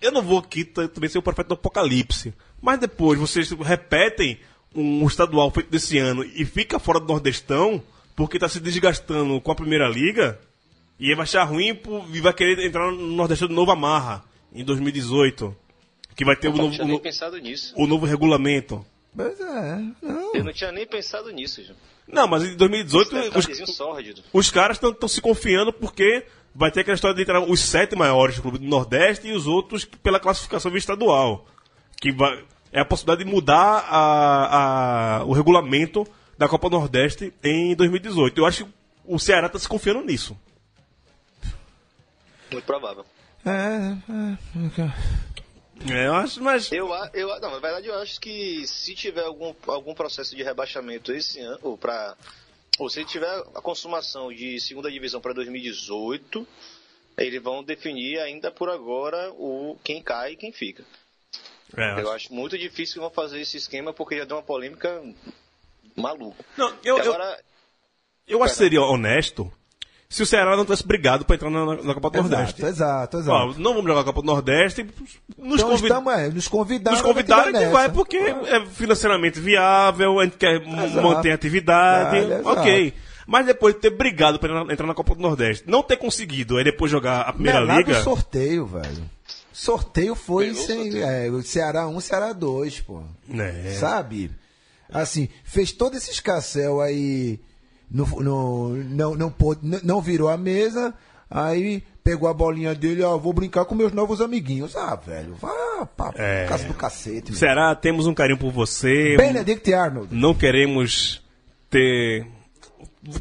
Eu 0.00 0.10
não 0.10 0.22
vou 0.22 0.38
aqui 0.38 0.64
também 0.64 1.08
ser 1.08 1.18
o 1.18 1.22
profeta 1.22 1.50
do 1.50 1.54
apocalipse, 1.54 2.34
mas 2.60 2.78
depois 2.78 3.18
vocês 3.18 3.50
repetem 3.50 4.40
um 4.74 5.06
estadual 5.06 5.50
feito 5.50 5.70
desse 5.70 5.98
ano 5.98 6.24
e 6.24 6.44
fica 6.44 6.78
fora 6.78 6.98
do 7.00 7.06
Nordestão 7.06 7.82
porque 8.16 8.38
tá 8.38 8.48
se 8.48 8.60
desgastando 8.60 9.40
com 9.40 9.50
a 9.52 9.54
primeira 9.54 9.88
liga 9.88 10.38
e 10.98 11.14
vai 11.14 11.24
achar 11.24 11.44
ruim 11.44 11.74
pô, 11.74 12.04
e 12.12 12.20
vai 12.20 12.32
querer 12.32 12.64
entrar 12.66 12.90
no 12.90 12.96
Nordestão 13.16 13.48
de 13.48 13.54
novo 13.54 13.70
amarra 13.70 14.24
em 14.54 14.64
2018. 14.64 15.56
Que 16.14 16.24
vai 16.26 16.36
ter 16.36 16.48
o 16.48 16.50
Eu 16.50 16.56
não 16.56 16.64
novo, 16.64 16.74
tinha 16.74 16.84
o 16.84 16.86
nem 16.88 16.96
no- 16.96 17.02
pensado 17.02 17.38
nisso. 17.38 17.72
o 17.76 17.86
novo 17.86 18.04
regulamento. 18.04 18.84
Mas 19.14 19.40
é, 19.40 19.82
não. 20.02 20.34
Eu 20.34 20.44
não 20.44 20.52
tinha 20.52 20.70
nem 20.70 20.86
pensado 20.86 21.30
nisso, 21.30 21.62
Ju. 21.64 21.72
Não, 22.06 22.26
mas 22.28 22.44
em 22.44 22.54
2018 22.56 23.16
os, 23.38 23.48
os 24.32 24.50
caras 24.50 24.76
estão 24.82 25.08
se 25.08 25.20
confiando 25.20 25.72
porque 25.72 26.24
vai 26.54 26.70
ter 26.70 26.80
aquela 26.80 26.94
história 26.94 27.16
de 27.16 27.22
entrar 27.22 27.40
os 27.40 27.60
sete 27.60 27.96
maiores 27.96 28.36
do 28.36 28.42
clube 28.42 28.58
do 28.58 28.66
Nordeste 28.66 29.28
e 29.28 29.32
os 29.32 29.46
outros 29.46 29.84
pela 29.86 30.20
classificação 30.20 30.70
via 30.70 30.78
estadual. 30.78 31.46
Que 32.00 32.12
vai, 32.12 32.44
é 32.72 32.80
a 32.80 32.84
possibilidade 32.84 33.24
de 33.24 33.30
mudar 33.30 33.84
a, 33.88 35.18
a- 35.20 35.24
o 35.24 35.32
regulamento 35.32 36.06
da 36.38 36.48
Copa 36.48 36.68
Nordeste 36.70 37.32
em 37.44 37.74
2018. 37.76 38.40
Eu 38.40 38.46
acho 38.46 38.64
que 38.64 38.72
o 39.04 39.18
Ceará 39.18 39.46
está 39.46 39.58
se 39.58 39.68
confiando 39.68 40.02
nisso. 40.02 40.36
Muito 42.50 42.64
provável. 42.64 43.04
É, 43.44 43.50
é, 43.50 45.92
É, 45.92 46.06
eu 46.06 46.14
acho, 46.14 46.42
mas. 46.42 46.70
Eu, 46.70 46.88
eu, 47.12 47.28
não, 47.40 47.50
na 47.50 47.58
verdade 47.58 47.88
eu 47.88 47.94
acho 47.98 48.20
que 48.20 48.66
se 48.66 48.94
tiver 48.94 49.24
algum, 49.24 49.52
algum 49.66 49.94
processo 49.94 50.36
de 50.36 50.42
rebaixamento 50.42 51.12
esse 51.12 51.40
ano, 51.40 51.58
ou 51.62 51.76
para 51.76 52.16
ou 52.78 52.88
se 52.88 53.04
tiver 53.04 53.28
a 53.54 53.60
consumação 53.60 54.32
de 54.32 54.58
segunda 54.60 54.90
divisão 54.90 55.20
para 55.20 55.32
2018, 55.34 56.46
eles 57.18 57.42
vão 57.42 57.62
definir 57.64 58.18
ainda 58.20 58.50
por 58.50 58.70
agora 58.70 59.30
o 59.32 59.76
quem 59.84 60.02
cai 60.02 60.32
e 60.32 60.36
quem 60.36 60.52
fica. 60.52 60.84
É, 61.76 61.92
eu 61.94 61.98
Eu 61.98 61.98
acho- 62.08 62.26
acho 62.26 62.34
muito 62.34 62.56
difícil 62.58 62.94
que 62.94 63.00
vão 63.00 63.10
fazer 63.10 63.40
esse 63.40 63.56
esquema 63.56 63.92
porque 63.92 64.16
já 64.18 64.24
deu 64.24 64.36
uma 64.36 64.42
polêmica 64.42 65.00
maluca. 65.96 66.44
Não, 66.56 66.68
eu, 66.84 66.96
E 66.96 67.00
eu, 67.00 67.14
agora, 67.14 67.38
eu 68.26 68.42
acho 68.42 68.54
que 68.54 68.58
seria 68.58 68.82
honesto 68.82 69.50
se 70.08 70.22
o 70.22 70.26
Ceará 70.26 70.54
não 70.56 70.64
tivesse 70.64 70.86
brigado 70.86 71.24
para 71.24 71.36
entrar 71.36 71.50
na, 71.50 71.64
na 71.82 71.94
Copa 71.94 72.10
do 72.10 72.22
Nordeste. 72.28 72.62
exato, 72.64 73.16
exato, 73.18 73.30
Ó, 73.32 73.54
não 73.58 73.72
vamos 73.74 73.86
jogar 73.88 74.02
a 74.02 74.04
Copa 74.04 74.20
do 74.20 74.26
Nordeste. 74.26 74.82
Nos 75.38 75.54
Então 75.54 75.70
convid- 75.70 75.84
estamos, 75.84 76.12
é, 76.12 76.28
nos 76.28 76.48
convidaram. 76.48 76.96
Nos 76.98 77.06
convidaram, 77.06 77.48
a 77.56 77.60
gente 77.62 77.72
vai 77.72 77.90
porque 77.90 78.16
é 78.18 78.66
financeiramente 78.66 79.40
viável, 79.40 80.20
a 80.20 80.24
gente 80.24 80.36
quer 80.36 80.60
Exato. 80.60 81.02
manter 81.02 81.30
a 81.30 81.34
atividade, 81.34 82.20
Vale, 82.20 82.34
exato. 82.34 82.48
ok. 82.60 82.94
Mas 83.26 83.46
depois 83.46 83.74
de 83.74 83.80
ter 83.80 83.90
brigado 83.90 84.38
para 84.38 84.62
entrar, 84.72 84.86
na 84.86 84.94
Copa 84.94 85.14
do 85.14 85.22
Nordeste, 85.22 85.64
não 85.66 85.82
ter 85.82 85.96
conseguido, 85.96 86.58
aí 86.58 86.64
depois 86.64 86.90
jogar 86.90 87.22
a 87.22 87.26
Não 87.28 87.32
Primeira 87.34 87.60
é 87.60 87.64
nada 87.64 87.78
Liga, 87.80 87.94
do 87.94 88.02
sorteio, 88.04 88.66
velho. 88.66 89.08
Sorteio 89.62 90.14
foi 90.16 90.48
Pegou 90.48 90.62
sem, 90.66 90.82
sorteio. 90.84 91.04
é, 91.04 91.30
o 91.30 91.42
Ceará 91.42 91.86
1, 91.86 92.00
Ceará 92.00 92.32
2, 92.32 92.80
pô. 92.80 93.02
né? 93.28 93.72
Sabe? 93.78 94.30
Assim, 94.92 95.28
fez 95.44 95.70
todo 95.70 95.96
esse 95.96 96.10
escassel 96.10 96.80
aí, 96.80 97.38
no, 97.90 98.04
no- 98.20 98.76
não, 98.76 99.14
não, 99.14 99.30
pôde, 99.30 99.60
não, 99.62 99.78
não 99.84 100.00
virou 100.02 100.28
a 100.28 100.36
mesa, 100.36 100.92
aí 101.30 101.82
pegou 102.02 102.28
a 102.28 102.34
bolinha 102.34 102.74
dele, 102.74 103.02
ó, 103.04 103.16
vou 103.16 103.32
brincar 103.32 103.64
com 103.64 103.74
meus 103.76 103.92
novos 103.92 104.20
amiguinhos. 104.20 104.74
Ah, 104.76 104.96
velho, 104.96 105.34
vá 105.40 105.86
pra 105.96 106.12
É. 106.16 106.46
casa 106.48 106.64
do 106.66 106.74
cacete. 106.74 107.30
meu. 107.30 107.38
Ceará, 107.38 107.72
temos 107.76 108.06
um 108.08 108.14
carinho 108.14 108.38
por 108.38 108.50
você. 108.50 109.16
Benedict 109.16 109.72
Arnold. 109.72 110.12
Não 110.14 110.34
queremos 110.34 111.22
ter. 111.70 112.26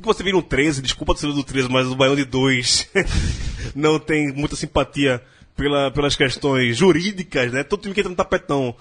Você 0.02 0.24
vira 0.24 0.38
um 0.38 0.42
13, 0.42 0.82
desculpa 0.82 1.14
torcedor 1.14 1.36
do 1.36 1.44
13, 1.44 1.70
mas 1.70 1.86
o 1.88 1.96
Baião 1.96 2.16
de 2.16 2.26
2 2.26 2.88
não 3.76 4.00
tem 4.00 4.32
muita 4.34 4.56
simpatia 4.56 5.22
pela, 5.56 5.92
pelas 5.92 6.16
questões 6.16 6.76
jurídicas, 6.78 7.52
né? 7.52 7.64
Todo 7.64 7.82
time 7.82 7.94
que 7.94 8.00
entra 8.02 8.10
no 8.10 8.16
tapetão 8.16 8.76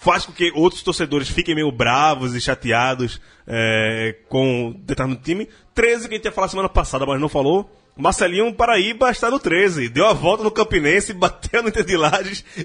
faz 0.00 0.24
com 0.26 0.32
que 0.32 0.52
outros 0.54 0.82
torcedores 0.82 1.28
fiquem 1.28 1.54
meio 1.54 1.72
bravos 1.72 2.34
e 2.34 2.40
chateados 2.40 3.20
é, 3.46 4.14
com 4.28 4.74
determinado 4.84 5.22
time. 5.22 5.48
13 5.74 6.08
que 6.08 6.14
a 6.14 6.16
gente 6.18 6.24
ia 6.26 6.32
falar 6.32 6.48
semana 6.48 6.68
passada, 6.68 7.04
mas 7.04 7.20
não 7.20 7.28
falou, 7.28 7.68
Marcelinho 7.96 8.52
Paraíba 8.54 9.10
está 9.10 9.30
no 9.30 9.40
13. 9.40 9.88
Deu 9.88 10.06
a 10.06 10.12
volta 10.12 10.44
no 10.44 10.50
Campinense, 10.50 11.12
bateu 11.14 11.62
no 11.62 11.70
Inter 11.70 11.84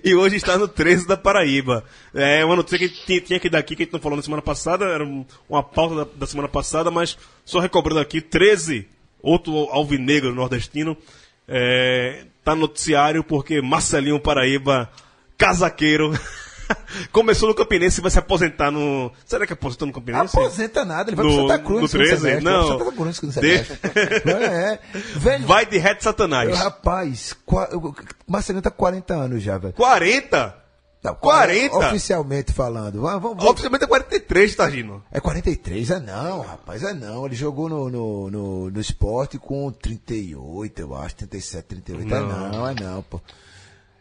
e 0.04 0.14
hoje 0.14 0.36
está 0.36 0.58
no 0.58 0.68
13 0.68 1.08
da 1.08 1.18
Paraíba. 1.18 1.84
É 2.14 2.44
uma 2.46 2.56
notícia 2.56 2.78
que 2.88 3.22
tinha, 3.22 3.40
que 3.40 3.50
dar 3.50 3.60
aqui, 3.60 3.76
que 3.76 3.84
a 3.84 3.86
gente 3.86 3.94
não 3.94 4.00
falou 4.02 4.18
na 4.18 4.24
semana 4.24 4.42
passada, 4.42 4.86
era 4.86 5.04
um- 5.04 5.26
uma 5.50 5.64
pauta 5.64 5.96
da, 5.96 6.08
da 6.18 6.28
semana 6.28 6.50
passada, 6.50 6.92
mas 6.92 7.18
só 7.46 7.60
recobrando 7.60 8.02
aqui, 8.02 8.22
13, 8.22 8.88
outro 9.22 9.56
alvinegro 9.72 10.36
nordestino, 10.36 10.96
é, 11.48 12.26
tá 12.44 12.54
no 12.56 12.62
noticiário 12.62 13.24
porque 13.24 13.62
Marcelinho 13.62 14.20
Paraíba, 14.20 14.90
casaqueiro, 15.38 16.12
começou 17.12 17.50
no 17.50 17.56
Campinense 17.56 18.00
e 18.00 18.02
vai 18.02 18.12
se 18.12 18.20
aposentar 18.20 18.72
no... 18.72 19.12
Será 19.26 19.46
que 19.46 19.54
aposentou 19.54 19.88
no 19.88 19.94
Campinense? 19.94 20.38
Aposenta 20.38 20.86
nada, 20.86 21.10
ele 21.10 21.16
vai 21.16 21.26
No- 21.26 21.34
pro 21.34 21.42
Santa 21.48 21.60
Cruz 21.60 21.76
no 21.78 21.82
no 21.82 21.88
segundo 21.88 22.08
13? 22.08 22.22
semestre, 22.22 22.44
Não. 22.46 22.52
vai 22.54 22.68
pro 22.68 22.78
Santa 22.86 22.96
Cruz 22.96 23.08
no 23.08 23.14
segundo 23.14 23.34
De- 23.34 23.66
semestre. 23.66 23.80
É, 24.32 24.80
velho, 25.18 25.46
Vai 25.48 25.66
de 25.66 25.78
reto 25.78 26.04
Satanás. 26.04 26.58
rapaz, 26.58 27.36
qua- 27.46 27.70
Marcelinho 28.28 28.62
tá 28.62 28.70
com 28.72 28.78
40 28.78 29.14
anos 29.14 29.44
já, 29.44 29.58
velho. 29.58 29.74
40? 29.74 30.61
Não, 31.04 31.16
40? 31.16 31.76
Oficialmente 31.78 32.54
falando. 32.54 33.02
Vamos, 33.02 33.22
vamos, 33.22 33.44
Oficialmente 33.46 33.84
é 33.86 33.88
43, 33.88 34.56
Targino. 34.56 35.04
É 35.12 35.20
43? 35.20 35.90
É 35.90 36.00
não, 36.00 36.42
rapaz, 36.42 36.84
é 36.84 36.94
não. 36.94 37.26
Ele 37.26 37.36
jogou 37.36 37.68
no, 37.68 37.90
no, 37.90 38.30
no, 38.30 38.70
no 38.70 38.80
esporte 38.80 39.40
com 39.40 39.72
38, 39.72 40.80
eu 40.82 40.96
acho, 40.96 41.16
37, 41.16 41.66
38. 41.66 42.14
É 42.16 42.20
não, 42.20 42.68
é 42.68 42.74
não, 42.76 43.02
pô. 43.02 43.20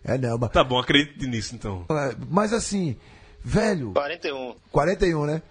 É 0.04 0.18
não, 0.18 0.36
mas, 0.38 0.50
Tá 0.50 0.62
bom, 0.62 0.78
acredite 0.78 1.26
nisso 1.26 1.54
então. 1.54 1.84
mas 2.28 2.52
assim, 2.52 2.96
velho, 3.42 3.92
41. 3.92 4.54
41, 4.70 5.24
né? 5.26 5.42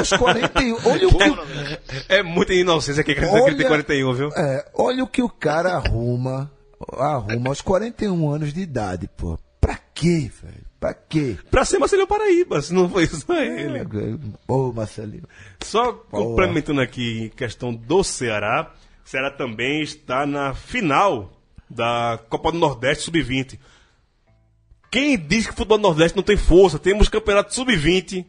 Os 0.00 0.10
41, 0.10 0.76
olha 0.88 1.08
o 1.08 1.18
que, 1.18 1.30
o- 1.30 2.04
É 2.08 2.22
muita 2.22 2.54
inocência 2.54 3.02
que 3.04 3.12
acredita 3.12 3.42
que 3.42 3.46
ele 3.50 3.56
tem 3.56 3.66
Olha- 3.66 3.84
41, 3.84 4.12
viu? 4.14 4.28
é, 4.36 4.66
olha 4.74 5.04
o 5.04 5.06
que 5.06 5.22
o 5.22 5.28
cara 5.28 5.74
arruma, 5.74 6.50
arruma 6.98 7.48
aos 7.50 7.60
41 7.60 8.30
anos 8.30 8.52
de 8.54 8.60
idade, 8.62 9.08
pô. 9.16 9.38
Pra 9.60 9.78
quê, 9.94 10.30
velho? 10.42 10.63
Pra 10.84 10.92
quê? 10.92 11.38
Pra 11.50 11.64
ser 11.64 11.78
Marcelinho 11.78 12.06
Paraíba, 12.06 12.60
se 12.60 12.74
não 12.74 12.90
foi 12.90 13.06
só 13.06 13.40
ele. 13.40 13.80
Ô, 14.46 14.70
Marcelinho. 14.70 15.26
Só 15.62 15.94
complementando 15.94 16.82
aqui 16.82 17.22
em 17.22 17.28
questão 17.30 17.74
do 17.74 18.04
Ceará, 18.04 18.70
o 19.02 19.08
Ceará 19.08 19.30
também 19.30 19.80
está 19.80 20.26
na 20.26 20.52
final 20.52 21.40
da 21.70 22.20
Copa 22.28 22.52
do 22.52 22.58
Nordeste 22.58 23.04
Sub-20. 23.04 23.58
Quem 24.90 25.16
diz 25.16 25.46
que 25.46 25.54
o 25.54 25.56
futebol 25.56 25.78
do 25.78 25.84
Nordeste 25.84 26.16
não 26.16 26.22
tem 26.22 26.36
força? 26.36 26.78
Temos 26.78 27.08
campeonato 27.08 27.54
Sub-20, 27.54 28.26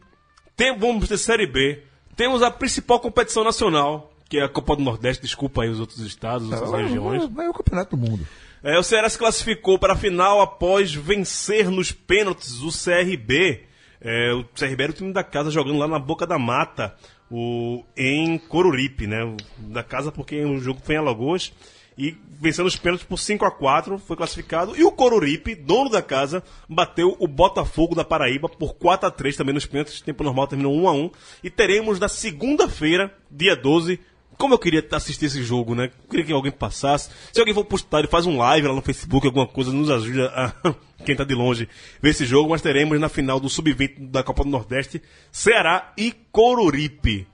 tem, 0.55 0.79
vamos 0.79 1.09
ter 1.09 1.17
Série 1.17 1.47
B, 1.47 1.83
temos 2.15 2.41
a 2.41 2.49
principal 2.49 3.01
competição 3.01 3.43
nacional, 3.43 4.13
que 4.29 4.37
é 4.37 4.45
a 4.45 4.49
Copa 4.49 4.77
do 4.77 4.81
Nordeste, 4.81 5.23
desculpa 5.23 5.63
aí 5.63 5.69
os 5.69 5.81
outros 5.81 5.99
estados, 5.99 6.53
as 6.53 6.61
outras 6.61 6.83
regiões. 6.83 7.23
É 7.23 7.49
o 7.49 7.53
campeonato 7.53 7.97
do 7.97 8.09
mundo. 8.09 8.25
É, 8.65 8.79
o 8.79 8.83
Ceará 8.83 9.07
se 9.07 9.17
classificou 9.17 9.77
para 9.77 9.93
a 9.93 9.97
final 9.97 10.41
após 10.41 10.91
vencer 10.93 11.69
nos 11.69 11.91
pênaltis 11.91 12.61
o 12.61 12.69
CRB. 12.71 13.61
É, 14.01 14.33
o 14.33 14.43
CRB 14.43 14.83
era 14.83 14.91
o 14.91 14.95
time 14.95 15.13
da 15.13 15.23
casa 15.23 15.51
jogando 15.51 15.77
lá 15.77 15.87
na 15.87 15.99
Boca 15.99 16.25
da 16.25 16.39
Mata, 16.39 16.95
o, 17.29 17.83
em 17.95 18.37
Coruripe, 18.39 19.05
né? 19.05 19.23
O- 19.23 19.37
Da 19.71 19.83
casa 19.83 20.11
porque 20.11 20.43
o 20.43 20.57
jogo 20.57 20.81
foi 20.83 20.95
em 20.95 20.97
Alagoas. 20.97 21.53
E 21.97 22.13
vencendo 22.41 22.65
os 22.65 22.75
pênaltis 22.75 23.07
por 23.07 23.17
5 23.17 23.45
a 23.45 23.51
4 23.51 23.99
foi 23.99 24.17
classificado. 24.17 24.75
E 24.75 24.83
o 24.83 24.91
Coruripe, 24.91 25.55
dono 25.55 25.89
da 25.89 26.01
casa, 26.01 26.43
bateu 26.67 27.15
o 27.19 27.27
Botafogo 27.27 27.95
da 27.95 28.03
Paraíba 28.03 28.49
por 28.49 28.73
4 28.75 29.07
a 29.07 29.11
3 29.11 29.37
também 29.37 29.53
nos 29.53 29.65
pênaltis. 29.67 30.01
Tempo 30.01 30.23
normal 30.23 30.47
terminou 30.47 30.75
1 30.75 30.87
a 30.89 30.91
1 30.91 31.11
E 31.43 31.49
teremos 31.51 31.97
na 31.99 32.09
segunda-feira, 32.09 33.13
dia 33.31 33.55
12, 33.55 33.99
como 34.37 34.53
eu 34.53 34.59
queria 34.59 34.85
assistir 34.91 35.25
esse 35.25 35.41
jogo, 35.43 35.73
né? 35.75 35.91
Queria 36.09 36.25
que 36.25 36.31
alguém 36.33 36.51
passasse. 36.51 37.09
Se 37.33 37.39
alguém 37.39 37.53
for 37.53 37.65
pro 37.65 37.77
estádio, 37.77 38.09
faz 38.09 38.25
um 38.25 38.37
live 38.37 38.67
lá 38.67 38.73
no 38.73 38.81
Facebook, 38.81 39.25
alguma 39.25 39.47
coisa, 39.47 39.71
nos 39.71 39.89
ajuda 39.89 40.27
a 40.35 40.75
quem 41.05 41.15
tá 41.15 41.23
de 41.23 41.33
longe 41.33 41.67
ver 42.01 42.09
esse 42.09 42.25
jogo. 42.25 42.49
Mas 42.49 42.61
teremos 42.61 42.99
na 42.99 43.09
final 43.09 43.39
do 43.39 43.49
Sub-20 43.49 44.09
da 44.11 44.23
Copa 44.23 44.43
do 44.43 44.49
Nordeste, 44.49 45.01
Ceará 45.31 45.93
e 45.97 46.11
Coruripe. 46.31 47.27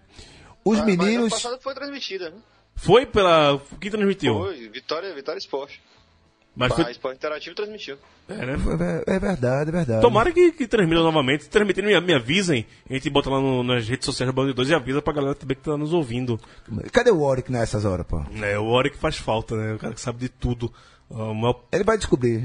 Os 0.64 0.80
Ah, 0.80 0.86
Mas 0.86 0.96
meninos. 0.98 1.34
passado 1.34 1.60
foi 1.62 1.74
transmitida, 1.74 2.30
né? 2.30 2.38
Foi 2.76 3.06
pela. 3.06 3.62
Quem 3.80 3.92
transmitiu? 3.92 4.36
Foi, 4.40 4.70
Vitória, 4.70 5.14
Vitória 5.14 5.38
Esporte. 5.40 5.82
Mas 6.56 6.72
A 6.74 6.94
foi. 7.00 7.14
Interativo 7.14 7.56
transmitiu. 7.56 7.96
É, 8.28 8.34
né? 8.46 8.54
É 9.08 9.20
verdade, 9.20 9.70
é 9.70 9.72
verdade. 9.72 10.02
Tomara 10.02 10.32
que, 10.32 10.52
que 10.52 10.68
transmitam 10.68 11.04
novamente. 11.04 11.46
Se 11.46 11.50
transmitirem, 11.50 11.94
me, 11.96 12.02
me 12.08 12.14
avisem. 12.14 12.66
A 12.90 12.94
gente 12.94 13.10
bota 13.10 13.30
lá 13.30 13.40
no- 13.40 13.64
nas 13.64 13.88
redes 13.88 14.06
sociais 14.06 14.32
do 14.32 14.36
Band 14.36 14.52
2 14.52 14.70
e 14.70 14.74
avisa 14.74 15.02
pra 15.02 15.14
galera 15.14 15.34
também 15.34 15.56
que 15.56 15.64
tá 15.64 15.78
nos 15.78 15.94
ouvindo. 15.94 16.40
Cadê 16.92 17.10
o 17.10 17.22
Warwick 17.22 17.50
nessas 17.52 17.86
horas, 17.86 18.06
pô? 18.06 18.22
É, 18.44 18.60
o 18.60 18.66
Ori 18.66 18.90
que 18.90 18.98
faz 18.98 19.16
falta, 19.18 19.56
né? 19.56 19.74
O 19.76 19.80
cara 19.80 19.94
que 19.94 20.02
sabe 20.02 20.20
de 20.20 20.30
tudo. 20.30 20.72
Maior 21.10 21.64
Ele 21.72 21.84
vai 21.86 21.98
descobrir. 21.98 22.42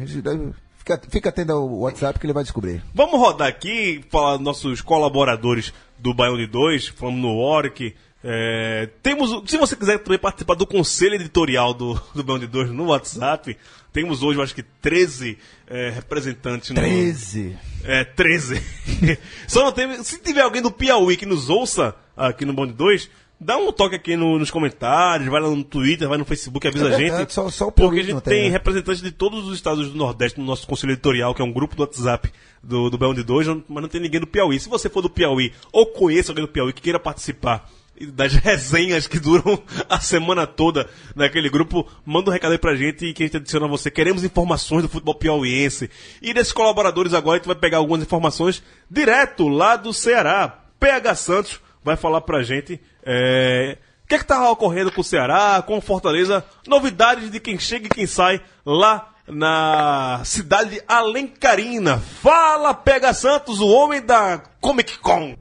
Fica, 0.79 1.01
fica 1.09 1.29
atento 1.31 1.53
ao 1.53 1.69
WhatsApp 1.81 2.19
que 2.21 2.27
ele 2.27 2.33
vai 2.33 2.45
descobrir. 2.45 2.83
Vamos 2.95 3.19
rodar 3.19 3.49
aqui, 3.49 4.05
falar 4.09 4.37
dos 4.37 4.45
nossos 4.45 4.81
colaboradores 4.81 5.73
do 5.99 6.15
Baião 6.15 6.37
de 6.37 6.47
2, 6.47 6.89
falando 6.89 7.17
no 7.19 7.37
Oric. 7.39 7.95
É, 8.29 8.89
temos, 9.05 9.49
se 9.49 9.57
você 9.57 9.77
quiser 9.77 9.99
também 9.99 10.18
participar 10.18 10.55
do 10.55 10.66
conselho 10.66 11.14
editorial 11.14 11.72
do, 11.72 11.95
do 12.12 12.24
Baião 12.24 12.41
de 12.41 12.49
2 12.49 12.70
no 12.72 12.87
WhatsApp, 12.87 13.57
temos 13.93 14.20
hoje, 14.24 14.37
eu 14.39 14.43
acho 14.43 14.53
que 14.55 14.64
13 14.64 15.39
é, 15.68 15.91
representantes. 15.91 16.70
no- 16.70 16.74
13. 16.74 17.57
É, 17.85 18.03
13. 18.03 18.61
Só 19.47 19.62
não 19.64 19.70
tem. 19.70 20.03
Se 20.03 20.18
tiver 20.18 20.41
alguém 20.41 20.61
do 20.61 20.72
Piauí 20.72 21.16
que 21.16 21.24
nos 21.24 21.49
ouça 21.49 21.95
aqui 22.16 22.45
no 22.45 22.53
Band 22.53 22.66
2, 22.68 23.09
dá 23.41 23.57
um 23.57 23.70
toque 23.70 23.95
aqui 23.95 24.16
no- 24.16 24.41
nos 24.41 24.51
comentários, 24.51 25.29
vai 25.31 25.41
lá 25.41 25.49
no 25.49 25.62
Twitter, 25.62 26.09
vai 26.09 26.18
no 26.18 26.24
Facebook, 26.24 26.66
avisa 26.66 26.89
É 26.89 26.95
a 26.95 26.97
verdade, 26.97 27.20
gente. 27.20 27.33
só- 27.33 27.49
só 27.49 27.70
porque 27.70 28.01
a 28.01 28.03
gente 28.03 28.20
tem, 28.22 28.47
né? 28.47 28.51
representantes 28.51 29.01
de 29.03 29.12
todos 29.12 29.47
os 29.47 29.55
estados 29.55 29.89
do 29.93 29.97
Nordeste 29.97 30.41
no 30.41 30.45
nosso 30.47 30.66
conselho 30.66 30.95
editorial, 30.95 31.33
que 31.33 31.41
é 31.41 31.45
um 31.45 31.53
grupo 31.53 31.77
do 31.77 31.83
WhatsApp 31.83 32.29
do, 32.61 32.91
do 32.91 32.99
Band 32.99 33.14
2, 33.14 33.47
mas 33.68 33.83
não 33.83 33.89
tem 33.89 34.01
ninguém 34.01 34.18
do 34.20 34.27
Piauí. 34.27 34.59
Se 34.59 34.68
você 34.68 34.89
for 34.89 35.01
do 35.01 35.09
Piauí 35.09 35.53
ou 35.70 35.87
conheça 35.87 36.33
alguém 36.33 36.45
do 36.45 36.51
Piauí 36.51 36.72
que 36.72 36.83
queira 36.83 36.99
participar 36.99 37.70
das 38.13 38.35
resenhas 38.35 39.07
que 39.07 39.19
duram 39.19 39.63
a 39.89 39.99
semana 40.01 40.47
toda 40.47 40.89
naquele 41.15 41.49
grupo, 41.49 41.87
manda 42.05 42.31
um 42.31 42.33
recado 42.33 42.53
aí 42.53 42.59
pra 42.59 42.77
gente 42.77 43.13
que 43.13 43.23
a 43.23 43.27
gente 43.27 43.37
adiciona 43.37 43.67
você. 43.67 43.91
Queremos 43.91 44.25
informações 44.25 44.83
do 44.83 44.89
futebol 44.89 45.15
piauiense. 45.15 45.91
E 46.21 46.35
desses 46.35 46.53
colaboradores 46.53 47.15
agora 47.15 47.37
a 47.37 47.39
gente 47.39 47.47
vai 47.47 47.57
pegar 47.57 47.79
algumas 47.79 48.03
informações 48.03 48.63
direto 48.91 49.49
lá 49.49 49.77
do 49.77 49.93
Ceará. 49.93 50.65
PH 50.79 51.15
Santos 51.15 51.61
vai 51.83 51.97
falar 51.97 52.21
pra 52.21 52.43
gente 52.43 52.81
é, 53.03 53.79
o 54.05 54.09
que 54.09 54.15
é 54.15 54.19
que 54.19 54.25
tá 54.25 54.51
ocorrendo 54.51 54.93
com 54.93 55.01
o 55.01 55.05
Ceará, 55.05 55.63
com 55.67 55.79
o 55.79 55.81
Fortaleza, 55.81 56.45
novidades 56.67 57.31
de 57.31 57.41
quem 57.41 57.59
chega 57.59 57.87
e 57.87 57.91
quem 57.91 58.07
sai 58.07 58.41
lá 58.65 59.13
na 59.27 60.21
cidade 60.25 60.71
de 60.71 60.83
Alencarina. 60.87 61.99
Fala, 61.99 62.73
PH 62.75 63.15
Santos, 63.15 63.61
o 63.61 63.67
homem 63.67 64.01
da 64.01 64.43
Comic 64.61 64.99
Con. 64.99 65.37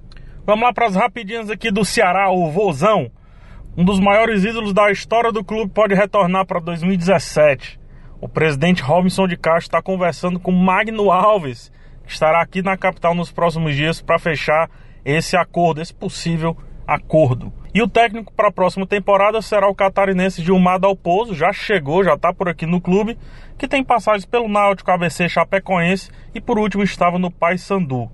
Vamos 0.46 0.64
lá 0.64 0.72
para 0.72 0.86
as 0.86 0.96
rapidinhas 0.96 1.50
aqui 1.50 1.72
do 1.72 1.84
Ceará, 1.84 2.30
o 2.30 2.52
Vozão. 2.52 3.10
Um 3.76 3.84
dos 3.84 4.00
maiores 4.00 4.44
ídolos 4.44 4.74
da 4.74 4.92
história 4.92 5.32
do 5.32 5.44
clube 5.44 5.72
pode 5.74 5.96
retornar 5.96 6.46
para 6.46 6.60
2017. 6.60 7.80
O 8.22 8.30
presidente 8.30 8.84
Robinson 8.84 9.28
de 9.28 9.38
Castro 9.38 9.66
está 9.66 9.82
conversando 9.82 10.40
com 10.40 10.52
Magno 10.52 11.12
Alves, 11.12 11.72
que 12.06 12.12
estará 12.12 12.44
aqui 12.44 12.62
na 12.62 12.78
capital 12.78 13.16
nos 13.16 13.32
próximos 13.32 13.76
dias 13.76 14.04
para 14.04 14.20
fechar 14.20 14.70
esse 15.04 15.36
acordo, 15.36 15.82
esse 15.82 15.96
possível 15.96 16.56
acordo. 16.86 17.52
E 17.74 17.82
o 17.82 17.90
técnico 17.90 18.32
para 18.32 18.50
a 18.50 18.54
próxima 18.54 18.86
temporada 18.86 19.42
será 19.42 19.68
o 19.68 19.74
catarinense 19.74 20.44
Gilmar 20.44 20.80
Dalpozo, 20.80 21.34
já 21.34 21.52
chegou, 21.52 22.04
já 22.04 22.14
está 22.14 22.32
por 22.32 22.48
aqui 22.48 22.68
no 22.68 22.80
clube, 22.80 23.18
que 23.58 23.68
tem 23.68 23.84
passagens 23.84 24.28
pelo 24.28 24.48
Náutico, 24.48 24.92
ABC, 24.92 25.28
Chapecoense 25.28 26.12
e 26.36 26.40
por 26.40 26.60
último 26.60 26.84
estava 26.84 27.18
no 27.18 27.32
Paysandu. 27.32 28.12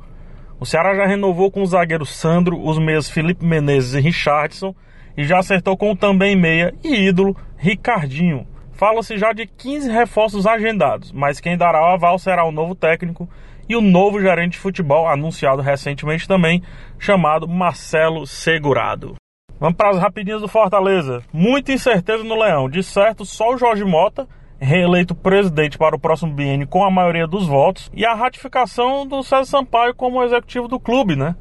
O 0.62 0.66
Ceará 0.66 0.94
já 0.94 1.08
renovou 1.08 1.50
com 1.50 1.64
o 1.64 1.66
zagueiro 1.66 2.06
Sandro, 2.06 2.64
os 2.64 2.78
meias 2.78 3.10
Felipe 3.10 3.44
Menezes 3.44 3.96
e 3.96 4.00
Richardson 4.00 4.76
e 5.18 5.24
já 5.24 5.40
acertou 5.40 5.76
com 5.76 5.90
o 5.90 5.96
também 5.96 6.36
meia 6.36 6.72
e 6.84 7.08
ídolo 7.08 7.36
Ricardinho. 7.58 8.46
Fala-se 8.72 9.18
já 9.18 9.34
de 9.34 9.48
15 9.48 9.92
reforços 9.92 10.46
agendados, 10.46 11.12
mas 11.12 11.40
quem 11.40 11.58
dará 11.58 11.82
o 11.82 11.94
aval 11.96 12.20
será 12.20 12.46
o 12.46 12.52
novo 12.52 12.76
técnico 12.76 13.28
e 13.68 13.76
o 13.76 13.82
novo 13.82 14.22
gerente 14.22 14.52
de 14.52 14.60
futebol, 14.60 15.08
anunciado 15.08 15.64
recentemente 15.64 16.28
também, 16.28 16.62
chamado 17.00 17.48
Marcelo 17.48 18.28
Segurado. 18.28 19.16
Vamos 19.60 19.76
para 19.76 19.90
as 19.90 19.98
rapidinhas 19.98 20.42
do 20.42 20.48
Fortaleza. 20.48 21.24
Muita 21.34 21.74
incerteza 21.74 22.24
no 22.24 22.40
Leão. 22.40 22.70
De 22.70 22.84
certo, 22.84 23.26
só 23.26 23.52
o 23.52 23.58
Jorge 23.58 23.84
Mota, 23.84 24.28
reeleito 24.62 25.16
presidente 25.16 25.76
para 25.76 25.96
o 25.96 26.00
próximo 26.00 26.34
biênio 26.34 26.68
com 26.68 26.86
a 26.86 26.92
maioria 26.92 27.26
dos 27.26 27.48
votos, 27.48 27.90
e 27.96 28.06
a 28.06 28.14
ratificação 28.14 29.08
do 29.08 29.24
César 29.24 29.46
Sampaio 29.46 29.96
como 29.96 30.24
executivo 30.24 30.68
do 30.68 30.80
clube, 30.80 31.16
né? 31.16 31.36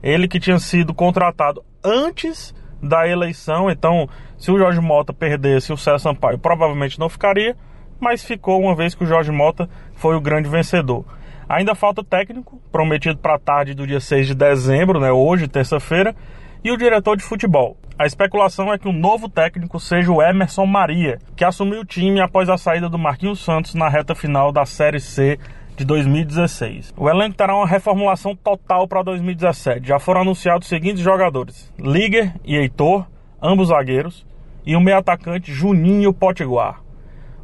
Ele 0.00 0.28
que 0.28 0.38
tinha 0.38 0.58
sido 0.60 0.94
contratado 0.94 1.64
antes 1.84 2.54
da 2.80 3.08
eleição, 3.08 3.68
então 3.68 4.08
se 4.38 4.52
o 4.52 4.56
Jorge 4.56 4.80
Mota 4.80 5.12
perdesse, 5.12 5.72
o 5.72 5.76
César 5.76 5.98
Sampaio 5.98 6.38
provavelmente 6.38 6.98
não 6.98 7.08
ficaria, 7.08 7.56
mas 7.98 8.24
ficou 8.24 8.60
uma 8.60 8.74
vez 8.74 8.94
que 8.94 9.02
o 9.02 9.06
Jorge 9.06 9.32
Mota 9.32 9.68
foi 9.94 10.14
o 10.14 10.20
grande 10.20 10.48
vencedor. 10.48 11.04
Ainda 11.48 11.74
falta 11.74 12.04
técnico, 12.04 12.62
prometido 12.70 13.18
para 13.18 13.34
a 13.34 13.38
tarde 13.38 13.74
do 13.74 13.84
dia 13.84 13.98
6 13.98 14.28
de 14.28 14.34
dezembro, 14.36 15.00
né, 15.00 15.10
hoje, 15.10 15.48
terça-feira, 15.48 16.14
e 16.62 16.70
o 16.70 16.76
diretor 16.76 17.16
de 17.16 17.22
futebol. 17.22 17.76
A 17.98 18.06
especulação 18.06 18.72
é 18.72 18.78
que 18.78 18.88
o 18.88 18.92
novo 18.92 19.28
técnico 19.28 19.78
seja 19.78 20.10
o 20.10 20.22
Emerson 20.22 20.66
Maria, 20.66 21.18
que 21.36 21.44
assumiu 21.44 21.80
o 21.80 21.84
time 21.84 22.20
após 22.20 22.48
a 22.48 22.56
saída 22.56 22.88
do 22.88 22.98
Marquinhos 22.98 23.44
Santos 23.44 23.74
na 23.74 23.88
reta 23.88 24.14
final 24.14 24.50
da 24.50 24.64
Série 24.64 25.00
C 25.00 25.38
de 25.76 25.84
2016. 25.84 26.94
O 26.96 27.08
elenco 27.08 27.36
terá 27.36 27.54
uma 27.54 27.66
reformulação 27.66 28.34
total 28.34 28.88
para 28.88 29.02
2017. 29.02 29.86
Já 29.86 29.98
foram 29.98 30.22
anunciados 30.22 30.66
os 30.66 30.68
seguintes 30.68 31.02
jogadores: 31.02 31.72
Liger 31.78 32.34
e 32.44 32.56
Heitor, 32.56 33.06
ambos 33.42 33.68
zagueiros, 33.68 34.26
e 34.64 34.76
o 34.76 34.80
meio 34.80 34.98
atacante 34.98 35.52
Juninho 35.52 36.12
Potiguar. 36.12 36.82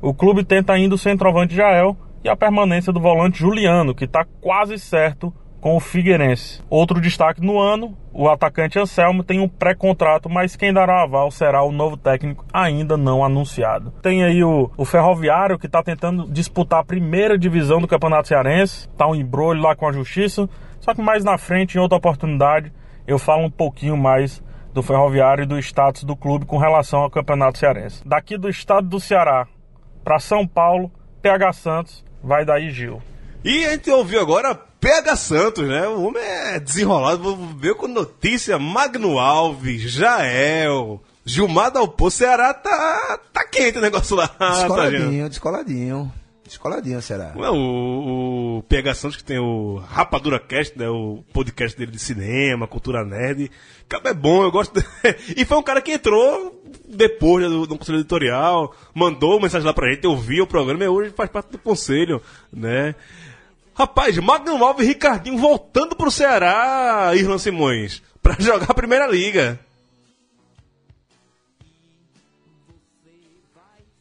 O 0.01 0.15
clube 0.15 0.45
tenta 0.45 0.73
ainda 0.73 0.95
o 0.95 0.99
centroavante 0.99 1.55
Jael 1.55 1.97
e 2.23 2.29
a 2.29 2.37
permanência 2.37 2.93
do 2.93 3.01
volante 3.01 3.39
Juliano, 3.39 3.95
que 3.95 4.05
está 4.05 4.25
quase 4.41 4.79
certo 4.79 5.33
com 5.67 5.75
o 5.75 5.81
Figueirense. 5.81 6.63
Outro 6.71 7.01
destaque 7.01 7.41
no 7.41 7.59
ano, 7.59 7.99
o 8.13 8.29
atacante 8.29 8.79
Anselmo 8.79 9.25
tem 9.25 9.41
um 9.41 9.49
pré-contrato, 9.49 10.31
mas 10.31 10.55
quem 10.55 10.73
dará 10.73 11.03
aval 11.03 11.29
será 11.29 11.61
o 11.65 11.73
novo 11.73 11.97
técnico 11.97 12.45
ainda 12.53 12.97
não 12.97 13.25
anunciado. 13.25 13.91
Tem 14.01 14.23
aí 14.23 14.45
o, 14.45 14.71
o 14.77 14.85
Ferroviário 14.85 15.59
que 15.59 15.67
está 15.67 15.83
tentando 15.83 16.31
disputar 16.31 16.79
a 16.79 16.85
primeira 16.85 17.37
divisão 17.37 17.81
do 17.81 17.89
Campeonato 17.89 18.29
Cearense, 18.29 18.89
tá 18.91 19.09
um 19.09 19.15
embrulho 19.17 19.61
lá 19.61 19.75
com 19.75 19.89
a 19.89 19.93
Justiça, 19.93 20.49
só 20.79 20.95
que 20.95 21.03
mais 21.03 21.25
na 21.25 21.37
frente, 21.37 21.77
em 21.77 21.81
outra 21.81 21.99
oportunidade, 21.99 22.73
eu 23.05 23.19
falo 23.19 23.45
um 23.45 23.51
pouquinho 23.51 23.97
mais 23.97 24.41
do 24.73 24.85
Ferroviário 24.85 25.43
e 25.43 25.49
do 25.49 25.59
status 25.59 26.05
do 26.05 26.15
clube 26.15 26.47
com 26.47 26.59
relação 26.59 27.01
ao 27.01 27.11
Campeonato 27.11 27.59
Cearense. 27.59 28.07
Daqui 28.07 28.39
do 28.39 28.49
estado 28.49 28.87
do 28.87 29.01
Ceará 29.01 29.49
para 30.05 30.21
São 30.21 30.47
Paulo, 30.47 30.93
PH 31.21 31.53
Santos, 31.55 32.05
vai 32.23 32.45
daí 32.45 32.71
Gil. 32.71 33.03
E 33.45 33.65
a 33.65 33.71
gente 33.71 33.91
ouviu 33.91 34.21
agora 34.21 34.59
PH 34.87 35.17
Santos, 35.17 35.67
né? 35.69 35.89
O 35.89 36.03
homem 36.05 36.23
é 36.23 36.61
desenrolado, 36.61 37.35
veio 37.59 37.75
com 37.75 37.89
notícia, 37.89 38.57
Magno 38.57 39.19
Alves, 39.19 39.83
Jael, 39.83 41.03
Gilmar 41.25 41.73
Dalpo, 41.73 42.09
Ceará 42.09 42.55
tá, 42.55 43.19
tá 43.33 43.45
quente 43.49 43.79
o 43.79 43.81
negócio 43.81 44.15
lá. 44.15 44.29
tá, 44.29 44.47
gente? 44.53 44.61
Descoladinho, 44.61 45.29
descoladinho. 45.29 46.13
Descoladinho, 46.45 47.03
será? 47.03 47.35
É 47.37 47.51
o, 47.51 48.59
o 48.59 48.63
PH 48.69 48.95
Santos 48.95 49.17
que 49.17 49.25
tem 49.25 49.41
o 49.41 49.79
Rapadura 49.89 50.39
Cast, 50.39 50.79
né? 50.79 50.89
O 50.89 51.25
podcast 51.33 51.77
dele 51.77 51.91
de 51.91 51.99
cinema, 51.99 52.69
cultura 52.69 53.05
nerd. 53.05 53.51
Cara, 53.89 54.11
é 54.11 54.15
bom, 54.15 54.45
eu 54.45 54.53
gosto. 54.53 54.81
de- 54.81 54.87
e 55.37 55.45
foi 55.45 55.59
um 55.59 55.65
cara 55.65 55.83
que 55.83 55.95
entrou 55.95 56.63
depois 56.89 57.43
né, 57.43 57.51
do, 57.51 57.67
do 57.67 57.77
conselho 57.77 57.99
editorial, 57.99 58.73
mandou 58.95 59.41
mensagem 59.41 59.67
lá 59.67 59.75
pra 59.75 59.91
gente, 59.91 60.05
eu 60.05 60.17
vi 60.17 60.41
o 60.41 60.47
programa 60.47 60.85
e 60.85 60.89
hoje 60.89 61.11
faz 61.11 61.29
parte 61.29 61.51
do 61.51 61.59
conselho, 61.59 62.23
né? 62.53 62.95
Rapaz, 63.77 64.17
Magno 64.17 64.65
Alves 64.65 64.87
e 64.87 64.89
Ricardinho 64.89 65.37
voltando 65.37 65.95
pro 65.95 66.11
Ceará, 66.11 67.15
Irlan 67.15 67.37
Simões, 67.37 68.03
pra 68.23 68.35
jogar 68.41 68.71
a 68.71 68.75
Primeira 68.75 69.07
Liga. 69.07 69.61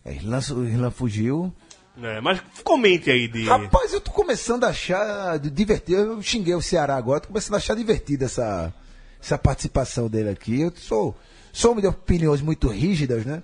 É, 0.06 0.14
Irlan, 0.14 0.40
Irlan 0.66 0.92
fugiu. 0.92 1.54
né? 1.98 2.22
Mas 2.22 2.40
comente 2.64 3.12
aí 3.12 3.28
de. 3.28 3.44
Rapaz, 3.44 3.92
eu 3.92 4.00
tô 4.00 4.12
começando 4.12 4.64
a 4.64 4.70
achar 4.70 5.38
divertido. 5.40 6.00
Eu 6.02 6.22
xinguei 6.22 6.56
o 6.56 6.62
Ceará 6.62 6.96
agora, 6.96 7.20
tô 7.20 7.28
começando 7.28 7.56
a 7.56 7.58
achar 7.58 7.76
divertida 7.76 8.26
essa, 8.26 8.74
essa 9.22 9.38
participação 9.38 10.08
dele 10.08 10.30
aqui. 10.30 10.62
Eu 10.62 10.72
sou, 10.78 11.14
sou 11.52 11.72
homem 11.72 11.82
de 11.82 11.88
opiniões 11.90 12.40
muito 12.42 12.70
rígidas, 12.70 13.26
né? 13.26 13.44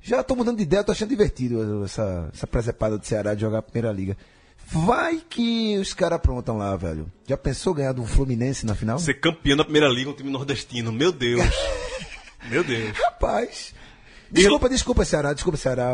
Já 0.00 0.22
tô 0.22 0.36
mudando 0.36 0.58
de 0.58 0.62
ideia, 0.62 0.84
tô 0.84 0.92
achando 0.92 1.08
divertido 1.08 1.84
essa, 1.84 2.30
essa 2.32 2.46
presepada 2.46 2.96
do 2.98 3.04
Ceará 3.04 3.34
de 3.34 3.40
jogar 3.40 3.58
a 3.58 3.62
primeira 3.62 3.92
liga. 3.92 4.16
Vai 4.66 5.20
que 5.28 5.76
os 5.78 5.92
caras 5.92 6.16
aprontam 6.16 6.56
lá, 6.56 6.74
velho. 6.76 7.10
Já 7.26 7.36
pensou 7.36 7.74
ganhar 7.74 7.92
do 7.92 8.04
Fluminense 8.06 8.64
na 8.64 8.74
final? 8.74 8.98
Ser 8.98 9.14
campeão 9.14 9.56
da 9.56 9.64
Primeira 9.64 9.88
Liga, 9.88 10.10
um 10.10 10.14
time 10.14 10.30
nordestino. 10.30 10.90
Meu 10.90 11.12
Deus. 11.12 11.42
Meu 12.48 12.64
Deus. 12.64 12.96
Rapaz. 12.98 13.74
Desculpa, 14.30 14.66
desculpa, 14.66 15.04
Ceará, 15.04 15.34
desculpa, 15.34 15.58
Ceará. 15.58 15.90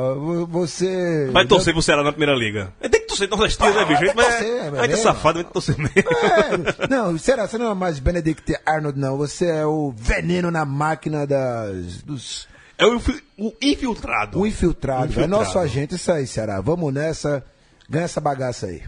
Você. 0.48 1.28
Vai 1.32 1.44
torcer 1.44 1.72
pro 1.72 1.82
Ceará 1.82 2.04
na 2.04 2.12
Primeira 2.12 2.34
Liga. 2.36 2.72
Tem 2.80 2.88
que 3.00 3.06
torcer 3.08 3.28
nordestino, 3.28 3.74
né, 3.74 3.84
bicho? 3.84 4.00
tem 4.00 4.10
que 4.10 4.16
Mas 4.16 4.26
torcer, 4.28 4.46
é, 4.48 4.64
é 4.64 4.66
é 4.84 4.86
mesmo. 4.88 5.02
safado, 5.02 5.38
gente 5.40 5.50
torcer 5.52 5.76
mesmo. 5.76 5.92
É, 5.96 6.86
não, 6.88 7.18
será? 7.18 7.48
Você 7.48 7.58
não 7.58 7.72
é 7.72 7.74
mais 7.74 7.98
Benedict 7.98 8.54
Arnold, 8.64 8.96
não. 8.96 9.16
Você 9.18 9.46
é 9.46 9.66
o 9.66 9.92
veneno 9.96 10.52
na 10.52 10.64
máquina 10.64 11.26
das, 11.26 12.00
dos. 12.04 12.46
É 12.78 12.86
o, 12.86 12.94
infi- 12.94 13.20
o 13.36 13.52
infiltrado. 13.60 14.38
O 14.38 14.46
infiltrado. 14.46 15.02
É 15.02 15.06
Infiltrado. 15.08 15.30
nosso 15.30 15.58
agente, 15.58 15.96
isso 15.96 16.12
aí, 16.12 16.24
Ceará. 16.24 16.60
Vamos 16.60 16.94
nessa. 16.94 17.44
Ganha 17.88 18.04
essa 18.04 18.20
bagaça 18.20 18.66
aí. 18.66 18.82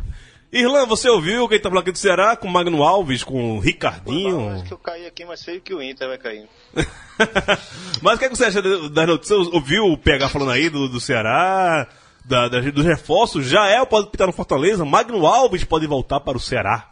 Irlan, 0.52 0.84
você 0.84 1.08
ouviu 1.08 1.48
quem 1.48 1.60
tá 1.60 1.68
falando 1.68 1.82
aqui 1.82 1.92
do 1.92 1.98
Ceará? 1.98 2.36
Com 2.36 2.48
o 2.48 2.50
Magno 2.50 2.82
Alves, 2.82 3.22
com 3.22 3.54
o 3.54 3.58
Acho 3.58 3.66
Ricardinho. 3.66 4.64
que 4.66 4.72
eu 4.74 4.78
caí 4.78 5.06
aqui 5.06 5.24
mais 5.24 5.42
feio 5.44 5.60
que 5.60 5.72
o 5.72 5.80
Inter 5.80 6.08
vai 6.08 6.18
cair. 6.18 6.48
Mas 8.02 8.16
o 8.16 8.18
que, 8.18 8.24
é 8.24 8.28
que 8.28 8.36
você 8.36 8.46
acha 8.46 8.60
das 8.60 9.06
notícias? 9.06 9.46
Ouviu 9.48 9.84
o 9.84 9.96
PH 9.96 10.28
falando 10.28 10.50
aí 10.50 10.68
do, 10.68 10.88
do 10.88 11.00
Ceará? 11.00 11.86
Da, 12.24 12.48
da- 12.48 12.60
dos 12.60 12.84
reforços? 12.84 13.46
Jael 13.46 13.86
pode 13.86 14.10
pitar 14.10 14.26
no 14.26 14.32
Fortaleza? 14.32 14.84
Magno 14.84 15.24
Alves 15.26 15.64
pode 15.64 15.86
voltar 15.86 16.20
para 16.20 16.36
o 16.36 16.40
Ceará. 16.40 16.88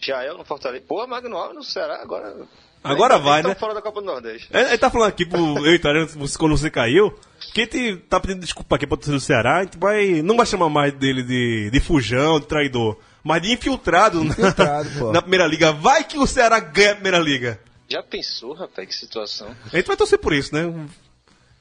Jael 0.00 0.36
no 0.38 0.44
Fortaleza. 0.44 0.84
Pô, 0.86 1.06
Magno 1.06 1.36
Alves 1.36 1.56
no 1.56 1.62
Ceará 1.64 2.00
agora. 2.02 2.34
Agora 2.82 3.14
bem 3.16 3.24
vai, 3.24 3.42
tão 3.42 3.50
né? 3.50 3.54
fora 3.56 3.74
da 3.74 3.82
Copa 3.82 4.00
do 4.00 4.06
Nordeste. 4.06 4.48
É, 4.52 4.68
Ele 4.68 4.78
tá 4.78 4.90
falando 4.90 5.08
aqui 5.08 5.24
pro 5.26 5.38
eu 5.66 5.74
e 5.74 5.78
você- 6.16 6.38
quando 6.38 6.56
você 6.56 6.70
caiu, 6.70 7.14
que 7.52 7.60
a 7.60 7.64
gente 7.64 7.96
tá 8.08 8.18
pedindo 8.20 8.40
desculpa 8.40 8.76
aqui 8.76 8.86
pra 8.86 8.96
torcida 8.96 9.16
do 9.16 9.20
Ceará, 9.20 9.58
a 9.58 9.62
gente 9.64 9.78
vai, 9.78 10.22
não 10.22 10.36
vai 10.36 10.46
chamar 10.46 10.68
mais 10.68 10.92
dele 10.92 11.22
de, 11.22 11.70
de 11.70 11.80
fujão, 11.80 12.38
de 12.40 12.46
traidor, 12.46 12.98
mas 13.24 13.42
de 13.42 13.52
infiltrado, 13.52 14.22
na- 14.24 14.30
Infiltrado, 14.32 14.90
pô. 14.98 15.10
na, 15.12 15.20
Primeira 15.22 15.46
Liga. 15.46 15.72
Vai 15.72 16.04
que 16.04 16.18
o 16.18 16.26
Ceará 16.26 16.58
ganha 16.60 16.92
a 16.92 16.94
Primeira 16.94 17.18
Liga. 17.18 17.60
Já 17.88 18.02
pensou, 18.02 18.52
rapaz, 18.54 18.86
que 18.88 18.94
situação? 18.94 19.54
A 19.72 19.76
gente 19.76 19.86
vai 19.86 19.96
torcer 19.96 20.18
por 20.18 20.32
isso, 20.32 20.54
né? 20.54 20.62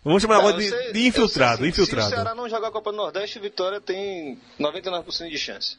Vamos 0.04 0.22
chamar 0.22 0.38
agora 0.38 0.54
Não, 0.54 0.60
de, 0.60 0.70
sei- 0.70 0.92
de 0.94 1.08
infiltrado, 1.08 1.58
sei 1.58 1.70
assim, 1.70 1.82
infiltrado. 1.82 2.08
Se 2.08 2.14
o 2.14 2.16
Ceará 2.16 2.36
não 2.36 2.48
jogar 2.50 2.68
a 2.70 2.72
Copa 2.72 2.92
do 2.92 2.98
Nordeste, 2.98 3.40
Vitória 3.40 3.82
tem 3.82 4.38
99% 4.60 5.30
de 5.30 5.38
chance. 5.38 5.76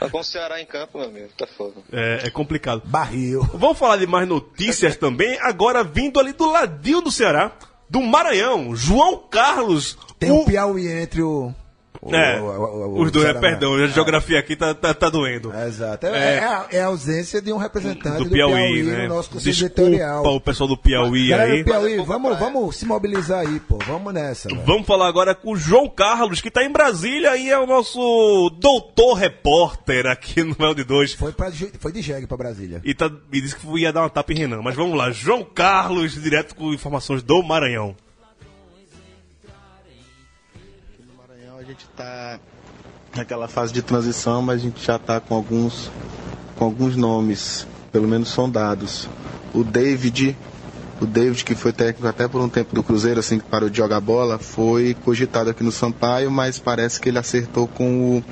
Mas 0.00 0.10
com 0.12 0.20
o 0.20 0.24
Ceará 0.24 0.60
em 0.60 0.66
campo, 0.66 0.98
meu 0.98 1.08
amigo, 1.08 1.28
tá 1.36 1.46
foda. 1.46 1.74
é, 1.92 2.26
é 2.26 2.30
complicado. 2.30 2.82
Barril. 2.84 3.42
Vamos 3.54 3.78
falar 3.78 3.96
de 3.96 4.06
mais 4.06 4.26
notícias 4.28 4.96
também, 4.96 5.38
agora 5.40 5.82
vindo 5.84 6.18
ali 6.20 6.32
do 6.32 6.50
ladinho 6.50 7.00
do 7.02 7.10
Ceará, 7.10 7.52
do 7.88 8.00
Maranhão, 8.02 8.74
João 8.74 9.16
Carlos. 9.30 9.96
Tem 10.18 10.30
o- 10.30 10.40
o 10.40 10.44
Piauí 10.44 10.88
entre 10.88 11.22
o. 11.22 11.54
o- 12.02 12.14
É, 12.14 12.40
o- 12.40 12.44
o- 12.44 12.86
o- 12.98 13.02
os 13.02 13.10
dois, 13.12 13.26
é, 13.26 13.34
perdão, 13.34 13.74
a 13.74 13.86
geografia 13.86 14.38
aqui 14.38 14.54
tá, 14.56 14.74
tá, 14.74 14.92
tá 14.94 15.08
doendo. 15.08 15.52
É, 15.52 15.66
exato. 15.66 16.06
É, 16.06 16.10
É. 16.10 16.34
é 16.36 16.44
a, 16.44 16.66
é 16.72 16.80
a 16.82 16.86
ausência 16.86 17.40
de 17.42 17.52
um 17.52 17.56
representante 17.56 18.24
do 18.24 18.30
Piauí, 18.30 18.82
né? 18.82 19.06
no 19.08 19.14
nosso 19.16 19.30
conselho 19.30 19.52
Desculpa 19.54 19.82
editorial. 19.82 20.24
o 20.24 20.40
pessoal 20.40 20.68
do 20.68 20.76
Piauí 20.76 21.28
Galera 21.28 21.52
aí. 21.52 21.58
do 21.62 21.64
Piauí, 21.70 21.94
é 21.98 22.02
vamos, 22.04 22.38
vamos 22.38 22.76
se 22.76 22.86
mobilizar 22.86 23.40
aí, 23.40 23.60
pô. 23.60 23.78
Vamos 23.86 24.12
nessa. 24.14 24.48
velho. 24.48 24.62
Vamos 24.64 24.86
falar 24.86 25.08
agora 25.08 25.34
com 25.34 25.52
o 25.52 25.56
João 25.56 25.88
Carlos, 25.88 26.40
que 26.40 26.50
tá 26.50 26.64
em 26.64 26.70
Brasília 26.70 27.36
e 27.36 27.48
é 27.50 27.58
o 27.58 27.66
nosso 27.66 28.50
doutor 28.60 29.14
repórter 29.14 30.06
aqui 30.06 30.42
no 30.42 30.56
Mel 30.58 30.74
de 30.74 30.84
Dois. 30.84 31.12
Foi, 31.14 31.32
pra, 31.32 31.50
foi 31.78 31.92
de 31.92 32.02
jegue 32.02 32.26
pra 32.26 32.36
Brasília. 32.36 32.80
E, 32.84 32.94
tá, 32.94 33.10
e 33.32 33.40
disse 33.40 33.56
que 33.56 33.66
ia 33.78 33.92
dar 33.92 34.00
uma 34.02 34.10
tapa 34.10 34.32
em 34.32 34.36
Renan. 34.36 34.62
Mas 34.62 34.74
vamos 34.74 34.96
lá, 34.96 35.10
João 35.10 35.44
Carlos, 35.44 36.20
direto 36.20 36.54
com 36.54 36.72
informações 36.72 37.22
do 37.22 37.42
Maranhão. 37.42 37.94
Gente 41.66 41.84
está 41.84 42.38
naquela 43.16 43.48
fase 43.48 43.72
de 43.72 43.82
transição, 43.82 44.40
mas 44.40 44.60
a 44.60 44.62
gente 44.62 44.84
já 44.84 44.96
está 44.96 45.18
com 45.18 45.34
alguns, 45.34 45.90
com 46.54 46.64
alguns 46.64 46.94
nomes, 46.94 47.66
pelo 47.90 48.06
menos 48.06 48.28
sondados. 48.28 49.08
O 49.52 49.64
David, 49.64 50.36
o 51.00 51.06
David 51.06 51.44
que 51.44 51.56
foi 51.56 51.72
técnico 51.72 52.06
até 52.06 52.28
por 52.28 52.40
um 52.40 52.48
tempo 52.48 52.72
do 52.74 52.84
Cruzeiro, 52.84 53.18
assim 53.18 53.40
que 53.40 53.46
parou 53.46 53.68
de 53.68 53.78
jogar 53.78 54.00
bola, 54.00 54.38
foi 54.38 54.94
cogitado 55.04 55.50
aqui 55.50 55.64
no 55.64 55.72
Sampaio, 55.72 56.30
mas 56.30 56.58
parece 56.58 57.00
que 57.00 57.08
ele 57.08 57.18
acertou 57.18 57.66
com 57.66 58.18
o 58.18 58.24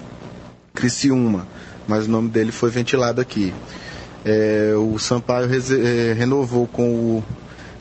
Criciúma, 0.72 1.49
mas 1.89 2.07
o 2.07 2.11
nome 2.11 2.28
dele 2.28 2.53
foi 2.53 2.70
ventilado 2.70 3.20
aqui. 3.20 3.53
É, 4.24 4.74
o 4.76 4.97
Sampaio 4.99 5.49
é, 5.51 6.12
renovou 6.12 6.68
com 6.68 6.89
o 6.89 7.24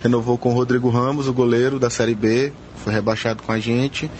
renovou 0.01 0.37
com 0.37 0.49
o 0.49 0.53
Rodrigo 0.53 0.89
Ramos, 0.89 1.29
o 1.29 1.33
goleiro 1.33 1.79
da 1.79 1.89
Série 1.89 2.13
B, 2.13 2.51
foi 2.83 2.91
rebaixado 2.91 3.41
com 3.41 3.53
a 3.53 3.59
gente, 3.59 4.11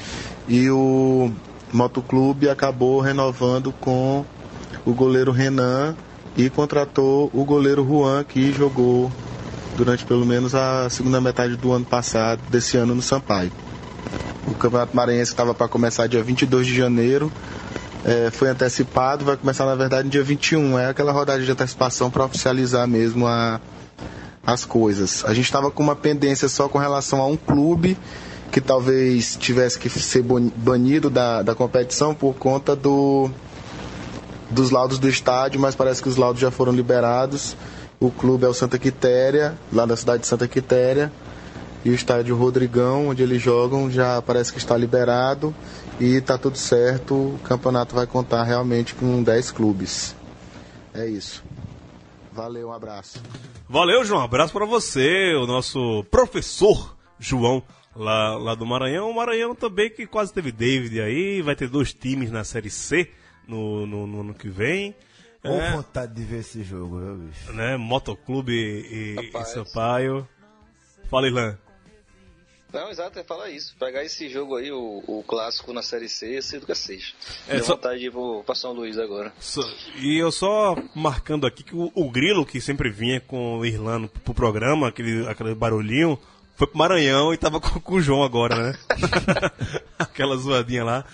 e 0.48 0.70
o 0.70 1.32
Motoclube 1.72 2.50
acabou 2.50 3.00
renovando 3.00 3.72
com 3.72 4.26
o 4.86 4.94
goleiro 4.94 5.32
Renan 5.32 5.96
e 6.36 6.50
contratou 6.50 7.30
o 7.34 7.44
goleiro 7.46 7.86
Juan, 7.86 8.24
que 8.24 8.52
jogou 8.52 9.12
durante 9.78 10.06
pelo 10.06 10.26
menos 10.26 10.54
a 10.54 10.89
segunda 10.89 11.20
metade 11.22 11.56
do 11.56 11.72
ano 11.72 11.86
passado, 11.86 12.41
desse 12.50 12.78
ano 12.78 12.94
no 12.94 13.02
Sampaio. 13.02 13.52
O 14.48 14.54
Campeonato 14.54 14.96
Maranhense 14.96 15.32
estava 15.32 15.54
para 15.54 15.68
começar 15.68 16.08
dia 16.08 16.22
22 16.22 16.68
de 16.68 16.76
janeiro, 16.76 17.32
é, 18.06 18.30
foi 18.30 18.50
antecipado, 18.50 19.24
vai 19.24 19.38
começar 19.38 19.66
na 19.66 19.76
verdade 19.76 20.04
no 20.06 20.10
dia 20.10 20.24
21. 20.24 20.78
É 20.78 20.89
aquela 20.89 21.12
rodada 21.12 21.41
de 21.41 21.50
antecipação 21.50 22.12
para 22.12 22.26
oficializar 22.26 22.88
mesmo 22.88 23.26
a, 23.26 23.62
as 24.46 24.66
coisas. 24.66 25.24
A 25.26 25.34
gente 25.34 25.46
estava 25.46 25.72
com 25.72 25.82
uma 25.82 25.96
pendência 25.96 26.50
só 26.50 26.68
com 26.68 26.78
relação 26.78 27.22
a 27.22 27.28
um 27.28 27.38
clube 27.38 27.98
que 28.54 28.62
talvez 28.62 29.36
tivesse 29.36 29.80
que 29.80 29.89
ser 29.89 30.22
banido 30.22 31.10
da, 31.10 31.41
da 31.41 31.56
competição 31.56 32.14
por 32.14 32.36
conta 32.36 32.76
do 32.76 33.28
dos 34.51 34.70
laudos 34.70 34.99
do 34.99 35.10
estádio, 35.10 35.60
mas 35.60 35.74
parece 35.74 36.04
que 36.04 36.08
os 36.08 36.18
laudos 36.18 36.39
já 36.39 36.51
foram 36.51 36.72
liberados. 36.72 37.58
O 37.99 38.12
clube 38.12 38.45
é 38.45 38.47
o 38.47 38.54
Santa 38.54 38.78
Quitéria, 38.78 39.58
lá 39.72 39.88
da 39.88 39.97
cidade 39.97 40.22
de 40.22 40.28
Santa 40.28 40.47
Quitéria. 40.47 41.12
E 41.84 41.89
o 41.89 41.95
estádio 41.95 42.38
Rodrigão, 42.38 43.08
onde 43.08 43.24
eles 43.24 43.41
jogam, 43.41 43.89
já 43.89 44.22
parece 44.22 44.54
que 44.54 44.60
está 44.60 44.78
liberado 44.78 45.54
e 45.99 46.14
está 46.14 46.38
tudo 46.38 46.56
certo. 46.56 47.16
O 47.16 47.39
campeonato 47.43 47.95
vai 47.95 48.06
contar 48.06 48.43
realmente 48.43 48.93
com 48.93 49.24
10 49.24 49.49
clubes. 49.49 50.16
É 50.93 51.08
isso. 51.08 51.43
Valeu, 52.32 52.68
um 52.68 52.74
abraço. 52.74 53.20
Valeu, 53.68 54.06
João. 54.06 54.22
Abraço 54.22 54.54
para 54.54 54.68
você, 54.68 55.34
o 55.41 55.47
nosso 55.47 56.04
professor 56.12 56.95
João, 57.20 57.64
lá, 57.96 58.36
lá 58.38 58.56
do 58.56 58.66
Maranhão. 58.66 59.10
O 59.10 59.16
Maranhão 59.16 59.54
também 59.56 59.89
que 59.89 60.06
quase 60.08 60.34
teve 60.34 60.52
David 60.52 61.00
aí. 61.02 61.41
Vai 61.41 61.56
ter 61.56 61.68
dois 61.70 61.94
times 61.94 62.32
na 62.32 62.44
Série 62.44 62.70
C 62.70 63.10
no, 63.48 63.86
no, 63.86 64.08
no 64.08 64.22
ano 64.22 64.34
que 64.34 64.50
vem. 64.50 64.96
Com 65.41 65.50
É, 65.60 65.72
vontade 65.72 66.14
de 66.14 66.24
ver 66.24 66.39
esse 66.39 66.64
jogo, 66.64 67.00
viu, 67.00 67.16
bicho? 67.16 67.52
né? 67.52 67.76
Motoclube 67.76 68.54
e, 68.54 69.30
e. 69.36 69.46
Sampaio. 69.46 70.28
Fala, 71.10 71.28
Ilan. 71.28 71.58
Não, 72.72 72.89
exato, 72.89 73.20
é 73.20 73.24
falar 73.24 73.52
isso. 73.52 73.76
Pegar 73.78 74.04
esse 74.04 74.28
jogo 74.30 74.56
aí, 74.56 74.72
o, 74.72 75.04
o 75.06 75.24
clássico 75.28 75.72
na 75.74 75.84
Série 75.84 76.10
C, 76.10 76.41
cedo 76.41 76.66
que 76.66 76.74
seja. 76.74 77.14
É, 77.48 77.56
Deu 77.58 77.64
só- 77.66 77.76
vontade 77.76 78.00
de 78.00 78.08
ir 78.08 78.14
pra 78.46 78.56
São 78.56 78.74
Luís 78.74 78.98
agora. 78.98 79.32
Só- 79.39 79.62
E 80.00 80.18
eu 80.18 80.32
só 80.32 80.76
marcando 80.96 81.46
aqui 81.46 81.62
que 81.62 81.76
o, 81.76 81.91
o 81.94 82.10
Grilo, 82.10 82.44
que 82.44 82.60
sempre 82.60 82.89
vinha 82.89 83.22
com 83.22 83.60
o 83.60 83.66
Irlando 83.66 84.08
pro 84.08 84.34
programa, 84.34 84.88
aquele, 84.88 85.28
aquele 85.28 85.54
barulhinho, 85.54 86.18
foi 86.56 86.68
pro 86.68 86.78
Maranhão 86.78 87.34
e 87.34 87.38
tava 87.38 87.60
com, 87.62 87.80
com 87.80 87.95
o 87.95 88.01
João 88.01 88.24
agora, 88.24 88.56
né? 88.56 88.78
Aquela 89.97 90.36
zoadinha 90.38 90.84
lá. 90.84 91.06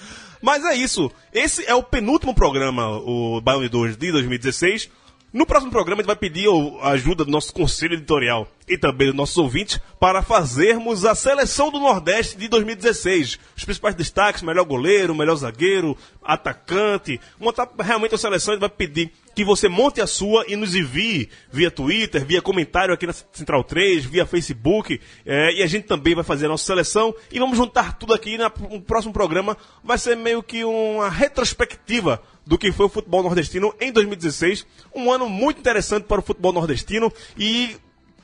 Mas 0.41 0.63
é 0.63 0.75
isso. 0.75 1.11
Esse 1.33 1.65
é 1.65 1.75
o 1.75 1.83
penúltimo 1.83 2.33
programa, 2.33 2.87
o 2.89 3.41
de 3.61 3.69
2 3.69 3.97
de 3.97 4.11
2016. 4.11 4.89
No 5.31 5.45
próximo 5.45 5.71
programa, 5.71 6.01
a 6.01 6.01
gente 6.01 6.07
vai 6.07 6.15
pedir 6.15 6.47
a 6.81 6.89
ajuda 6.89 7.23
do 7.23 7.29
nosso 7.29 7.53
conselho 7.53 7.93
editorial 7.93 8.47
e 8.67 8.75
também 8.79 9.09
dos 9.09 9.15
nossos 9.15 9.37
ouvintes 9.37 9.79
para 9.99 10.23
fazermos 10.23 11.05
a 11.05 11.13
seleção 11.13 11.69
do 11.69 11.79
Nordeste 11.79 12.35
de 12.35 12.47
2016. 12.47 13.37
Os 13.55 13.63
principais 13.63 13.93
destaques, 13.93 14.41
melhor 14.41 14.65
goleiro, 14.65 15.13
melhor 15.13 15.35
zagueiro, 15.35 15.95
atacante. 16.23 17.21
Montar 17.39 17.69
realmente 17.79 18.15
a 18.15 18.17
seleção, 18.17 18.53
a 18.53 18.55
gente 18.55 18.61
vai 18.61 18.69
pedir 18.69 19.11
que 19.35 19.45
você 19.45 19.69
monte 19.69 20.01
a 20.01 20.07
sua 20.07 20.45
e 20.47 20.55
nos 20.55 20.73
envie 20.73 21.29
via 21.51 21.69
Twitter, 21.69 22.25
via 22.25 22.41
comentário 22.41 22.91
aqui 22.91 23.05
na 23.05 23.13
Central 23.13 23.63
3, 23.63 24.05
via 24.05 24.25
Facebook. 24.25 24.99
é, 25.23 25.53
e 25.53 25.61
a 25.61 25.67
gente 25.67 25.85
também 25.85 26.15
vai 26.15 26.23
fazer 26.23 26.47
a 26.47 26.49
nossa 26.49 26.65
seleção 26.65 27.13
e 27.31 27.37
vamos 27.37 27.55
juntar 27.55 27.99
tudo 27.99 28.15
aqui 28.15 28.35
no 28.35 28.81
próximo 28.81 29.13
programa. 29.13 29.55
Vai 29.83 29.99
ser 29.99 30.17
meio 30.17 30.41
que 30.41 30.65
uma 30.65 31.07
retrospectiva 31.07 32.19
do 32.49 32.57
que 32.57 32.71
foi 32.71 32.87
o 32.87 32.89
futebol 32.89 33.21
nordestino 33.21 33.75
em 33.79 33.91
2016. 33.91 34.65
Um 34.95 35.11
ano 35.11 35.29
muito 35.29 35.59
interessante 35.59 36.05
para 36.05 36.19
o 36.19 36.23
futebol 36.23 36.51
nordestino 36.51 37.13
e 37.37 37.77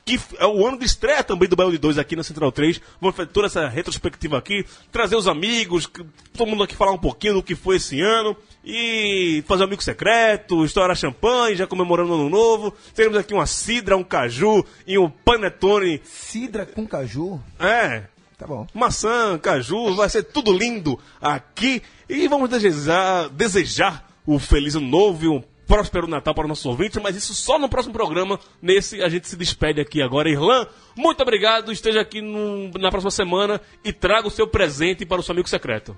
que 0.04 0.18
é 0.38 0.46
o 0.46 0.66
ano 0.66 0.78
de 0.78 0.84
estreia 0.84 1.22
também 1.22 1.48
do 1.48 1.54
Baião 1.54 1.70
de 1.70 1.78
2 1.78 1.96
aqui 1.96 2.16
na 2.16 2.24
Central 2.24 2.50
3. 2.50 2.80
Vamos 3.00 3.14
fazer 3.16 3.28
toda 3.28 3.46
essa 3.46 3.68
retrospectiva 3.68 4.36
aqui, 4.36 4.66
trazer 4.90 5.14
os 5.14 5.28
amigos, 5.28 5.88
todo 6.36 6.48
mundo 6.48 6.64
aqui 6.64 6.74
falar 6.74 6.90
um 6.90 6.98
pouquinho 6.98 7.34
do 7.34 7.42
que 7.42 7.54
foi 7.54 7.76
esse 7.76 8.00
ano 8.00 8.36
e 8.64 9.44
fazer 9.46 9.62
um 9.62 9.66
amigo 9.66 9.82
secreto, 9.82 10.64
estourar 10.64 10.96
champanhe, 10.96 11.54
já 11.54 11.66
comemorando 11.68 12.10
o 12.10 12.14
ano 12.16 12.28
novo. 12.28 12.74
Teremos 12.96 13.16
aqui 13.16 13.32
uma 13.32 13.46
cidra, 13.46 13.96
um 13.96 14.02
caju 14.02 14.64
e 14.88 14.98
um 14.98 15.08
panetone. 15.08 16.00
Cidra 16.04 16.66
com 16.66 16.84
caju? 16.84 17.40
É, 17.60 18.04
Tá 18.36 18.46
bom. 18.46 18.66
maçã, 18.74 19.38
caju, 19.38 19.94
vai 19.94 20.10
ser 20.10 20.24
tudo 20.24 20.52
lindo 20.52 20.98
aqui. 21.22 21.80
E 22.08 22.28
vamos 22.28 22.50
desejar, 22.50 23.28
desejar 23.28 24.05
o 24.26 24.38
feliz 24.38 24.74
ano 24.74 24.86
novo 24.88 25.24
e 25.24 25.28
um 25.28 25.42
próspero 25.66 26.06
Natal 26.06 26.32
para 26.34 26.44
o 26.44 26.48
nosso 26.48 26.68
ouvinte, 26.68 27.00
mas 27.00 27.16
isso 27.16 27.34
só 27.34 27.58
no 27.58 27.68
próximo 27.68 27.92
programa. 27.92 28.38
Nesse 28.62 29.02
a 29.02 29.08
gente 29.08 29.28
se 29.28 29.36
despede 29.36 29.80
aqui 29.80 30.00
agora. 30.00 30.28
Irlan, 30.30 30.66
muito 30.96 31.20
obrigado. 31.22 31.72
Esteja 31.72 32.00
aqui 32.00 32.20
no- 32.20 32.70
na 32.78 32.90
próxima 32.90 33.10
semana 33.10 33.60
e 33.84 33.92
traga 33.92 34.28
o 34.28 34.30
seu 34.30 34.46
presente 34.46 35.04
para 35.04 35.20
o 35.20 35.22
seu 35.22 35.32
amigo 35.32 35.48
secreto. 35.48 35.96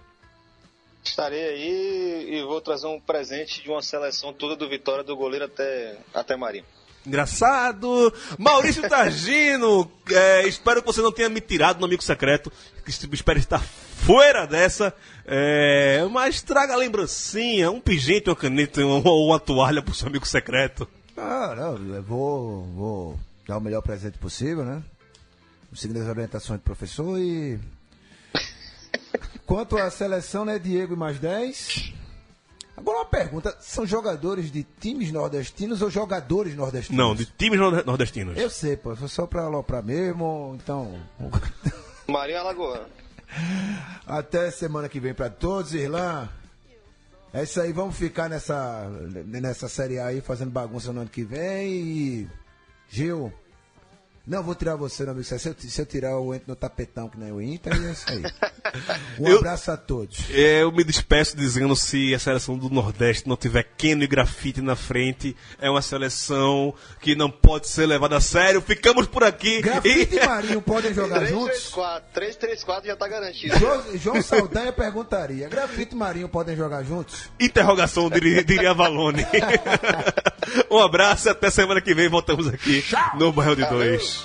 Estarei 1.05 1.43
aí 1.45 2.35
e 2.35 2.43
vou 2.43 2.61
trazer 2.61 2.87
um 2.87 3.01
presente 3.01 3.63
de 3.63 3.71
uma 3.71 3.81
seleção 3.83 4.33
toda 4.33 4.57
do 4.57 4.69
Vitória, 4.69 5.05
do 5.05 5.17
goleiro 5.17 5.45
até, 5.45 5.97
até 6.13 6.37
Marinho. 6.37 6.65
Engraçado. 7.09 8.13
Maurício 8.39 8.87
Targino, 8.87 9.91
é, 10.11 10.47
espero 10.47 10.83
que 10.83 10.87
você 10.87 11.01
não 11.01 11.11
tenha 11.11 11.31
me 11.31 11.41
tirado 11.41 11.81
no 11.81 11.87
amigo 11.87 12.03
secreto. 12.03 12.53
Espero 12.87 13.39
estar 13.39 13.61
fora 13.61 14.47
dessa. 14.47 14.95
É, 15.27 16.07
mas 16.11 16.43
traga 16.43 16.75
a 16.75 16.77
lembrancinha, 16.77 17.71
um 17.71 17.81
pingente, 17.81 18.29
uma 18.29 18.37
caneta 18.37 18.85
ou 18.85 19.27
uma 19.27 19.41
toalha 19.41 19.83
pro 19.83 19.95
seu 19.95 20.09
amigo 20.09 20.27
secreto. 20.27 20.87
Ah, 21.17 21.55
não, 21.57 21.95
eu 21.95 22.03
vou, 22.03 22.63
vou 22.75 23.21
dar 23.47 23.57
o 23.57 23.61
melhor 23.61 23.83
presente 23.83 24.19
possível, 24.19 24.65
né? 24.65 24.83
Seguindo 25.75 26.01
as 26.01 26.09
orientações 26.09 26.61
do 26.61 26.63
professor 26.63 27.19
e. 27.19 27.59
Quanto 29.47 29.79
à 29.79 29.91
seleção, 29.91 30.45
né, 30.45 30.59
Diego 30.59 30.93
e 30.93 30.97
mais 30.97 31.19
10. 31.19 31.93
Agora 32.79 32.99
uma 32.99 33.05
pergunta: 33.07 33.57
são 33.61 33.85
jogadores 33.87 34.51
de 34.51 34.63
times 34.79 35.11
nordestinos 35.13 35.83
ou 35.83 35.91
jogadores 35.91 36.55
nordestinos? 36.55 36.97
Não, 36.99 37.15
de 37.15 37.27
times 37.27 37.59
nor- 37.59 37.85
nordestinos. 37.85 38.39
Eu 38.39 38.49
sei, 38.49 38.77
pô, 38.77 38.95
foi 38.95 39.09
só 39.09 39.27
pra 39.27 39.43
aloprar 39.43 39.83
mesmo, 39.83 40.57
então. 40.63 40.99
Marinho 42.09 42.39
Alagoano. 42.39 42.87
Até 44.07 44.51
semana 44.51 44.89
que 44.89 45.01
vem 45.01 45.13
pra 45.13 45.29
todos, 45.29 45.75
Irlan. 45.75 46.29
É 47.33 47.43
isso 47.43 47.61
aí, 47.61 47.73
vamos 47.73 47.97
ficar 47.97 48.29
nessa, 48.31 48.89
nessa 49.27 49.69
série 49.69 49.99
A 49.99 50.07
aí, 50.07 50.21
fazendo 50.23 50.51
bagunça 50.51 50.93
no 50.93 51.03
ano 51.03 51.11
que 51.11 51.25
vem 51.25 51.69
e. 51.71 52.29
Gil. 52.89 53.31
Não 54.29 54.43
vou 54.43 54.55
tirar 54.55 54.77
você, 54.77 55.05
não, 55.05 55.13
amigo. 55.13 55.25
Se 55.25 55.35
eu, 55.49 55.55
se 55.59 55.81
eu 55.81 55.87
tirar, 55.87 56.11
eu 56.11 56.35
entro 56.35 56.49
no 56.49 56.55
tapetão, 56.57 57.09
que 57.09 57.19
nem 57.19 57.33
o 57.33 57.41
Inter, 57.41 57.75
e 57.75 57.87
é 57.87 57.93
isso 57.93 58.05
aí. 58.09 58.23
Um 59.19 59.27
Eu- 59.27 59.39
abraço 59.39 59.71
a 59.71 59.77
todos. 59.77 60.19
É, 60.31 60.63
Eu 60.63 60.71
me 60.71 60.85
despeço 60.85 61.35
dizendo 61.37 61.75
se 61.75 62.15
a 62.15 62.19
seleção 62.19 62.57
do 62.59 62.69
Nordeste 62.69 63.27
não 63.27 63.37
tiver 63.37 63.63
Keno 63.77 64.05
e 64.05 64.07
grafite 64.07 64.61
na 64.61 64.77
frente, 64.77 65.35
é 65.59 65.71
uma 65.71 65.81
seleção 65.81 66.75
que 67.01 67.15
não 67.17 67.31
pode 67.31 67.67
ser 67.69 67.87
levada 67.87 68.17
a 68.19 68.21
sério. 68.21 68.61
Ficamos 68.61 69.07
por 69.07 69.25
aqui. 69.25 69.63
Grafite 69.63 70.15
E- 70.17 70.19
e 70.19 70.21
Marinho 70.27 70.61
podem 70.61 70.93
jogar 70.93 71.25
juntos? 71.25 71.73
3-3-4. 71.75 72.03
3-3-4 72.15 72.87
já 72.87 72.97
tá 72.97 73.09
garantido. 73.09 73.59
Jo- 73.59 73.97
João 73.99 74.21
Saldanha 74.23 74.73
perguntaria: 74.73 75.49
Grafite 75.49 75.95
e 75.95 75.99
Marinho 75.99 76.29
podem 76.29 76.55
jogar 76.55 76.83
juntos? 76.83 77.31
Interrogação, 77.41 78.11
diria, 78.11 78.45
diria 78.45 78.75
Valone. 78.75 79.25
um 80.71 80.79
abraço, 80.79 81.31
até 81.31 81.51
semana 81.51 81.81
que 81.81 81.95
vem 81.95 82.09
voltamos 82.09 82.47
aqui 82.49 82.85
no 83.19 83.33
Bairro 83.33 83.57
de 83.57 83.65
Dois. 83.67 84.18